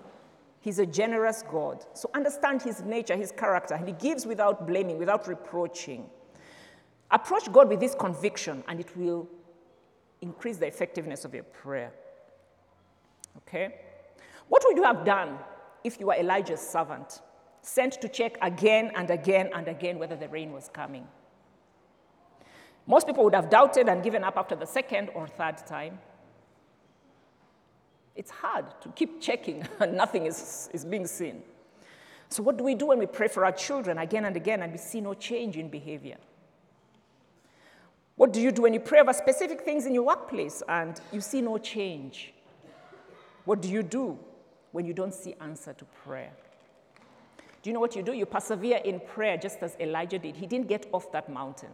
He's 0.60 0.78
a 0.78 0.86
generous 0.86 1.42
God. 1.42 1.84
So 1.94 2.08
understand 2.14 2.62
his 2.62 2.82
nature, 2.82 3.16
his 3.16 3.32
character. 3.32 3.76
He 3.76 3.92
gives 3.92 4.24
without 4.24 4.66
blaming, 4.66 4.98
without 4.98 5.26
reproaching. 5.26 6.08
Approach 7.10 7.50
God 7.52 7.68
with 7.68 7.80
this 7.80 7.94
conviction, 7.96 8.62
and 8.68 8.78
it 8.78 8.96
will 8.96 9.28
increase 10.20 10.56
the 10.58 10.66
effectiveness 10.66 11.24
of 11.24 11.34
your 11.34 11.42
prayer. 11.42 11.92
Okay? 13.38 13.74
What 14.48 14.62
would 14.64 14.76
you 14.76 14.84
have 14.84 15.04
done 15.04 15.38
if 15.82 15.98
you 15.98 16.06
were 16.06 16.14
Elijah's 16.14 16.60
servant? 16.60 17.20
Sent 17.62 18.00
to 18.00 18.08
check 18.08 18.36
again 18.42 18.90
and 18.94 19.08
again 19.10 19.50
and 19.54 19.68
again 19.68 19.98
whether 19.98 20.16
the 20.16 20.28
rain 20.28 20.52
was 20.52 20.68
coming. 20.72 21.06
Most 22.86 23.06
people 23.06 23.22
would 23.24 23.34
have 23.34 23.48
doubted 23.48 23.88
and 23.88 24.02
given 24.02 24.24
up 24.24 24.36
after 24.36 24.56
the 24.56 24.66
second 24.66 25.10
or 25.14 25.28
third 25.28 25.58
time. 25.66 25.98
It's 28.16 28.30
hard 28.30 28.66
to 28.82 28.88
keep 28.90 29.20
checking 29.20 29.66
and 29.80 29.96
nothing 29.96 30.26
is, 30.26 30.68
is 30.72 30.84
being 30.84 31.06
seen. 31.06 31.42
So, 32.28 32.42
what 32.42 32.56
do 32.56 32.64
we 32.64 32.74
do 32.74 32.86
when 32.86 32.98
we 32.98 33.06
pray 33.06 33.28
for 33.28 33.44
our 33.44 33.52
children 33.52 33.98
again 33.98 34.24
and 34.24 34.36
again 34.36 34.62
and 34.62 34.72
we 34.72 34.78
see 34.78 35.00
no 35.00 35.14
change 35.14 35.56
in 35.56 35.68
behavior? 35.68 36.16
What 38.16 38.32
do 38.32 38.40
you 38.40 38.52
do 38.52 38.62
when 38.62 38.74
you 38.74 38.80
pray 38.80 39.00
over 39.00 39.12
specific 39.12 39.62
things 39.62 39.86
in 39.86 39.94
your 39.94 40.04
workplace 40.04 40.62
and 40.68 41.00
you 41.12 41.20
see 41.20 41.40
no 41.40 41.58
change? 41.58 42.32
What 43.44 43.60
do 43.60 43.68
you 43.68 43.82
do 43.82 44.18
when 44.72 44.86
you 44.86 44.92
don't 44.92 45.14
see 45.14 45.34
answer 45.40 45.72
to 45.72 45.84
prayer? 46.04 46.32
Do 47.62 47.70
you 47.70 47.74
know 47.74 47.80
what 47.80 47.94
you 47.94 48.02
do? 48.02 48.12
You 48.12 48.26
persevere 48.26 48.78
in 48.78 49.00
prayer 49.00 49.36
just 49.36 49.62
as 49.62 49.76
Elijah 49.78 50.18
did. 50.18 50.36
He 50.36 50.46
didn't 50.46 50.68
get 50.68 50.86
off 50.92 51.12
that 51.12 51.32
mountain. 51.32 51.70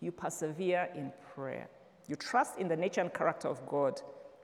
You 0.00 0.10
persevere 0.10 0.88
in 0.94 1.12
prayer. 1.34 1.68
You 2.08 2.16
trust 2.16 2.58
in 2.58 2.68
the 2.68 2.76
nature 2.76 3.02
and 3.02 3.12
character 3.12 3.48
of 3.48 3.66
God. 3.66 4.00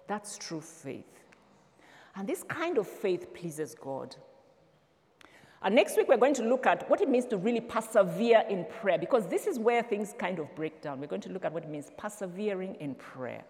That's 0.09 0.36
true 0.36 0.61
faith. 0.61 1.05
And 2.16 2.28
this 2.28 2.42
kind 2.42 2.76
of 2.76 2.86
faith 2.86 3.32
pleases 3.32 3.74
God. 3.74 4.14
And 5.62 5.74
next 5.76 5.96
week, 5.96 6.09
we're 6.09 6.16
going 6.16 6.34
to 6.34 6.42
look 6.42 6.66
at 6.66 6.90
what 6.90 7.00
it 7.00 7.09
means 7.09 7.24
to 7.26 7.36
really 7.38 7.61
persevere 7.61 8.44
in 8.50 8.64
prayer, 8.64 8.98
because 8.98 9.28
this 9.28 9.46
is 9.46 9.59
where 9.59 9.82
things 9.82 10.12
kind 10.18 10.40
of 10.40 10.53
break 10.57 10.82
down. 10.82 11.00
We're 11.00 11.07
going 11.07 11.22
to 11.22 11.30
look 11.30 11.44
at 11.44 11.53
what 11.53 11.62
it 11.62 11.70
means 11.70 11.90
persevering 11.96 12.74
in 12.80 12.96
prayer. 12.96 13.44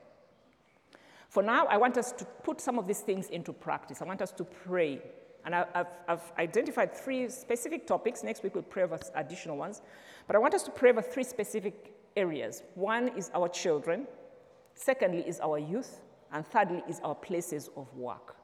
For 1.30 1.42
now, 1.42 1.64
I 1.66 1.78
want 1.78 1.96
us 1.96 2.12
to 2.12 2.26
put 2.44 2.60
some 2.60 2.78
of 2.78 2.86
these 2.86 3.00
things 3.00 3.28
into 3.30 3.54
practice. 3.54 4.02
I 4.02 4.04
want 4.04 4.20
us 4.20 4.30
to 4.32 4.44
pray 4.44 5.00
and 5.44 5.54
I've, 5.54 5.86
I've, 6.08 6.32
identified 6.38 6.94
three 6.94 7.28
specific 7.28 7.86
topics. 7.86 8.22
Next 8.22 8.42
week 8.42 8.54
we'll 8.54 8.62
pray 8.62 8.84
over 8.84 8.98
additional 9.14 9.56
ones. 9.56 9.82
But 10.26 10.36
I 10.36 10.38
want 10.38 10.54
us 10.54 10.62
to 10.64 10.70
pray 10.70 10.90
over 10.90 11.02
three 11.02 11.24
specific 11.24 11.94
areas. 12.16 12.62
One 12.74 13.08
is 13.16 13.30
our 13.34 13.48
children, 13.48 14.06
secondly, 14.74 15.24
is 15.26 15.40
our 15.40 15.58
youth, 15.58 16.00
and 16.32 16.46
thirdly, 16.46 16.82
is 16.88 17.00
our 17.02 17.14
places 17.14 17.70
of 17.76 17.92
work. 17.94 18.36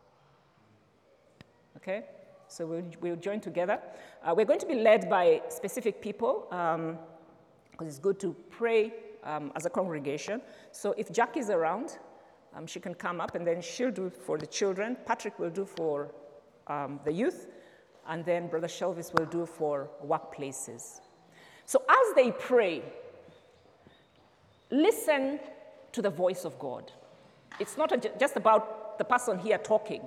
Okay? 1.76 2.04
So 2.48 2.66
we'll, 2.66 2.84
we'll 3.00 3.16
join 3.16 3.40
together. 3.40 3.80
Uh, 4.22 4.34
we're 4.36 4.46
going 4.46 4.58
to 4.60 4.66
be 4.66 4.74
led 4.74 5.08
by 5.08 5.42
specific 5.48 6.00
people 6.00 6.46
because 6.50 6.74
um, 6.74 7.86
it's 7.86 7.98
good 7.98 8.18
to 8.20 8.34
pray 8.50 8.92
um, 9.22 9.52
as 9.54 9.66
a 9.66 9.70
congregation. 9.70 10.40
So 10.72 10.94
if 10.96 11.12
Jackie's 11.12 11.50
around, 11.50 11.98
um, 12.54 12.66
she 12.66 12.80
can 12.80 12.94
come 12.94 13.20
up 13.20 13.34
and 13.34 13.46
then 13.46 13.60
she'll 13.60 13.90
do 13.90 14.10
for 14.10 14.38
the 14.38 14.46
children. 14.46 14.96
Patrick 15.06 15.38
will 15.38 15.50
do 15.50 15.64
for 15.64 16.10
um, 16.68 17.00
the 17.04 17.12
youth, 17.12 17.48
and 18.08 18.24
then 18.24 18.48
Brother 18.48 18.68
Shelvis 18.68 19.12
will 19.12 19.26
do 19.26 19.46
for 19.46 19.88
workplaces. 20.06 21.00
So 21.64 21.82
as 21.88 22.14
they 22.14 22.30
pray, 22.32 22.82
listen 24.70 25.40
to 25.92 26.02
the 26.02 26.10
voice 26.10 26.44
of 26.44 26.58
God. 26.58 26.90
It's 27.60 27.76
not 27.76 27.92
a, 27.92 28.10
just 28.18 28.36
about 28.36 28.98
the 28.98 29.04
person 29.04 29.38
here 29.38 29.58
talking, 29.58 30.02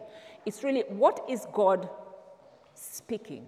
it's 0.45 0.63
really 0.63 0.83
what 0.89 1.23
is 1.29 1.47
God 1.53 1.89
speaking? 2.73 3.45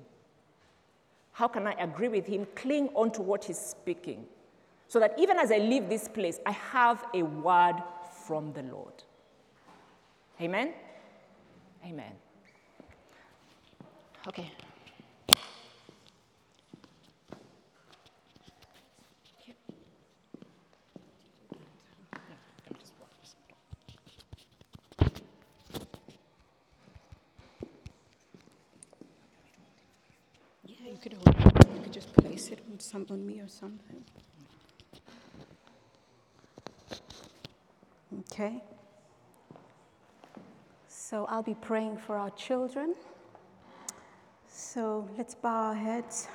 How 1.31 1.47
can 1.47 1.65
I 1.65 1.73
agree 1.73 2.07
with 2.07 2.27
Him? 2.27 2.45
Cling 2.55 2.89
on 2.89 3.11
to 3.11 3.21
what 3.21 3.45
He's 3.45 3.57
speaking. 3.57 4.25
So 4.87 4.99
that 4.99 5.15
even 5.17 5.37
as 5.37 5.51
I 5.51 5.57
leave 5.57 5.89
this 5.89 6.07
place, 6.07 6.39
I 6.45 6.51
have 6.51 7.03
a 7.15 7.23
word 7.23 7.81
from 8.25 8.53
the 8.53 8.61
Lord. 8.61 8.93
Amen? 10.39 10.73
Amen. 11.85 12.13
Okay. 14.25 14.49
Yeah, 30.65 30.89
you 30.89 30.97
could 31.01 31.13
hold 31.13 31.27
it. 31.27 31.67
You 31.75 31.81
could 31.81 31.91
just 31.91 32.13
place 32.15 32.47
it 32.49 32.59
on 32.71 32.79
some 32.79 33.05
on 33.09 33.27
me 33.27 33.41
or 33.41 33.49
something. 33.49 34.03
Okay. 38.19 38.63
So 40.87 41.25
I'll 41.25 41.43
be 41.43 41.55
praying 41.55 41.97
for 41.97 42.15
our 42.15 42.29
children. 42.31 42.95
So 44.55 45.09
let's 45.17 45.33
bow 45.33 45.69
our 45.69 45.73
heads. 45.73 46.27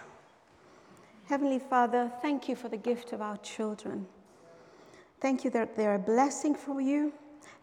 Heavenly 1.27 1.61
Father, 1.61 2.11
thank 2.21 2.49
you 2.49 2.57
for 2.57 2.69
the 2.69 2.77
gift 2.77 3.13
of 3.13 3.23
our 3.23 3.37
children. 3.37 4.09
Thank 5.21 5.45
you 5.45 5.51
that 5.51 5.77
they're 5.77 5.95
a 5.95 6.01
blessing 6.01 6.57
for 6.57 6.81
you, 6.81 7.13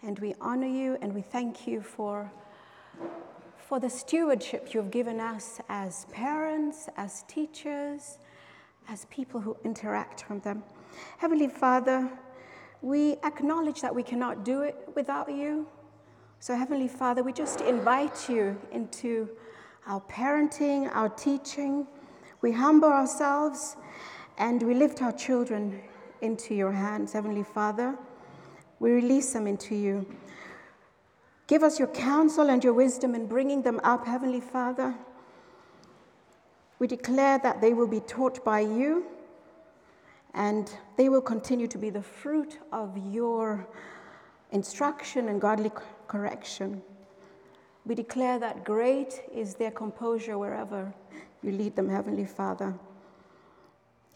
and 0.02 0.18
we 0.20 0.34
honor 0.40 0.68
you, 0.68 0.98
and 1.02 1.14
we 1.14 1.22
thank 1.22 1.68
you 1.68 1.82
for, 1.82 2.32
for 3.58 3.82
the 3.82 3.90
stewardship 3.90 4.74
you've 4.74 4.92
given 4.92 5.20
us 5.20 5.60
as 5.68 6.06
parents, 6.06 6.88
as 6.96 7.24
teachers, 7.28 8.18
as 8.88 9.04
people 9.10 9.42
who 9.42 9.58
interact 9.66 10.30
with 10.30 10.42
them. 10.42 10.64
Heavenly 11.18 11.50
Father, 11.50 12.10
we 12.82 13.18
acknowledge 13.26 13.82
that 13.82 13.94
we 13.94 14.04
cannot 14.04 14.46
do 14.46 14.62
it 14.62 14.88
without 14.96 15.30
you. 15.30 15.68
So, 16.40 16.56
Heavenly 16.56 16.88
Father, 16.88 17.24
we 17.24 17.34
just 17.34 17.60
invite 17.60 18.30
you 18.30 18.58
into 18.72 19.30
our 19.88 20.02
parenting, 20.02 20.94
our 20.96 21.10
teaching. 21.10 21.88
We 22.42 22.52
humble 22.52 22.90
ourselves 22.90 23.78
and 24.38 24.62
we 24.64 24.74
lift 24.74 25.02
our 25.02 25.12
children 25.12 25.82
into 26.22 26.56
your 26.56 26.72
hands, 26.72 27.14
Heavenly 27.14 27.44
Father. 27.44 27.96
We 28.80 28.92
release 28.92 29.34
them 29.34 29.48
into 29.48 29.76
you. 29.76 30.06
Give 31.48 31.64
us 31.64 31.78
your 31.78 31.88
counsel 31.90 32.50
and 32.50 32.64
your 32.64 32.74
wisdom 32.74 33.14
in 33.14 33.28
bringing 33.28 33.62
them 33.62 33.80
up, 33.84 34.06
Heavenly 34.06 34.42
Father. 34.42 34.96
We 36.80 36.88
declare 36.88 37.40
that 37.40 37.62
they 37.62 37.74
will 37.74 37.88
be 37.88 38.02
taught 38.02 38.44
by 38.44 38.62
you 38.62 39.06
and 40.34 40.70
they 40.98 41.08
will 41.08 41.22
continue 41.22 41.68
to 41.68 41.78
be 41.78 41.90
the 41.90 42.02
fruit 42.02 42.60
of 42.74 42.98
your 43.12 43.66
instruction 44.52 45.30
and 45.30 45.40
godly 45.40 45.72
correction. 46.08 46.82
We 47.86 47.96
declare 47.96 48.40
that 48.40 48.64
great 48.64 49.22
is 49.34 49.56
their 49.56 49.72
composure 49.72 50.38
wherever 50.38 50.94
you 51.44 51.52
lead 51.52 51.76
them, 51.76 51.88
Heavenly 51.90 52.26
Father. 52.26 52.74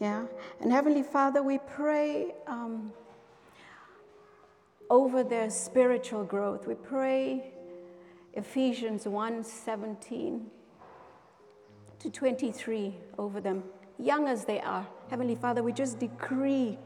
Yeah? 0.00 0.24
And 0.60 0.72
Heavenly 0.72 1.02
Father, 1.02 1.42
we 1.42 1.58
pray 1.58 2.34
um, 2.46 2.92
over 4.88 5.22
their 5.22 5.50
spiritual 5.50 6.24
growth. 6.24 6.66
We 6.66 6.74
pray 6.74 7.52
Ephesians 8.34 9.06
1 9.06 9.44
17 9.44 10.46
to 12.00 12.10
23 12.10 12.94
over 13.18 13.40
them, 13.40 13.62
young 13.98 14.26
as 14.26 14.44
they 14.46 14.60
are. 14.60 14.86
Heavenly 15.10 15.36
Father, 15.36 15.62
we 15.62 15.72
just 15.72 15.98
decree 15.98 16.78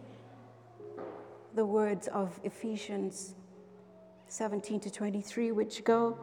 the 1.55 1.65
words 1.65 2.09
of 2.09 2.39
Ephesians 2.43 3.35
17 4.29 4.81
to 4.81 4.91
23, 4.91 5.53
which 5.53 5.85
go, 5.85 6.19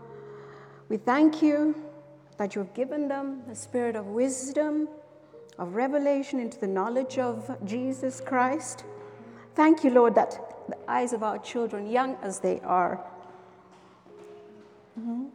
We 0.91 0.97
thank 0.97 1.41
you 1.41 1.73
that 2.35 2.53
you 2.53 2.59
have 2.59 2.73
given 2.73 3.07
them 3.07 3.43
the 3.47 3.55
spirit 3.55 3.95
of 3.95 4.07
wisdom 4.07 4.89
of 5.57 5.73
revelation 5.73 6.37
into 6.37 6.59
the 6.59 6.67
knowledge 6.67 7.17
of 7.17 7.49
Jesus 7.63 8.19
Christ. 8.19 8.83
Thank 9.55 9.85
you, 9.85 9.91
Lord, 9.91 10.15
that 10.15 10.37
the 10.67 10.75
eyes 10.91 11.13
of 11.13 11.23
our 11.23 11.37
children, 11.37 11.89
young 11.89 12.17
as 12.21 12.41
they 12.41 12.59
are, 12.59 12.99
mm-hmm, 14.99 15.27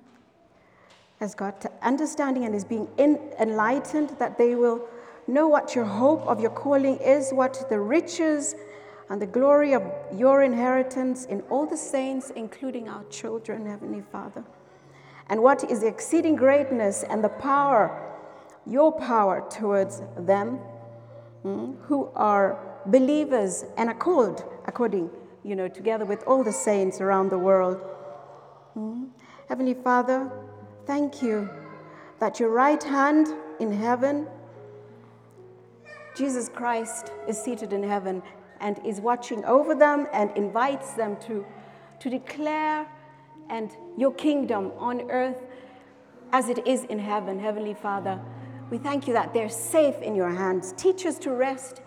has 1.20 1.34
got 1.34 1.64
understanding 1.80 2.44
and 2.44 2.54
is 2.54 2.66
being 2.66 2.86
in, 2.98 3.18
enlightened, 3.40 4.10
that 4.18 4.36
they 4.36 4.56
will 4.56 4.86
know 5.26 5.48
what 5.48 5.74
your 5.74 5.86
hope 5.86 6.20
of 6.26 6.38
your 6.38 6.50
calling 6.50 6.98
is, 6.98 7.30
what 7.32 7.64
the 7.70 7.80
riches 7.80 8.56
and 9.08 9.22
the 9.22 9.26
glory 9.26 9.72
of 9.72 9.82
your 10.14 10.42
inheritance 10.42 11.24
in 11.24 11.40
all 11.48 11.64
the 11.64 11.78
saints, 11.78 12.28
including 12.36 12.90
our 12.90 13.04
children, 13.04 13.64
Heavenly 13.64 14.02
Father, 14.12 14.44
and 15.28 15.42
what 15.42 15.68
is 15.70 15.80
the 15.80 15.86
exceeding 15.86 16.36
greatness 16.36 17.02
and 17.02 17.22
the 17.22 17.28
power 17.28 18.02
your 18.66 18.92
power 18.92 19.46
towards 19.48 20.02
them 20.18 20.58
mm, 21.44 21.76
who 21.82 22.10
are 22.16 22.58
believers 22.86 23.64
and 23.76 23.88
are 23.88 23.94
called 23.94 24.44
according, 24.66 25.08
you 25.44 25.54
know, 25.54 25.68
together 25.68 26.04
with 26.04 26.22
all 26.26 26.42
the 26.42 26.52
saints 26.52 27.00
around 27.00 27.30
the 27.30 27.38
world. 27.38 27.80
Mm. 28.76 29.08
Heavenly 29.48 29.74
Father, 29.74 30.30
thank 30.86 31.22
you 31.22 31.48
that 32.18 32.40
your 32.40 32.50
right 32.50 32.82
hand 32.82 33.28
in 33.60 33.72
heaven, 33.72 34.26
Jesus 36.16 36.48
Christ 36.48 37.12
is 37.28 37.40
seated 37.40 37.72
in 37.72 37.82
heaven 37.82 38.22
and 38.60 38.84
is 38.84 39.00
watching 39.00 39.44
over 39.44 39.74
them 39.74 40.08
and 40.12 40.36
invites 40.36 40.94
them 40.94 41.16
to, 41.26 41.46
to 42.00 42.10
declare 42.10 42.88
and 43.48 43.70
your 43.96 44.12
kingdom 44.12 44.72
on 44.78 45.10
earth 45.10 45.36
as 46.32 46.48
it 46.48 46.66
is 46.66 46.84
in 46.84 46.98
heaven, 46.98 47.38
Heavenly 47.38 47.74
Father. 47.74 48.20
We 48.70 48.78
thank 48.78 49.06
you 49.06 49.12
that 49.12 49.32
they're 49.32 49.48
safe 49.48 50.00
in 50.02 50.14
your 50.14 50.30
hands. 50.30 50.74
Teach 50.76 51.06
us 51.06 51.18
to 51.20 51.30
rest 51.30 51.80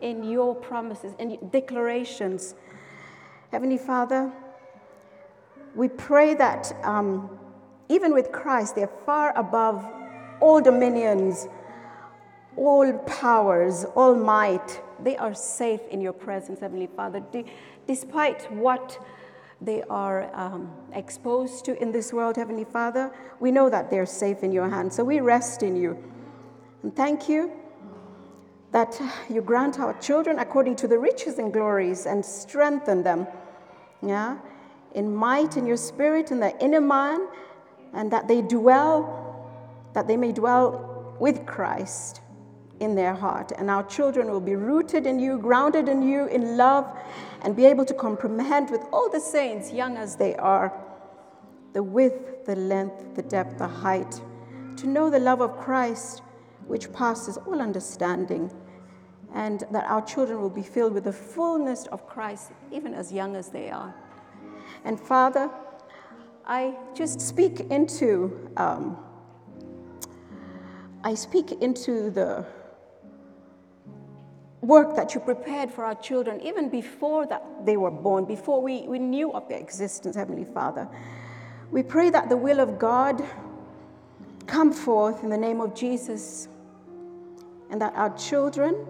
in 0.00 0.24
your 0.24 0.54
promises 0.54 1.14
and 1.18 1.38
declarations. 1.52 2.54
Heavenly 3.52 3.78
Father, 3.78 4.32
we 5.74 5.88
pray 5.88 6.34
that 6.34 6.72
um, 6.82 7.30
even 7.88 8.12
with 8.12 8.32
Christ, 8.32 8.74
they're 8.74 8.90
far 9.06 9.36
above 9.36 9.84
all 10.40 10.60
dominions, 10.60 11.46
all 12.56 12.92
powers, 13.06 13.84
all 13.94 14.14
might. 14.14 14.82
They 15.02 15.16
are 15.16 15.34
safe 15.34 15.80
in 15.90 16.00
your 16.00 16.12
presence, 16.12 16.60
Heavenly 16.60 16.88
Father, 16.96 17.22
despite 17.86 18.50
what 18.52 18.98
they 19.60 19.82
are 19.84 20.30
um, 20.34 20.70
exposed 20.92 21.64
to 21.66 21.80
in 21.80 21.92
this 21.92 22.12
world, 22.12 22.36
Heavenly 22.36 22.64
Father. 22.64 23.12
We 23.40 23.50
know 23.50 23.70
that 23.70 23.90
they're 23.90 24.06
safe 24.06 24.42
in 24.42 24.52
your 24.52 24.68
hands, 24.68 24.96
so 24.96 25.04
we 25.04 25.20
rest 25.20 25.62
in 25.62 25.76
you. 25.76 25.96
And 26.82 26.94
thank 26.94 27.28
you 27.28 27.50
that 28.72 29.00
you 29.30 29.40
grant 29.40 29.78
our 29.78 29.94
children 30.00 30.40
according 30.40 30.74
to 30.74 30.88
the 30.88 30.98
riches 30.98 31.38
and 31.38 31.52
glories 31.52 32.06
and 32.06 32.24
strengthen 32.24 33.04
them, 33.04 33.26
yeah, 34.02 34.36
in 34.94 35.14
might 35.14 35.56
in 35.56 35.64
your 35.64 35.76
spirit 35.76 36.32
in 36.32 36.40
the 36.40 36.58
inner 36.62 36.80
man, 36.80 37.28
and 37.92 38.10
that 38.10 38.26
they 38.26 38.42
dwell, 38.42 39.48
that 39.92 40.08
they 40.08 40.16
may 40.16 40.32
dwell 40.32 41.16
with 41.20 41.46
Christ 41.46 42.20
in 42.80 42.96
their 42.96 43.14
heart. 43.14 43.52
And 43.56 43.70
our 43.70 43.84
children 43.84 44.28
will 44.28 44.40
be 44.40 44.56
rooted 44.56 45.06
in 45.06 45.20
you, 45.20 45.38
grounded 45.38 45.88
in 45.88 46.02
you, 46.02 46.26
in 46.26 46.56
love, 46.56 46.84
and 47.44 47.54
be 47.54 47.66
able 47.66 47.84
to 47.84 47.94
comprehend 47.94 48.70
with 48.70 48.80
all 48.90 49.10
the 49.10 49.20
saints, 49.20 49.70
young 49.70 49.96
as 49.98 50.16
they 50.16 50.34
are, 50.36 50.72
the 51.74 51.82
width, 51.82 52.46
the 52.46 52.56
length, 52.56 53.14
the 53.14 53.22
depth, 53.22 53.58
the 53.58 53.68
height, 53.68 54.20
to 54.76 54.86
know 54.86 55.10
the 55.10 55.18
love 55.18 55.42
of 55.42 55.58
Christ 55.58 56.22
which 56.66 56.90
passes 56.92 57.36
all 57.36 57.60
understanding, 57.60 58.50
and 59.34 59.64
that 59.70 59.84
our 59.84 60.00
children 60.02 60.40
will 60.40 60.48
be 60.48 60.62
filled 60.62 60.94
with 60.94 61.04
the 61.04 61.12
fullness 61.12 61.86
of 61.88 62.06
Christ, 62.06 62.52
even 62.72 62.94
as 62.94 63.12
young 63.12 63.36
as 63.36 63.50
they 63.50 63.70
are. 63.70 63.94
And 64.84 64.98
Father, 64.98 65.50
I 66.46 66.76
just 66.94 67.20
speak 67.20 67.60
into, 67.70 68.50
um, 68.56 68.96
I 71.02 71.14
speak 71.14 71.52
into 71.52 72.10
the 72.10 72.46
work 74.66 74.96
that 74.96 75.14
you 75.14 75.20
prepared 75.20 75.70
for 75.70 75.84
our 75.84 75.94
children, 75.94 76.40
even 76.40 76.68
before 76.68 77.26
that 77.26 77.42
they 77.64 77.76
were 77.76 77.90
born, 77.90 78.24
before 78.24 78.62
we, 78.62 78.82
we 78.82 78.98
knew 78.98 79.32
of 79.32 79.48
their 79.48 79.58
existence, 79.58 80.16
Heavenly 80.16 80.44
Father. 80.44 80.88
We 81.70 81.82
pray 81.82 82.10
that 82.10 82.28
the 82.28 82.36
will 82.36 82.60
of 82.60 82.78
God 82.78 83.22
come 84.46 84.72
forth 84.72 85.22
in 85.22 85.30
the 85.30 85.36
name 85.36 85.60
of 85.60 85.74
Jesus 85.74 86.48
and 87.70 87.80
that 87.80 87.94
our 87.94 88.16
children, 88.16 88.86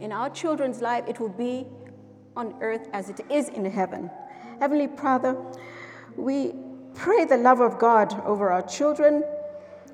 in 0.00 0.12
our 0.12 0.30
children's 0.30 0.80
life, 0.80 1.04
it 1.06 1.20
will 1.20 1.28
be 1.28 1.66
on 2.36 2.54
earth 2.60 2.88
as 2.92 3.10
it 3.10 3.20
is 3.30 3.48
in 3.48 3.64
heaven. 3.64 4.10
Heavenly 4.60 4.86
Father, 4.86 5.36
we 6.16 6.54
pray 6.94 7.24
the 7.24 7.36
love 7.36 7.60
of 7.60 7.78
God 7.78 8.20
over 8.24 8.50
our 8.50 8.62
children 8.62 9.22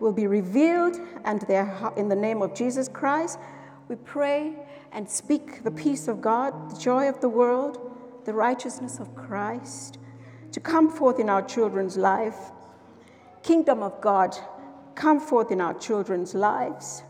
will 0.01 0.13
be 0.13 0.27
revealed 0.27 0.99
and 1.25 1.41
their, 1.43 1.93
in 1.97 2.09
the 2.09 2.17
name 2.17 2.43
of 2.43 2.55
Jesus 2.55 2.89
Christ. 2.89 3.39
We 3.89 3.97
pray 3.97 4.55
and 4.95 5.11
speak 5.11 5.65
the 5.65 5.71
peace 5.71 6.09
of 6.09 6.23
God, 6.23 6.71
the 6.71 6.79
joy 6.79 7.09
of 7.09 7.21
the 7.21 7.29
world, 7.29 7.79
the 8.25 8.33
righteousness 8.33 8.99
of 9.01 9.15
Christ 9.15 9.99
to 10.53 10.61
come 10.61 10.89
forth 10.89 11.19
in 11.19 11.29
our 11.29 11.43
children's 11.43 11.97
life. 11.97 12.53
Kingdom 13.43 13.83
of 13.83 14.01
God, 14.01 14.37
come 14.95 15.19
forth 15.19 15.51
in 15.51 15.61
our 15.61 15.75
children's 15.75 16.33
lives 16.33 17.03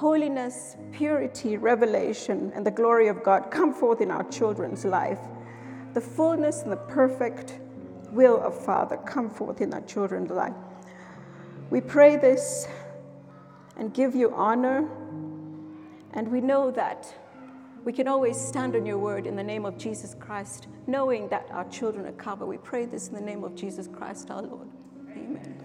holiness, 0.00 0.78
purity, 0.92 1.58
revelation, 1.58 2.50
and 2.54 2.64
the 2.64 2.70
glory 2.70 3.08
of 3.08 3.22
God 3.22 3.50
come 3.50 3.74
forth 3.74 4.00
in 4.00 4.10
our 4.10 4.24
children's 4.30 4.86
life. 4.86 5.18
The 5.92 6.00
fullness 6.00 6.62
and 6.62 6.72
the 6.72 6.76
perfect 6.76 7.58
will 8.10 8.40
of 8.40 8.58
Father 8.64 8.96
come 8.96 9.28
forth 9.28 9.60
in 9.60 9.74
our 9.74 9.82
children's 9.82 10.30
life. 10.30 10.54
We 11.68 11.82
pray 11.82 12.16
this 12.16 12.66
and 13.76 13.92
give 13.92 14.14
you 14.14 14.32
honor, 14.34 14.88
and 16.14 16.28
we 16.28 16.40
know 16.40 16.70
that 16.72 17.14
we 17.84 17.92
can 17.92 18.08
always 18.08 18.38
stand 18.38 18.76
on 18.76 18.84
your 18.84 18.98
word 18.98 19.26
in 19.26 19.36
the 19.36 19.42
name 19.42 19.64
of 19.64 19.78
Jesus 19.78 20.14
Christ, 20.18 20.68
knowing 20.86 21.28
that 21.28 21.48
our 21.50 21.68
children 21.70 22.06
are 22.06 22.12
covered. 22.12 22.46
We 22.46 22.58
pray 22.58 22.84
this 22.84 23.08
in 23.08 23.14
the 23.14 23.20
name 23.20 23.42
of 23.42 23.54
Jesus 23.54 23.88
Christ 23.88 24.30
our 24.30 24.42
Lord. 24.42 24.68
Amen. 25.12 25.64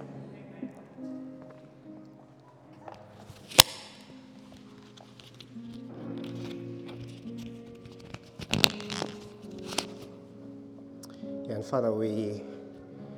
And 11.49 11.65
Father, 11.65 11.91
we 11.91 12.43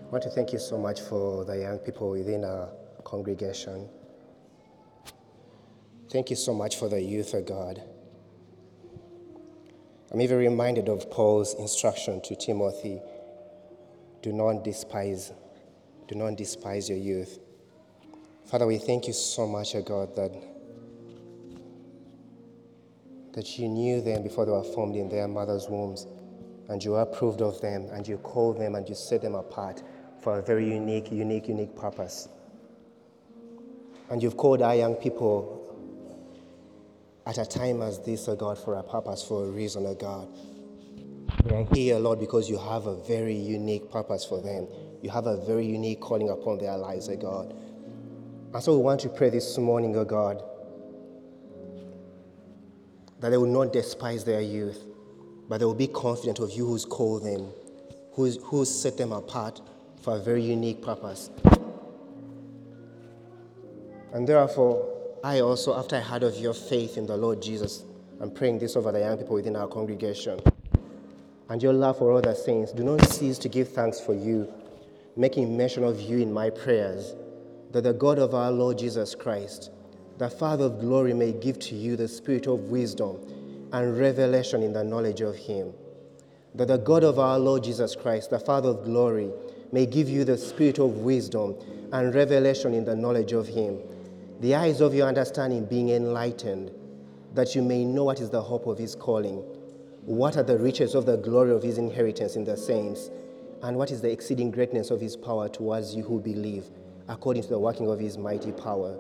want 0.10 0.24
to 0.24 0.30
thank 0.30 0.52
you 0.54 0.60
so 0.60 0.78
much 0.78 1.02
for 1.02 1.46
the 1.46 1.60
young 1.60 1.78
people 1.78 2.10
within 2.10 2.44
our 2.44 2.70
congregation. 3.04 3.88
Thank 6.10 6.30
you 6.30 6.38
so 6.38 6.54
much 6.54 6.78
for 6.78 6.88
the 6.88 7.02
youth, 7.02 7.34
of 7.34 7.46
God. 7.46 7.84
I'm 10.10 10.22
even 10.22 10.38
reminded 10.38 10.88
of 10.88 11.12
Paul's 11.12 11.54
instruction 11.56 12.22
to 12.22 12.36
Timothy 12.36 13.02
do 14.22 14.32
not 14.32 14.64
despise, 14.64 15.32
do 16.08 16.16
not 16.16 16.38
despise 16.38 16.90
your 16.90 16.98
youth. 16.98 17.40
Father, 18.46 18.66
we 18.66 18.78
thank 18.78 19.08
you 19.08 19.14
so 19.14 19.46
much, 19.46 19.76
O 19.76 19.82
God, 19.82 20.16
that, 20.16 20.32
that 23.34 23.60
you 23.60 23.68
knew 23.68 24.02
them 24.02 24.24
before 24.24 24.46
they 24.46 24.52
were 24.52 24.64
formed 24.64 24.96
in 24.96 25.10
their 25.10 25.28
mother's 25.28 25.68
wombs, 25.68 26.08
and 26.70 26.84
you 26.84 26.96
approved 26.96 27.42
of 27.42 27.60
them, 27.62 27.90
and 27.92 28.08
you 28.08 28.18
called 28.18 28.58
them, 28.58 28.76
and 28.76 28.88
you 28.88 28.96
set 28.96 29.22
them 29.22 29.36
apart 29.36 29.84
for 30.22 30.40
a 30.40 30.42
very 30.42 30.68
unique, 30.74 31.12
unique, 31.12 31.50
unique 31.50 31.76
purpose. 31.76 32.30
And 34.10 34.24
you've 34.24 34.38
called 34.38 34.62
our 34.62 34.76
young 34.76 34.96
people 34.96 35.57
at 37.28 37.38
a 37.38 37.46
time 37.46 37.82
as 37.82 38.00
this, 38.00 38.30
O 38.30 38.38
God, 38.38 38.58
for 38.58 38.76
a 38.76 38.84
purpose, 38.84 39.22
for 39.22 39.44
a 39.44 39.50
reason, 39.50 39.86
O 39.86 39.94
God. 39.94 40.30
They 41.44 41.56
are 41.58 41.68
here, 41.74 42.00
Lord, 42.00 42.22
because 42.22 42.50
you 42.50 42.58
have 42.58 42.88
a 42.88 42.96
very 43.04 43.36
unique 43.36 43.92
purpose 43.92 44.24
for 44.24 44.42
them. 44.42 44.66
You 45.02 45.10
have 45.10 45.28
a 45.28 45.46
very 45.46 45.66
unique 45.66 46.00
calling 46.00 46.30
upon 46.30 46.58
their 46.60 46.78
lives, 46.78 47.10
O 47.10 47.18
God. 47.18 47.54
And 48.54 48.64
so 48.64 48.78
we 48.78 48.82
want 48.82 49.02
to 49.02 49.10
pray 49.10 49.30
this 49.30 49.58
morning, 49.58 49.98
O 49.98 50.06
God, 50.06 50.42
that 53.20 53.30
they 53.30 53.38
will 53.38 53.46
not 53.46 53.74
despise 53.74 54.24
their 54.24 54.42
youth, 54.42 54.86
but 55.50 55.58
they 55.58 55.66
will 55.66 55.74
be 55.74 55.88
confident 55.88 56.40
of 56.40 56.52
you 56.52 56.66
who's 56.66 56.86
called 56.86 57.26
them, 57.26 57.50
who's, 58.14 58.38
who's 58.42 58.74
set 58.74 58.98
them 58.98 59.12
apart 59.12 59.60
for 60.02 60.16
a 60.16 60.20
very 60.20 60.44
unique 60.44 60.82
purpose. 60.82 61.30
And 64.14 64.26
therefore, 64.26 64.97
I 65.28 65.42
also, 65.42 65.78
after 65.78 65.98
I 65.98 66.00
heard 66.00 66.24
of 66.24 66.38
your 66.38 66.54
faith 66.54 66.98
in 66.98 67.06
the 67.06 67.18
Lord 67.18 67.42
Jesus, 67.42 67.84
I'm 68.22 68.32
praying 68.32 68.60
this 68.60 68.78
over 68.78 68.94
the 68.94 69.02
young 69.02 69.18
people 69.18 69.36
within 69.36 69.58
our 69.58 69.68
congregation. 69.68 70.40
And 71.50 71.62
your 71.62 71.74
love 71.74 71.98
for 71.98 72.14
other 72.14 72.34
saints, 72.34 72.72
do 72.72 72.82
not 72.82 73.06
cease 73.10 73.38
to 73.40 73.50
give 73.50 73.68
thanks 73.68 74.00
for 74.00 74.14
you, 74.14 74.50
making 75.18 75.58
mention 75.58 75.84
of 75.84 76.00
you 76.00 76.20
in 76.20 76.32
my 76.32 76.50
prayers, 76.50 77.14
that 77.74 77.84
the 77.84 77.92
God 77.92 78.20
of 78.20 78.34
our 78.34 78.54
Lord 78.54 78.78
Jesus 78.78 79.16
Christ, 79.16 79.70
the 80.18 80.30
Father 80.30 80.64
of 80.64 80.80
glory, 80.80 81.14
may 81.14 81.34
give 81.34 81.60
to 81.60 81.76
you 81.76 81.98
the 81.98 82.08
spirit 82.08 82.48
of 82.48 82.70
wisdom 82.70 83.18
and 83.74 84.00
revelation 84.00 84.64
in 84.64 84.72
the 84.72 84.86
knowledge 84.86 85.20
of 85.20 85.36
him. 85.36 85.74
That 86.56 86.70
the 86.70 86.78
God 86.78 87.04
of 87.04 87.20
our 87.20 87.38
Lord 87.38 87.66
Jesus 87.66 87.98
Christ, 87.98 88.30
the 88.30 88.40
Father 88.40 88.70
of 88.70 88.86
glory, 88.86 89.30
may 89.74 89.88
give 89.88 90.08
you 90.08 90.24
the 90.24 90.38
spirit 90.38 90.80
of 90.80 91.00
wisdom 91.00 91.58
and 91.92 92.16
revelation 92.16 92.74
in 92.74 92.86
the 92.86 92.96
knowledge 92.96 93.34
of 93.34 93.46
him 93.46 93.78
the 94.40 94.54
eyes 94.54 94.82
of 94.82 94.94
your 94.94 95.08
understanding 95.08 95.66
being 95.66 95.90
enlightened, 95.90 96.72
that 97.34 97.56
you 97.56 97.62
may 97.62 97.84
know 97.84 98.04
what 98.04 98.20
is 98.20 98.30
the 98.30 98.42
hope 98.42 98.68
of 98.68 98.78
his 98.78 98.96
calling, 98.96 99.38
what 100.06 100.38
are 100.38 100.44
the 100.44 100.58
riches 100.58 100.94
of 100.94 101.06
the 101.06 101.18
glory 101.18 101.52
of 101.52 101.64
his 101.64 101.78
inheritance 101.78 102.36
in 102.36 102.44
the 102.44 102.56
saints, 102.56 103.10
and 103.64 103.76
what 103.76 103.90
is 103.90 104.02
the 104.02 104.12
exceeding 104.12 104.52
greatness 104.52 104.92
of 104.92 105.02
his 105.02 105.16
power 105.16 105.50
towards 105.50 105.96
you 105.96 106.04
who 106.04 106.20
believe, 106.20 106.66
according 107.08 107.42
to 107.42 107.50
the 107.50 107.60
working 107.60 107.90
of 107.90 108.00
his 108.00 108.18
mighty 108.18 108.52
power. 108.52 109.00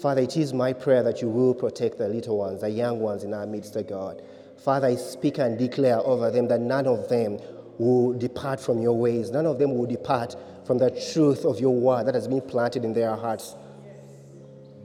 Father, 0.00 0.22
it 0.22 0.36
is 0.36 0.52
my 0.52 0.72
prayer 0.72 1.02
that 1.04 1.22
you 1.22 1.28
will 1.28 1.54
protect 1.54 1.98
the 1.98 2.08
little 2.08 2.38
ones, 2.38 2.60
the 2.60 2.70
young 2.70 2.98
ones 2.98 3.22
in 3.22 3.32
our 3.32 3.46
midst, 3.46 3.76
of 3.76 3.88
God. 3.88 4.22
Father, 4.64 4.88
I 4.88 4.96
speak 4.96 5.38
and 5.38 5.58
declare 5.58 5.98
over 6.00 6.30
them 6.30 6.48
that 6.48 6.60
none 6.60 6.86
of 6.86 7.08
them 7.08 7.38
will 7.78 8.12
depart 8.12 8.60
from 8.60 8.82
your 8.82 8.96
ways. 8.96 9.30
None 9.30 9.46
of 9.46 9.58
them 9.58 9.74
will 9.76 9.86
depart 9.86 10.36
from 10.66 10.78
the 10.78 10.90
truth 11.12 11.44
of 11.44 11.60
your 11.60 11.74
word 11.74 12.06
that 12.06 12.14
has 12.14 12.28
been 12.28 12.40
planted 12.40 12.84
in 12.84 12.92
their 12.92 13.16
hearts 13.16 13.56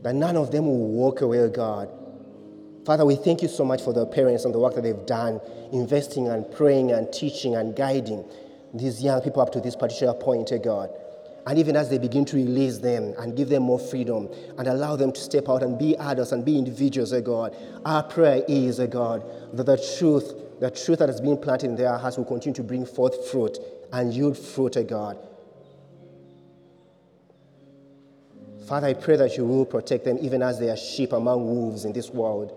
that 0.06 0.14
none 0.14 0.38
of 0.38 0.52
them 0.52 0.68
will 0.68 0.88
walk 0.88 1.22
away, 1.22 1.50
God. 1.50 1.90
Father, 2.86 3.04
we 3.04 3.16
thank 3.16 3.42
you 3.42 3.48
so 3.48 3.66
much 3.66 3.82
for 3.82 3.92
the 3.92 4.06
parents 4.06 4.46
and 4.46 4.54
the 4.54 4.60
work 4.60 4.76
that 4.76 4.84
they've 4.84 5.06
done, 5.08 5.42
investing 5.74 6.28
and 6.28 6.46
praying 6.52 6.92
and 6.92 7.12
teaching 7.12 7.56
and 7.56 7.76
guiding 7.76 8.24
these 8.72 9.04
young 9.04 9.20
people 9.20 9.42
up 9.42 9.52
to 9.54 9.60
this 9.60 9.76
particular 9.76 10.14
point, 10.14 10.52
oh 10.52 10.60
God. 10.60 10.92
And 11.48 11.58
even 11.58 11.76
as 11.76 11.90
they 11.90 11.98
begin 11.98 12.24
to 12.26 12.36
release 12.36 12.78
them 12.78 13.16
and 13.18 13.36
give 13.36 13.50
them 13.50 13.64
more 13.64 13.80
freedom 13.80 14.30
and 14.60 14.68
allow 14.68 14.96
them 14.96 15.12
to 15.12 15.20
step 15.20 15.50
out 15.50 15.64
and 15.64 15.76
be 15.76 15.98
adults 15.98 16.34
and 16.34 16.46
be 16.46 16.56
individuals, 16.56 17.12
oh 17.12 17.22
God, 17.22 17.56
our 17.84 18.04
prayer 18.04 18.44
is, 18.48 18.80
oh 18.80 18.86
God, 18.86 19.26
that 19.54 19.66
the 19.66 19.96
truth, 19.98 20.60
the 20.60 20.70
truth 20.70 21.00
that 21.00 21.10
has 21.10 21.20
been 21.20 21.36
planted 21.36 21.72
in 21.72 21.76
their 21.78 21.98
hearts 21.98 22.18
will 22.18 22.26
continue 22.26 22.54
to 22.54 22.64
bring 22.64 22.86
forth 22.86 23.32
fruit 23.32 23.58
and 23.92 24.14
yield 24.14 24.38
fruit, 24.38 24.78
oh 24.78 24.84
God. 24.84 25.18
Father, 28.68 28.88
I 28.88 28.94
pray 28.94 29.16
that 29.18 29.38
you 29.38 29.46
will 29.46 29.66
protect 29.66 30.06
them 30.06 30.18
even 30.22 30.42
as 30.42 30.60
they 30.60 30.70
are 30.70 30.78
sheep 30.78 31.14
among 31.14 31.46
wolves 31.46 31.86
in 31.86 31.94
this 31.94 32.10
world. 32.10 32.52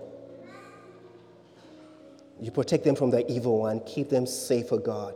You 2.41 2.51
protect 2.51 2.85
them 2.85 2.97
from 2.97 3.11
the 3.11 3.31
evil 3.31 3.59
one, 3.59 3.81
keep 3.81 4.09
them 4.09 4.27
safe, 4.27 4.73
oh 4.73 4.79
God. 4.79 5.15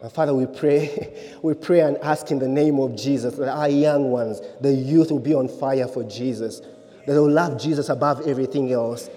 And 0.00 0.12
Father, 0.12 0.32
we 0.32 0.46
pray, 0.46 1.34
we 1.42 1.54
pray 1.54 1.80
and 1.80 1.98
ask 1.98 2.30
in 2.30 2.38
the 2.38 2.48
name 2.48 2.78
of 2.78 2.96
Jesus 2.96 3.34
that 3.34 3.48
our 3.48 3.68
young 3.68 4.10
ones, 4.10 4.40
the 4.60 4.72
youth, 4.72 5.10
will 5.10 5.18
be 5.18 5.34
on 5.34 5.48
fire 5.48 5.88
for 5.88 6.04
Jesus, 6.04 6.60
that 6.60 7.12
they 7.12 7.18
will 7.18 7.30
love 7.30 7.60
Jesus 7.60 7.88
above 7.88 8.26
everything 8.26 8.72
else. 8.72 9.10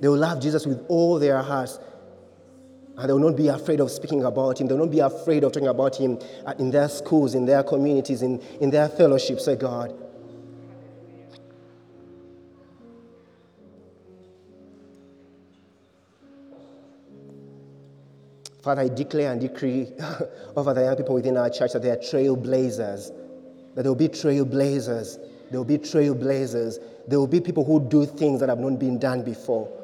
They 0.00 0.08
will 0.08 0.18
love 0.18 0.40
Jesus 0.40 0.66
with 0.66 0.84
all 0.88 1.18
their 1.18 1.42
hearts. 1.42 1.78
And 2.96 3.08
they 3.08 3.12
will 3.12 3.30
not 3.30 3.36
be 3.36 3.48
afraid 3.48 3.80
of 3.80 3.90
speaking 3.90 4.22
about 4.24 4.60
him. 4.60 4.66
They 4.66 4.74
will 4.74 4.84
not 4.84 4.92
be 4.92 5.00
afraid 5.00 5.44
of 5.44 5.52
talking 5.52 5.68
about 5.68 5.96
him 5.96 6.18
uh, 6.44 6.54
in 6.58 6.70
their 6.70 6.88
schools, 6.88 7.34
in 7.34 7.46
their 7.46 7.62
communities, 7.62 8.22
in, 8.22 8.38
in 8.60 8.70
their 8.70 8.88
fellowships, 8.88 9.48
oh 9.48 9.56
God. 9.56 9.98
Father, 18.62 18.82
I 18.82 18.88
declare 18.88 19.32
and 19.32 19.40
decree 19.40 19.88
over 20.56 20.72
the 20.72 20.82
young 20.82 20.96
people 20.96 21.16
within 21.16 21.36
our 21.36 21.50
church 21.50 21.72
that 21.72 21.82
they 21.82 21.90
are 21.90 21.96
trailblazers, 21.96 23.10
that 23.74 23.82
they 23.82 23.88
will 23.88 23.96
be 23.96 24.08
trailblazers. 24.08 25.18
They 25.50 25.58
will 25.58 25.64
be 25.64 25.78
trailblazers. 25.78 26.78
There 27.08 27.18
will 27.18 27.26
be 27.26 27.40
people 27.40 27.64
who 27.64 27.80
do 27.80 28.06
things 28.06 28.40
that 28.40 28.48
have 28.48 28.58
not 28.58 28.78
been 28.78 28.98
done 28.98 29.22
before. 29.22 29.81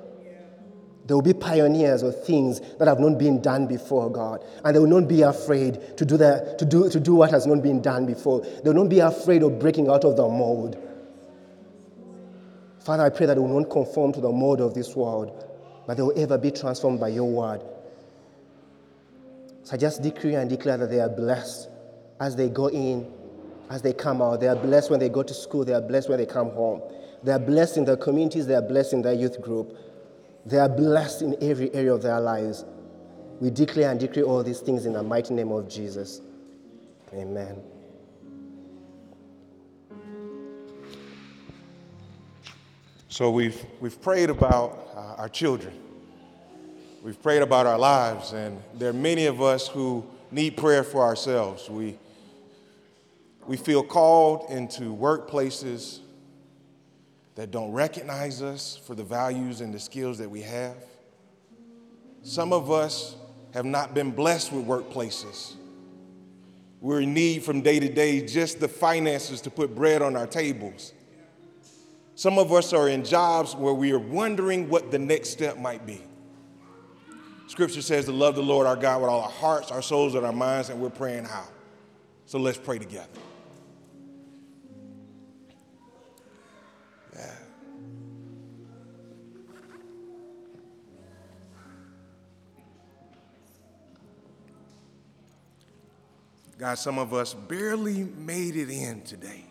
There 1.09 1.17
will 1.17 1.23
be 1.23 1.33
pioneers 1.33 2.03
of 2.03 2.23
things 2.23 2.61
that 2.79 2.87
have 2.87 3.01
not 3.01 3.19
been 3.19 3.41
done 3.41 3.67
before, 3.67 4.13
God. 4.13 4.45
And 4.63 4.77
they 4.77 4.79
will 4.79 5.01
not 5.01 5.09
be 5.09 5.23
afraid 5.23 5.97
to 5.97 6.05
do, 6.05 6.19
the, 6.19 6.55
to 6.59 6.67
do, 6.67 6.91
to 6.91 7.01
do 7.01 7.15
what 7.15 7.31
has 7.31 7.47
not 7.47 7.63
been 7.63 7.81
done 7.81 8.05
before. 8.05 8.43
They 8.43 8.69
will 8.71 8.85
not 8.85 8.91
be 8.91 9.01
afraid 9.01 9.43
of 9.43 9.59
breaking 9.59 9.89
out 9.89 10.05
of 10.05 10.17
the 10.17 10.29
mold. 10.29 10.77
Father, 12.81 13.05
I 13.05 13.09
pray 13.09 13.25
that 13.25 13.35
they 13.35 13.41
will 13.41 13.59
not 13.59 13.71
conform 13.71 14.13
to 14.13 14.21
the 14.21 14.31
mold 14.31 14.61
of 14.61 14.75
this 14.75 14.95
world, 14.95 15.47
but 15.87 15.97
they 15.97 16.03
will 16.03 16.13
ever 16.15 16.37
be 16.37 16.51
transformed 16.51 17.01
by 17.01 17.09
your 17.09 17.31
word. 17.31 17.63
So 19.63 19.75
I 19.75 19.79
just 19.79 20.03
decree 20.03 20.35
and 20.35 20.51
declare 20.51 20.77
that 20.77 20.91
they 20.91 21.01
are 21.01 21.09
blessed 21.09 21.71
as 22.21 22.37
they 22.37 22.51
go 22.51 22.67
in, 22.69 23.11
as 23.71 23.81
they 23.81 23.95
come 23.95 24.21
out. 24.21 24.41
They 24.41 24.49
are 24.49 24.57
blessed 24.57 24.91
when 24.91 25.01
they 25.01 25.09
go 25.09 25.23
to 25.23 25.33
school. 25.33 25.65
They 25.65 25.73
are 25.73 25.81
blessed 25.81 26.11
when 26.11 26.19
they 26.19 26.27
come 26.27 26.51
home. 26.51 26.83
They 27.23 27.33
are 27.33 27.39
blessed 27.39 27.79
in 27.79 27.87
their 27.87 27.97
communities. 27.97 28.47
They 28.47 28.55
are 28.55 28.63
blessed 28.63 28.93
in 28.93 29.01
their 29.01 29.15
youth 29.15 29.41
group. 29.41 29.75
They 30.49 30.59
are 30.59 30.69
blessed 30.69 31.21
in 31.21 31.37
every 31.43 31.73
area 31.75 31.93
of 31.93 32.01
their 32.01 32.19
lives. 32.21 32.65
We 33.39 33.51
declare 33.51 33.91
and 33.91 34.01
decree 34.01 34.23
all 34.23 34.43
these 34.43 34.61
things 34.61 34.87
in 34.87 34.95
the 34.95 35.03
mighty 35.03 35.35
name 35.35 35.53
of 35.53 35.69
Jesus. 35.69 36.23
Amen. 37.13 37.61
So 43.11 43.31
we've, 43.31 43.63
we've 43.79 44.01
prayed 44.01 44.31
about 44.31 44.89
uh, 44.97 45.21
our 45.21 45.29
children. 45.29 45.75
We've 47.03 47.23
prayed 47.23 47.43
about 47.43 47.67
our 47.67 47.79
lives, 47.79 48.33
and 48.33 48.63
there 48.73 48.89
are 48.89 48.95
many 48.95 49.27
of 49.27 49.43
us 49.43 49.69
who 49.69 50.07
need 50.31 50.57
prayer 50.57 50.83
for 50.83 51.03
ourselves. 51.03 51.69
We, 51.69 51.99
we 53.47 53.59
feel 53.59 53.83
called 53.83 54.51
into 54.51 54.97
workplaces 54.97 55.99
that 57.39 57.53
don't 57.53 57.71
recognize 57.71 58.43
us 58.43 58.77
for 58.85 58.97
the 58.97 59.05
values 59.05 59.61
and 59.61 59.73
the 59.73 59.79
skills 59.79 60.19
that 60.19 60.29
we 60.29 60.43
have. 60.43 60.75
Some 62.25 62.53
of 62.53 62.69
us 62.69 63.15
have 63.55 63.65
not 63.65 63.95
been 63.95 64.11
blessed 64.11 64.53
with 64.53 64.67
workplaces. 64.67 65.55
We're 66.81 67.03
in 67.03 67.15
need 67.15 67.45
from 67.45 67.61
day 67.61 67.79
to 67.79 67.89
day 67.89 68.27
just 68.27 68.59
the 68.59 68.67
finances 68.67 69.41
to 69.43 69.51
put 69.51 69.73
bread 69.73 70.03
on 70.03 70.17
our 70.17 70.27
tables. 70.27 70.93
Some 72.17 72.41
of 72.41 72.53
us 72.53 72.73
are 72.73 72.89
in 72.89 73.05
jobs 73.05 73.55
where 73.55 73.73
we 73.73 73.93
are 73.93 74.01
wondering 74.01 74.69
what 74.69 74.91
the 74.91 74.99
next 74.99 75.31
step 75.31 75.59
might 75.59 75.87
be. 75.87 76.03
Scripture 77.47 77.83
says 77.83 78.07
to 78.07 78.13
love 78.13 78.35
the 78.35 78.43
Lord 78.43 78.67
our 78.67 78.75
God 78.75 79.01
with 79.01 79.11
all 79.11 79.21
our 79.21 79.31
hearts, 79.31 79.71
our 79.71 79.81
souls, 79.81 80.17
and 80.17 80.27
our 80.27 80.33
minds, 80.33 80.71
and 80.71 80.81
we're 80.81 80.91
praying 80.91 81.27
how. 81.27 81.47
So 82.27 82.41
let's 82.41 82.59
pray 82.59 82.81
together. 82.81 83.07
God, 96.59 96.77
some 96.77 96.99
of 96.99 97.15
us 97.15 97.35
barely 97.35 98.03
made 98.03 98.57
it 98.57 98.69
in 98.69 99.03
today. 99.03 99.45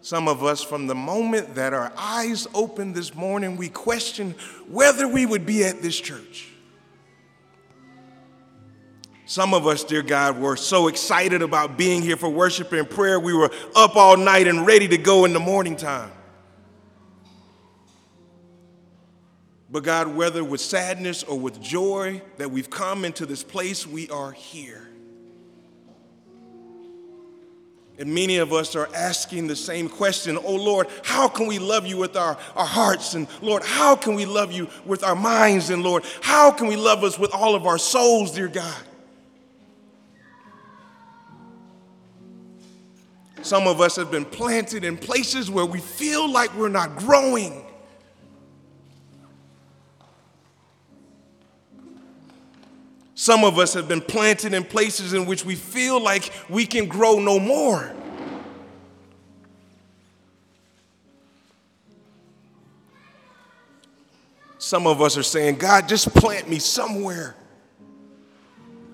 Some 0.00 0.28
of 0.28 0.42
us, 0.42 0.62
from 0.62 0.86
the 0.86 0.94
moment 0.94 1.56
that 1.56 1.74
our 1.74 1.92
eyes 1.94 2.46
opened 2.54 2.94
this 2.94 3.14
morning, 3.14 3.58
we 3.58 3.68
questioned 3.68 4.34
whether 4.66 5.06
we 5.06 5.26
would 5.26 5.44
be 5.44 5.62
at 5.64 5.82
this 5.82 6.00
church. 6.00 6.48
Some 9.26 9.52
of 9.52 9.66
us, 9.66 9.84
dear 9.84 10.00
God, 10.02 10.38
were 10.38 10.56
so 10.56 10.88
excited 10.88 11.42
about 11.42 11.76
being 11.76 12.00
here 12.00 12.16
for 12.16 12.30
worship 12.30 12.72
and 12.72 12.88
prayer, 12.88 13.20
we 13.20 13.34
were 13.34 13.50
up 13.76 13.94
all 13.94 14.16
night 14.16 14.46
and 14.46 14.66
ready 14.66 14.88
to 14.88 14.96
go 14.96 15.26
in 15.26 15.34
the 15.34 15.40
morning 15.40 15.76
time. 15.76 16.10
But 19.70 19.82
God, 19.82 20.08
whether 20.14 20.42
with 20.42 20.60
sadness 20.60 21.22
or 21.22 21.38
with 21.38 21.60
joy 21.60 22.22
that 22.38 22.50
we've 22.50 22.70
come 22.70 23.04
into 23.04 23.26
this 23.26 23.42
place, 23.42 23.86
we 23.86 24.08
are 24.08 24.32
here. 24.32 24.88
And 27.98 28.14
many 28.14 28.36
of 28.36 28.52
us 28.52 28.76
are 28.76 28.88
asking 28.94 29.48
the 29.48 29.56
same 29.56 29.88
question 29.88 30.38
Oh 30.42 30.54
Lord, 30.54 30.86
how 31.02 31.28
can 31.28 31.46
we 31.48 31.58
love 31.58 31.86
you 31.86 31.96
with 31.96 32.16
our, 32.16 32.38
our 32.54 32.64
hearts? 32.64 33.14
And 33.14 33.26
Lord, 33.42 33.64
how 33.64 33.96
can 33.96 34.14
we 34.14 34.24
love 34.24 34.52
you 34.52 34.68
with 34.86 35.02
our 35.02 35.16
minds? 35.16 35.70
And 35.70 35.82
Lord, 35.82 36.04
how 36.22 36.52
can 36.52 36.68
we 36.68 36.76
love 36.76 37.02
us 37.02 37.18
with 37.18 37.34
all 37.34 37.54
of 37.54 37.66
our 37.66 37.78
souls, 37.78 38.30
dear 38.30 38.48
God? 38.48 38.82
Some 43.42 43.66
of 43.66 43.80
us 43.80 43.96
have 43.96 44.10
been 44.10 44.24
planted 44.24 44.84
in 44.84 44.96
places 44.96 45.50
where 45.50 45.66
we 45.66 45.80
feel 45.80 46.30
like 46.30 46.54
we're 46.56 46.68
not 46.68 46.96
growing. 46.96 47.64
Some 53.18 53.42
of 53.42 53.58
us 53.58 53.74
have 53.74 53.88
been 53.88 54.00
planted 54.00 54.54
in 54.54 54.62
places 54.62 55.12
in 55.12 55.26
which 55.26 55.44
we 55.44 55.56
feel 55.56 56.00
like 56.00 56.32
we 56.48 56.64
can 56.64 56.86
grow 56.86 57.18
no 57.18 57.40
more. 57.40 57.92
Some 64.58 64.86
of 64.86 65.02
us 65.02 65.18
are 65.18 65.24
saying, 65.24 65.56
God, 65.56 65.88
just 65.88 66.14
plant 66.14 66.48
me 66.48 66.60
somewhere. 66.60 67.34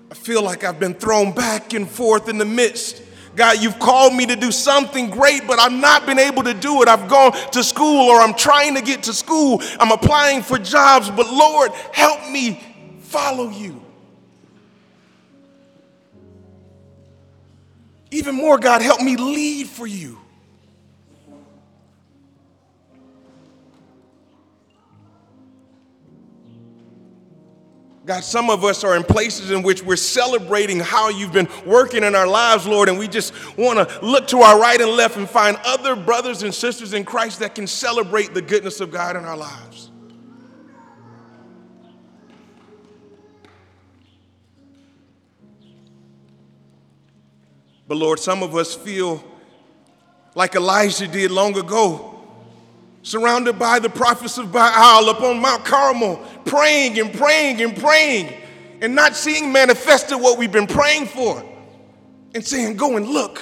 I 0.09 0.15
feel 0.15 0.41
like 0.41 0.63
I've 0.63 0.79
been 0.79 0.95
thrown 0.95 1.31
back 1.31 1.73
and 1.75 1.87
forth 1.87 2.27
in 2.27 2.39
the 2.39 2.45
midst. 2.45 3.03
God, 3.35 3.61
you've 3.61 3.77
called 3.77 4.15
me 4.15 4.25
to 4.25 4.35
do 4.35 4.51
something 4.51 5.11
great, 5.11 5.45
but 5.45 5.59
I've 5.59 5.71
not 5.71 6.07
been 6.07 6.17
able 6.17 6.41
to 6.41 6.55
do 6.55 6.81
it. 6.81 6.87
I've 6.87 7.07
gone 7.07 7.33
to 7.51 7.63
school 7.63 8.09
or 8.09 8.21
I'm 8.21 8.33
trying 8.33 8.73
to 8.73 8.81
get 8.81 9.03
to 9.03 9.13
school. 9.13 9.61
I'm 9.79 9.91
applying 9.91 10.41
for 10.41 10.57
jobs, 10.57 11.11
but 11.11 11.31
Lord, 11.31 11.71
help 11.93 12.27
me 12.31 12.59
follow 13.01 13.51
you. 13.51 13.84
Even 18.15 18.33
more, 18.33 18.57
God, 18.57 18.81
help 18.81 19.01
me 19.01 19.17
lead 19.17 19.67
for 19.67 19.85
you. 19.85 20.17
God, 28.05 28.23
some 28.23 28.49
of 28.49 28.63
us 28.63 28.85
are 28.85 28.95
in 28.95 29.03
places 29.03 29.51
in 29.51 29.63
which 29.63 29.83
we're 29.83 29.97
celebrating 29.97 30.79
how 30.79 31.09
you've 31.09 31.33
been 31.33 31.49
working 31.65 32.05
in 32.05 32.15
our 32.15 32.27
lives, 32.27 32.65
Lord, 32.65 32.87
and 32.87 32.97
we 32.97 33.09
just 33.09 33.33
want 33.57 33.79
to 33.79 33.99
look 34.05 34.29
to 34.29 34.39
our 34.39 34.57
right 34.61 34.79
and 34.79 34.91
left 34.91 35.17
and 35.17 35.29
find 35.29 35.57
other 35.65 35.93
brothers 35.97 36.41
and 36.43 36.53
sisters 36.53 36.93
in 36.93 37.03
Christ 37.03 37.39
that 37.39 37.53
can 37.53 37.67
celebrate 37.67 38.33
the 38.33 38.41
goodness 38.41 38.79
of 38.79 38.91
God 38.91 39.17
in 39.17 39.25
our 39.25 39.35
lives. 39.35 39.74
But 47.87 47.97
Lord, 47.97 48.19
some 48.19 48.41
of 48.41 48.55
us 48.55 48.73
feel 48.73 49.23
like 50.33 50.55
Elijah 50.55 51.07
did 51.07 51.31
long 51.31 51.57
ago, 51.57 52.19
surrounded 53.03 53.59
by 53.59 53.79
the 53.79 53.89
prophets 53.89 54.37
of 54.37 54.51
Baal 54.51 55.09
upon 55.09 55.39
Mount 55.39 55.63
Carmel, 55.63 56.17
praying 56.45 56.99
and 56.99 57.13
praying 57.13 57.61
and 57.61 57.75
praying, 57.77 58.33
and 58.81 58.95
not 58.95 59.15
seeing 59.15 59.51
manifested 59.51 60.19
what 60.19 60.37
we've 60.37 60.51
been 60.51 60.67
praying 60.67 61.05
for, 61.05 61.43
and 62.33 62.43
saying, 62.43 62.75
Go 62.75 62.97
and 62.97 63.07
look. 63.07 63.41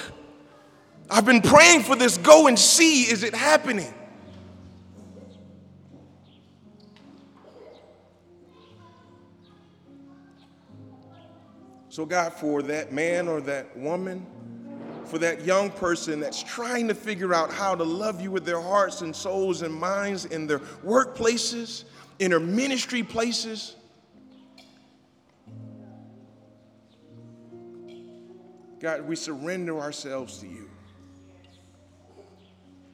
I've 1.10 1.26
been 1.26 1.42
praying 1.42 1.82
for 1.82 1.96
this. 1.96 2.16
Go 2.18 2.46
and 2.46 2.58
see, 2.58 3.02
is 3.02 3.22
it 3.22 3.34
happening? 3.34 3.92
So, 11.94 12.04
God, 12.04 12.32
for 12.32 12.60
that 12.62 12.92
man 12.92 13.28
or 13.28 13.40
that 13.42 13.76
woman, 13.76 14.26
for 15.06 15.18
that 15.18 15.44
young 15.44 15.70
person 15.70 16.20
that's 16.20 16.42
trying 16.42 16.88
to 16.88 16.94
figure 16.94 17.34
out 17.34 17.52
how 17.52 17.74
to 17.74 17.84
love 17.84 18.20
you 18.20 18.30
with 18.30 18.44
their 18.44 18.60
hearts 18.60 19.00
and 19.00 19.14
souls 19.14 19.62
and 19.62 19.74
minds 19.74 20.24
in 20.24 20.46
their 20.46 20.60
workplaces, 20.84 21.84
in 22.18 22.30
their 22.30 22.40
ministry 22.40 23.02
places, 23.02 23.76
God, 28.80 29.02
we 29.08 29.16
surrender 29.16 29.78
ourselves 29.80 30.38
to 30.38 30.46
you. 30.46 30.68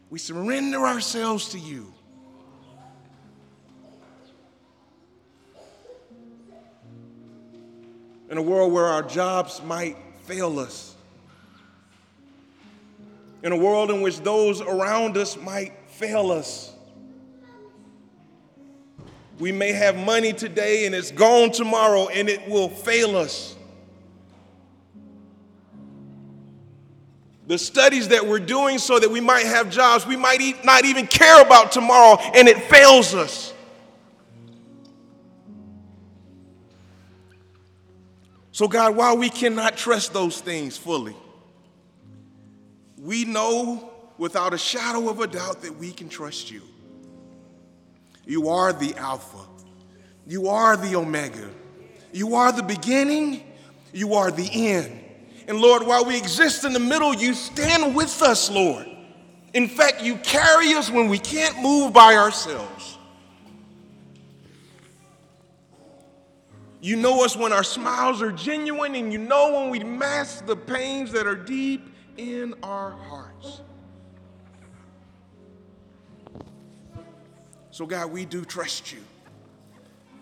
We 0.09 0.19
surrender 0.19 0.87
ourselves 0.87 1.49
to 1.51 1.59
you. 1.59 1.93
in 8.31 8.39
a 8.39 8.43
world 8.43 8.73
where 8.73 8.87
our 8.87 9.03
jobs 9.03 9.61
might 9.65 9.97
fail 10.23 10.61
us, 10.61 10.90
in 13.43 13.53
a 13.53 13.57
world 13.57 13.91
in 13.91 14.01
which 14.01 14.21
those 14.21 14.61
around 14.61 15.17
us 15.17 15.37
might 15.37 15.73
fail 15.89 16.31
us. 16.31 16.73
We 19.39 19.53
may 19.53 19.73
have 19.73 19.97
money 19.97 20.35
today 20.35 20.85
and 20.85 20.95
it's 20.95 21.11
gone 21.11 21.51
tomorrow 21.51 22.09
and 22.09 22.29
it 22.29 22.49
will 22.49 22.69
fail 22.69 23.17
us. 23.17 23.57
The 27.47 27.59
studies 27.59 28.09
that 28.09 28.27
we're 28.27 28.39
doing 28.39 28.79
so 28.79 28.99
that 28.99 29.11
we 29.11 29.21
might 29.21 29.47
have 29.47 29.71
jobs, 29.71 30.07
we 30.07 30.17
might 30.17 30.65
not 30.65 30.85
even 30.85 31.07
care 31.07 31.41
about 31.41 31.73
tomorrow 31.73 32.21
and 32.35 32.47
it 32.47 32.59
fails 32.65 33.15
us. 33.15 33.55
So, 38.53 38.69
God, 38.69 38.95
while 38.95 39.17
we 39.17 39.31
cannot 39.31 39.77
trust 39.77 40.13
those 40.13 40.41
things 40.41 40.77
fully, 40.77 41.17
we 43.03 43.25
know 43.25 43.91
without 44.19 44.53
a 44.53 44.59
shadow 44.59 45.09
of 45.09 45.21
a 45.21 45.27
doubt 45.27 45.63
that 45.63 45.77
we 45.77 45.93
can 45.93 46.09
trust 46.09 46.51
you. 46.51 46.63
You 48.27 48.49
are 48.51 48.73
the 48.73 48.95
Alpha, 48.97 49.39
you 50.27 50.49
are 50.49 50.77
the 50.77 50.97
Omega, 50.97 51.51
you 52.13 52.35
are 52.35 52.53
the 52.53 52.63
beginning, 52.63 53.43
you 53.93 54.15
are 54.15 54.31
the 54.31 54.49
end. 54.53 55.01
And 55.49 55.59
Lord, 55.59 55.85
while 55.85 56.05
we 56.05 56.17
exist 56.17 56.65
in 56.65 56.73
the 56.73 56.79
middle, 56.79 57.15
you 57.15 57.35
stand 57.35 57.95
with 57.95 58.23
us, 58.23 58.51
Lord. 58.51 58.87
In 59.53 59.67
fact, 59.67 60.03
you 60.03 60.17
carry 60.17 60.75
us 60.75 60.91
when 60.91 61.09
we 61.09 61.19
can't 61.19 61.61
move 61.61 61.93
by 61.93 62.15
ourselves. 62.15 62.99
You 66.81 66.97
know 66.97 67.25
us 67.25 67.37
when 67.37 67.53
our 67.53 67.65
smiles 67.65 68.23
are 68.23 68.31
genuine, 68.31 68.95
and 68.95 69.13
you 69.13 69.19
know 69.19 69.61
when 69.61 69.71
we 69.71 69.81
mask 69.81 70.47
the 70.47 70.57
pains 70.57 71.11
that 71.13 71.27
are 71.27 71.35
deep 71.35 71.90
in 72.21 72.55
our 72.63 72.91
hearts. 72.91 73.63
So, 77.71 77.87
God, 77.87 78.13
we 78.13 78.27
do 78.27 78.45
trust 78.45 78.93
you. 78.93 78.99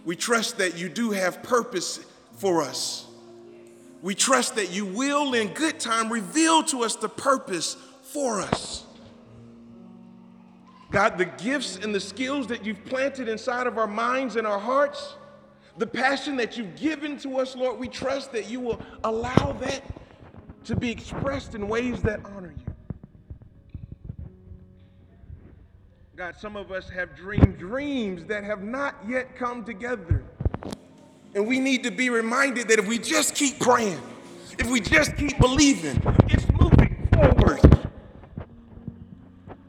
We 0.04 0.14
trust 0.14 0.58
that 0.58 0.78
you 0.78 0.88
do 0.88 1.10
have 1.10 1.42
purpose 1.42 2.06
for 2.36 2.62
us. 2.62 3.06
We 4.00 4.14
trust 4.14 4.54
that 4.54 4.70
you 4.70 4.86
will, 4.86 5.34
in 5.34 5.48
good 5.48 5.80
time, 5.80 6.08
reveal 6.10 6.62
to 6.64 6.84
us 6.84 6.94
the 6.94 7.08
purpose 7.08 7.76
for 8.02 8.40
us. 8.40 8.84
God, 10.92 11.18
the 11.18 11.24
gifts 11.24 11.76
and 11.76 11.94
the 11.94 12.00
skills 12.00 12.46
that 12.46 12.64
you've 12.64 12.84
planted 12.84 13.28
inside 13.28 13.66
of 13.66 13.76
our 13.76 13.88
minds 13.88 14.36
and 14.36 14.46
our 14.46 14.60
hearts 14.60 15.16
the 15.78 15.86
passion 15.86 16.36
that 16.36 16.56
you've 16.56 16.74
given 16.74 17.16
to 17.18 17.38
us, 17.38 17.54
Lord, 17.54 17.78
we 17.78 17.86
trust 17.86 18.32
that 18.32 18.50
you 18.50 18.58
will 18.58 18.80
allow 19.04 19.56
that 19.60 19.82
to 20.68 20.76
be 20.76 20.90
expressed 20.90 21.54
in 21.54 21.66
ways 21.66 22.02
that 22.02 22.20
honor 22.26 22.52
you. 22.54 22.74
God, 26.14 26.36
some 26.36 26.56
of 26.56 26.70
us 26.70 26.90
have 26.90 27.16
dreamed 27.16 27.56
dreams 27.56 28.26
that 28.26 28.44
have 28.44 28.62
not 28.62 28.94
yet 29.08 29.34
come 29.34 29.64
together. 29.64 30.22
And 31.34 31.46
we 31.46 31.58
need 31.58 31.84
to 31.84 31.90
be 31.90 32.10
reminded 32.10 32.68
that 32.68 32.78
if 32.78 32.86
we 32.86 32.98
just 32.98 33.34
keep 33.34 33.58
praying, 33.58 33.98
if 34.58 34.70
we 34.70 34.78
just 34.80 35.16
keep 35.16 35.38
believing, 35.38 36.02
it's 36.28 36.46
moving 36.52 37.08
forward. 37.14 37.88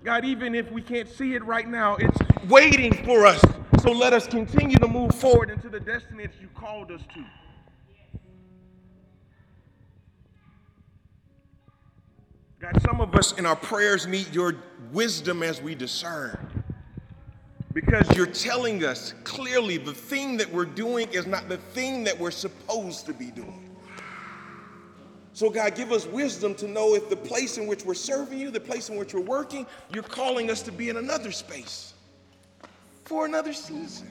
God, 0.04 0.26
even 0.26 0.54
if 0.54 0.70
we 0.70 0.82
can't 0.82 1.08
see 1.08 1.34
it 1.34 1.46
right 1.46 1.70
now, 1.70 1.96
it's 1.96 2.18
waiting 2.50 2.92
for 3.06 3.26
us 3.26 3.42
so 3.82 3.94
let 3.94 4.12
us 4.12 4.28
continue 4.28 4.76
to 4.76 4.88
move 4.88 5.16
forward 5.16 5.50
into 5.50 5.70
the 5.70 5.80
destiny 5.80 6.26
that 6.26 6.42
you 6.42 6.50
called 6.50 6.92
us 6.92 7.02
to. 7.14 7.24
God, 12.60 12.82
some 12.82 13.00
of 13.00 13.16
us 13.16 13.38
in 13.38 13.46
our 13.46 13.56
prayers 13.56 14.06
need 14.06 14.36
your 14.36 14.54
wisdom 14.92 15.44
as 15.44 15.62
we 15.62 15.76
discern. 15.76 16.38
Because 17.72 18.06
you're 18.18 18.26
telling 18.26 18.84
us 18.84 19.14
clearly 19.24 19.78
the 19.78 19.94
thing 19.94 20.36
that 20.38 20.52
we're 20.52 20.66
doing 20.66 21.08
is 21.14 21.26
not 21.26 21.48
the 21.48 21.56
thing 21.56 22.04
that 22.04 22.20
we're 22.20 22.32
supposed 22.32 23.06
to 23.06 23.14
be 23.14 23.32
doing. 23.32 23.78
So, 25.32 25.50
God, 25.50 25.74
give 25.74 25.94
us 25.94 26.06
wisdom 26.06 26.54
to 26.56 26.68
know 26.68 26.96
if 26.96 27.10
the 27.10 27.16
place 27.16 27.58
in 27.58 27.66
which 27.66 27.86
we're 27.86 27.94
serving 27.94 28.38
you, 28.38 28.52
the 28.52 28.60
place 28.60 28.90
in 28.90 28.98
which 28.98 29.14
we're 29.14 29.22
working, 29.22 29.66
you're 29.94 30.04
calling 30.04 30.52
us 30.52 30.62
to 30.64 30.72
be 30.74 30.90
in 30.90 30.98
another 30.98 31.32
space 31.32 31.94
for 33.06 33.26
another 33.26 33.54
season. 33.54 34.10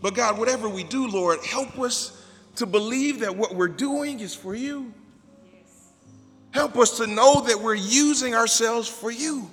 But, 0.00 0.14
God, 0.14 0.38
whatever 0.38 0.70
we 0.70 0.84
do, 0.84 1.06
Lord, 1.06 1.44
help 1.44 1.78
us 1.78 2.24
to 2.54 2.64
believe 2.64 3.20
that 3.20 3.36
what 3.36 3.54
we're 3.54 3.68
doing 3.68 4.20
is 4.20 4.34
for 4.34 4.54
you. 4.54 4.94
Help 6.50 6.76
us 6.76 6.96
to 6.98 7.06
know 7.06 7.42
that 7.42 7.60
we're 7.60 7.74
using 7.74 8.34
ourselves 8.34 8.88
for 8.88 9.10
you. 9.10 9.50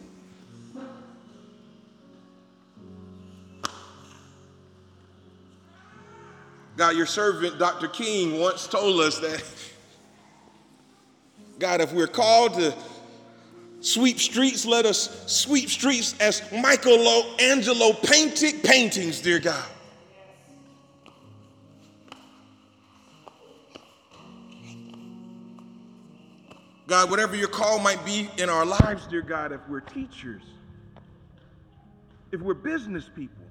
God, 6.78 6.96
your 6.96 7.06
servant, 7.06 7.58
Dr. 7.58 7.88
King, 7.88 8.40
once 8.40 8.68
told 8.68 9.00
us 9.00 9.20
that, 9.20 9.44
God, 11.60 11.80
if 11.80 11.94
we're 11.94 12.08
called 12.08 12.56
to 12.56 12.74
sweep 13.80 14.20
streets, 14.20 14.66
let 14.66 14.86
us 14.86 15.24
sweep 15.32 15.70
streets 15.70 16.16
as 16.20 16.42
Michelangelo 16.52 17.94
painted 17.94 18.62
paintings, 18.64 19.22
dear 19.22 19.40
God. 19.40 19.66
God, 26.88 27.10
whatever 27.10 27.36
your 27.36 27.48
call 27.48 27.80
might 27.80 28.04
be 28.06 28.30
in 28.38 28.50
our 28.50 28.66
lives, 28.66 29.08
dear 29.08 29.24
God, 29.24 29.52
if 29.52 29.60
we're 29.68 29.80
teachers, 29.80 30.44
if 32.32 32.40
we're 32.42 32.54
business 32.54 33.10
people, 33.16 33.44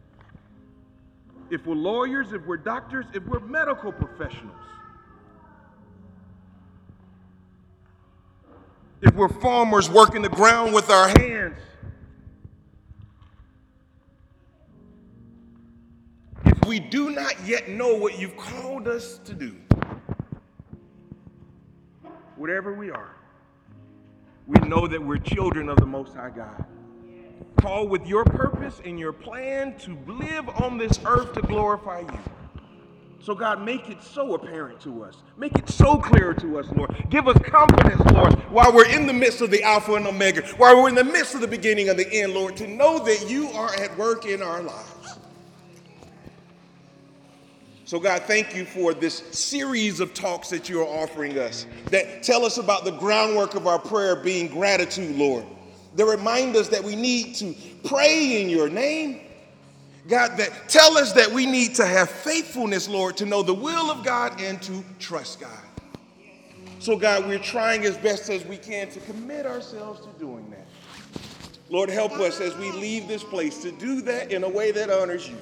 if 1.50 1.66
we're 1.66 1.74
lawyers, 1.74 2.32
if 2.32 2.44
we're 2.46 2.56
doctors, 2.56 3.06
if 3.12 3.24
we're 3.24 3.40
medical 3.40 3.90
professionals, 3.90 4.54
if 9.02 9.12
we're 9.14 9.28
farmers 9.28 9.90
working 9.90 10.22
the 10.22 10.28
ground 10.28 10.72
with 10.72 10.88
our 10.90 11.08
hands, 11.08 11.58
if 16.46 16.64
we 16.66 16.78
do 16.78 17.10
not 17.10 17.34
yet 17.44 17.68
know 17.68 17.96
what 17.96 18.16
you've 18.18 18.36
called 18.36 18.86
us 18.86 19.18
to 19.24 19.34
do, 19.34 19.56
whatever 22.36 22.72
we 22.72 22.90
are, 22.90 23.16
we 24.46 24.58
know 24.68 24.86
that 24.86 25.02
we're 25.02 25.18
children 25.18 25.68
of 25.68 25.76
the 25.78 25.86
Most 25.86 26.14
High 26.14 26.30
God. 26.30 26.64
Called 27.60 27.88
with 27.88 28.06
your 28.06 28.24
purpose 28.24 28.80
and 28.84 28.98
your 28.98 29.12
plan 29.12 29.76
to 29.78 29.96
live 30.06 30.48
on 30.60 30.76
this 30.76 31.00
earth 31.06 31.32
to 31.34 31.42
glorify 31.42 32.00
you. 32.00 32.18
So, 33.20 33.34
God, 33.34 33.64
make 33.64 33.88
it 33.88 34.02
so 34.02 34.34
apparent 34.34 34.82
to 34.82 35.02
us. 35.02 35.16
Make 35.38 35.56
it 35.56 35.70
so 35.70 35.96
clear 35.96 36.34
to 36.34 36.58
us, 36.58 36.66
Lord. 36.76 36.94
Give 37.08 37.26
us 37.26 37.38
confidence, 37.42 38.02
Lord, 38.12 38.34
while 38.50 38.70
we're 38.70 38.90
in 38.90 39.06
the 39.06 39.14
midst 39.14 39.40
of 39.40 39.50
the 39.50 39.62
Alpha 39.62 39.94
and 39.94 40.06
Omega, 40.06 40.42
while 40.58 40.76
we're 40.76 40.90
in 40.90 40.94
the 40.94 41.04
midst 41.04 41.34
of 41.34 41.40
the 41.40 41.48
beginning 41.48 41.88
and 41.88 41.98
the 41.98 42.12
end, 42.12 42.34
Lord, 42.34 42.54
to 42.58 42.66
know 42.66 42.98
that 42.98 43.30
you 43.30 43.48
are 43.52 43.74
at 43.76 43.96
work 43.96 44.26
in 44.26 44.42
our 44.42 44.62
lives. 44.62 44.93
So, 47.86 48.00
God, 48.00 48.22
thank 48.22 48.56
you 48.56 48.64
for 48.64 48.94
this 48.94 49.16
series 49.38 50.00
of 50.00 50.14
talks 50.14 50.48
that 50.48 50.70
you 50.70 50.80
are 50.80 51.02
offering 51.02 51.38
us 51.38 51.66
that 51.90 52.22
tell 52.22 52.46
us 52.46 52.56
about 52.56 52.86
the 52.86 52.92
groundwork 52.92 53.54
of 53.54 53.66
our 53.66 53.78
prayer 53.78 54.16
being 54.16 54.48
gratitude, 54.48 55.14
Lord. 55.16 55.44
That 55.96 56.06
remind 56.06 56.56
us 56.56 56.68
that 56.68 56.82
we 56.82 56.96
need 56.96 57.34
to 57.36 57.54
pray 57.84 58.40
in 58.40 58.48
your 58.48 58.70
name. 58.70 59.20
God, 60.08 60.38
that 60.38 60.68
tell 60.68 60.96
us 60.96 61.12
that 61.12 61.30
we 61.30 61.44
need 61.44 61.74
to 61.74 61.84
have 61.84 62.08
faithfulness, 62.08 62.88
Lord, 62.88 63.18
to 63.18 63.26
know 63.26 63.42
the 63.42 63.54
will 63.54 63.90
of 63.90 64.02
God 64.02 64.40
and 64.40 64.60
to 64.62 64.82
trust 64.98 65.40
God. 65.40 65.50
So, 66.78 66.96
God, 66.96 67.26
we're 67.26 67.38
trying 67.38 67.84
as 67.84 67.98
best 67.98 68.30
as 68.30 68.46
we 68.46 68.56
can 68.56 68.88
to 68.90 69.00
commit 69.00 69.44
ourselves 69.44 70.00
to 70.06 70.18
doing 70.18 70.50
that. 70.50 70.66
Lord, 71.68 71.90
help 71.90 72.12
us 72.12 72.40
as 72.40 72.56
we 72.56 72.70
leave 72.72 73.08
this 73.08 73.22
place 73.22 73.60
to 73.62 73.72
do 73.72 74.00
that 74.02 74.32
in 74.32 74.42
a 74.42 74.48
way 74.48 74.70
that 74.72 74.88
honors 74.90 75.28
you 75.28 75.36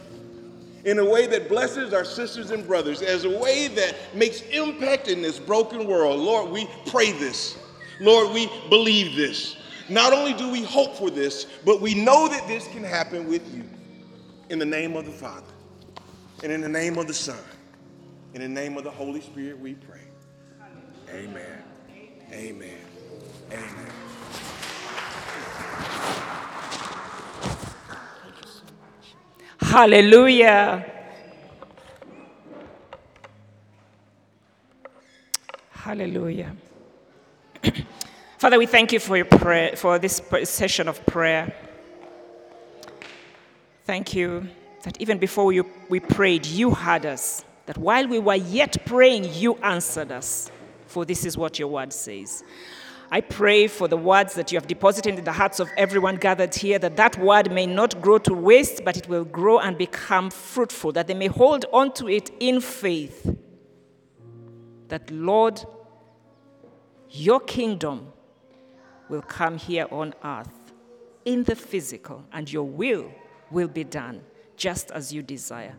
in 0.85 0.99
a 0.99 1.05
way 1.05 1.27
that 1.27 1.49
blesses 1.49 1.93
our 1.93 2.05
sisters 2.05 2.51
and 2.51 2.67
brothers, 2.67 3.03
as 3.03 3.25
a 3.25 3.39
way 3.39 3.69
that 3.69 3.95
makes 4.15 4.43
impact 4.43 5.09
in 5.09 5.23
this 5.23 5.39
broken 5.39 5.87
world. 5.87 6.19
Lord, 6.19 6.51
we 6.51 6.69
pray 6.87 7.13
this. 7.13 7.59
Lord, 8.01 8.33
we 8.35 8.51
believe 8.69 9.15
this. 9.17 9.57
Not 9.89 10.13
only 10.13 10.33
do 10.33 10.51
we 10.51 10.63
hope 10.63 10.97
for 10.97 11.11
this, 11.11 11.47
but 11.65 11.81
we 11.81 11.95
know 11.95 12.29
that 12.29 12.47
this 12.49 12.67
can 12.69 12.83
happen 12.83 13.29
with 13.29 13.55
you. 13.55 13.65
In 14.49 14.59
the 14.59 14.67
name 14.67 14.97
of 14.97 15.07
the 15.07 15.13
Father, 15.13 15.47
and 16.43 16.53
in 16.53 16.61
the 16.61 16.69
name 16.69 16.99
of 16.99 17.07
the 17.07 17.15
Son, 17.15 17.39
and 18.35 18.43
in 18.43 18.53
the 18.53 18.61
name 18.61 18.77
of 18.77 18.85
the 18.85 18.91
Holy 18.91 19.21
Spirit, 19.21 19.59
we 19.59 19.75
pray. 19.75 20.01
Amen. 21.11 21.63
Amen. 22.31 22.33
Amen. 22.33 22.79
Hallelujah. 29.73 30.85
Hallelujah. 35.71 36.55
Father, 38.39 38.59
we 38.59 38.67
thank 38.67 38.93
you 38.93 39.01
for 39.01 39.17
your 39.17 39.25
prayer, 39.25 39.75
for 39.75 39.99
this 39.99 40.21
session 40.45 40.89
of 40.89 41.07
prayer. 41.07 41.55
Thank 43.87 44.15
you 44.15 44.47
that 44.83 45.01
even 45.01 45.17
before 45.17 45.55
you, 45.55 45.65
we 45.89 46.01
prayed, 46.01 46.45
you 46.45 46.73
heard 46.73 47.07
us. 47.07 47.43
That 47.65 47.79
while 47.79 48.07
we 48.07 48.19
were 48.19 48.35
yet 48.35 48.77
praying, 48.85 49.33
you 49.33 49.55
answered 49.63 50.13
us. 50.13 50.51
For 50.87 51.07
this 51.07 51.25
is 51.25 51.39
what 51.39 51.59
your 51.59 51.69
word 51.69 51.95
says. 51.95 52.45
I 53.13 53.21
pray 53.21 53.67
for 53.67 53.89
the 53.89 53.97
words 53.99 54.33
that 54.37 54.51
you 54.51 54.57
have 54.57 54.67
deposited 54.67 55.19
in 55.19 55.25
the 55.25 55.33
hearts 55.33 55.61
of 55.61 55.69
everyone 55.77 56.17
gathered 56.17 56.55
here, 56.55 56.79
that 56.79 56.97
that 56.97 57.19
word 57.19 57.53
may 57.53 57.67
not 57.67 58.01
grow 58.01 58.17
to 58.17 58.33
waste, 58.33 58.87
but 58.87 58.97
it 58.97 59.07
will 59.07 59.27
grow 59.27 59.59
and 59.59 59.77
become 59.77 60.31
fruitful, 60.31 60.93
that 60.93 61.09
they 61.09 61.15
may 61.15 61.27
hold 61.27 61.67
on 61.75 61.93
to 61.93 62.09
it 62.09 62.31
in 62.41 62.63
faith. 62.63 63.37
That, 64.89 65.11
Lord, 65.11 65.63
your 67.11 67.41
kingdom 67.41 68.11
will 69.11 69.21
come 69.21 69.59
here 69.59 69.87
on 69.91 70.15
earth 70.25 70.73
in 71.27 71.45
the 71.45 71.55
physical, 71.55 72.25
and 72.33 72.51
your 72.51 72.65
will 72.65 73.13
will 73.51 73.69
be 73.69 73.85
done 73.85 74.23
just 74.57 74.91
as 74.91 75.13
you 75.13 75.21
desire. 75.21 75.75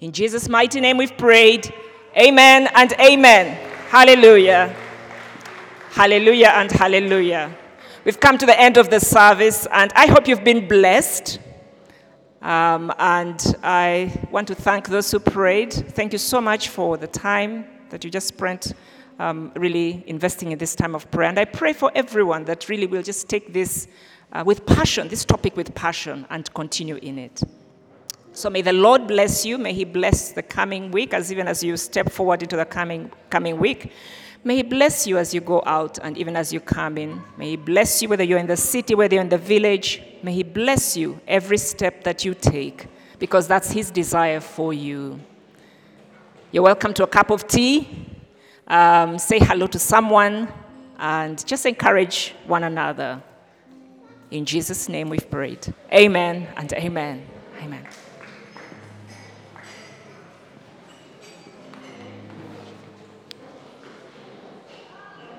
In 0.00 0.12
Jesus' 0.12 0.48
mighty 0.48 0.80
name 0.80 0.96
we've 0.96 1.18
prayed. 1.18 1.74
Amen 2.16 2.70
and 2.74 2.94
amen. 2.94 3.48
Hallelujah. 3.90 4.74
Hallelujah 5.92 6.52
and 6.54 6.70
hallelujah. 6.70 7.52
We've 8.04 8.20
come 8.20 8.38
to 8.38 8.46
the 8.46 8.58
end 8.58 8.76
of 8.76 8.90
the 8.90 9.00
service, 9.00 9.66
and 9.72 9.92
I 9.96 10.06
hope 10.06 10.28
you've 10.28 10.44
been 10.44 10.68
blessed. 10.68 11.40
Um, 12.40 12.92
and 12.96 13.56
I 13.64 14.16
want 14.30 14.46
to 14.48 14.54
thank 14.54 14.86
those 14.86 15.10
who 15.10 15.18
prayed. 15.18 15.72
Thank 15.72 16.12
you 16.12 16.18
so 16.18 16.40
much 16.40 16.68
for 16.68 16.96
the 16.96 17.08
time 17.08 17.66
that 17.90 18.04
you 18.04 18.10
just 18.10 18.28
spent 18.28 18.74
um, 19.18 19.50
really 19.56 20.04
investing 20.06 20.52
in 20.52 20.58
this 20.58 20.76
time 20.76 20.94
of 20.94 21.10
prayer. 21.10 21.28
And 21.28 21.40
I 21.40 21.44
pray 21.44 21.72
for 21.72 21.90
everyone 21.96 22.44
that 22.44 22.68
really 22.68 22.86
will 22.86 23.02
just 23.02 23.28
take 23.28 23.52
this 23.52 23.88
uh, 24.32 24.44
with 24.46 24.64
passion, 24.66 25.08
this 25.08 25.24
topic 25.24 25.56
with 25.56 25.74
passion, 25.74 26.24
and 26.30 26.54
continue 26.54 27.00
in 27.02 27.18
it. 27.18 27.42
So 28.32 28.48
may 28.48 28.62
the 28.62 28.72
Lord 28.72 29.08
bless 29.08 29.44
you. 29.44 29.58
May 29.58 29.74
He 29.74 29.84
bless 29.84 30.30
the 30.30 30.42
coming 30.44 30.92
week, 30.92 31.14
as 31.14 31.32
even 31.32 31.48
as 31.48 31.64
you 31.64 31.76
step 31.76 32.12
forward 32.12 32.44
into 32.44 32.56
the 32.56 32.64
coming, 32.64 33.10
coming 33.28 33.58
week. 33.58 33.92
May 34.42 34.56
He 34.56 34.62
bless 34.62 35.06
you 35.06 35.18
as 35.18 35.34
you 35.34 35.40
go 35.40 35.62
out 35.66 35.98
and 35.98 36.16
even 36.16 36.34
as 36.34 36.52
you 36.52 36.60
come 36.60 36.96
in. 36.96 37.22
May 37.36 37.50
He 37.50 37.56
bless 37.56 38.00
you 38.00 38.08
whether 38.08 38.24
you're 38.24 38.38
in 38.38 38.46
the 38.46 38.56
city, 38.56 38.94
whether 38.94 39.14
you're 39.14 39.22
in 39.22 39.28
the 39.28 39.38
village. 39.38 40.02
May 40.22 40.32
He 40.32 40.42
bless 40.42 40.96
you 40.96 41.20
every 41.28 41.58
step 41.58 42.04
that 42.04 42.24
you 42.24 42.34
take 42.34 42.86
because 43.18 43.46
that's 43.46 43.70
His 43.70 43.90
desire 43.90 44.40
for 44.40 44.72
you. 44.72 45.20
You're 46.52 46.62
welcome 46.62 46.94
to 46.94 47.04
a 47.04 47.06
cup 47.06 47.30
of 47.30 47.46
tea. 47.46 48.06
Um, 48.66 49.18
say 49.18 49.38
hello 49.38 49.66
to 49.66 49.78
someone 49.78 50.52
and 50.98 51.44
just 51.46 51.66
encourage 51.66 52.34
one 52.46 52.64
another. 52.64 53.22
In 54.30 54.44
Jesus' 54.44 54.88
name 54.88 55.08
we've 55.08 55.30
prayed. 55.30 55.72
Amen 55.92 56.48
and 56.56 56.72
amen. 56.72 57.26
Amen. 57.62 57.86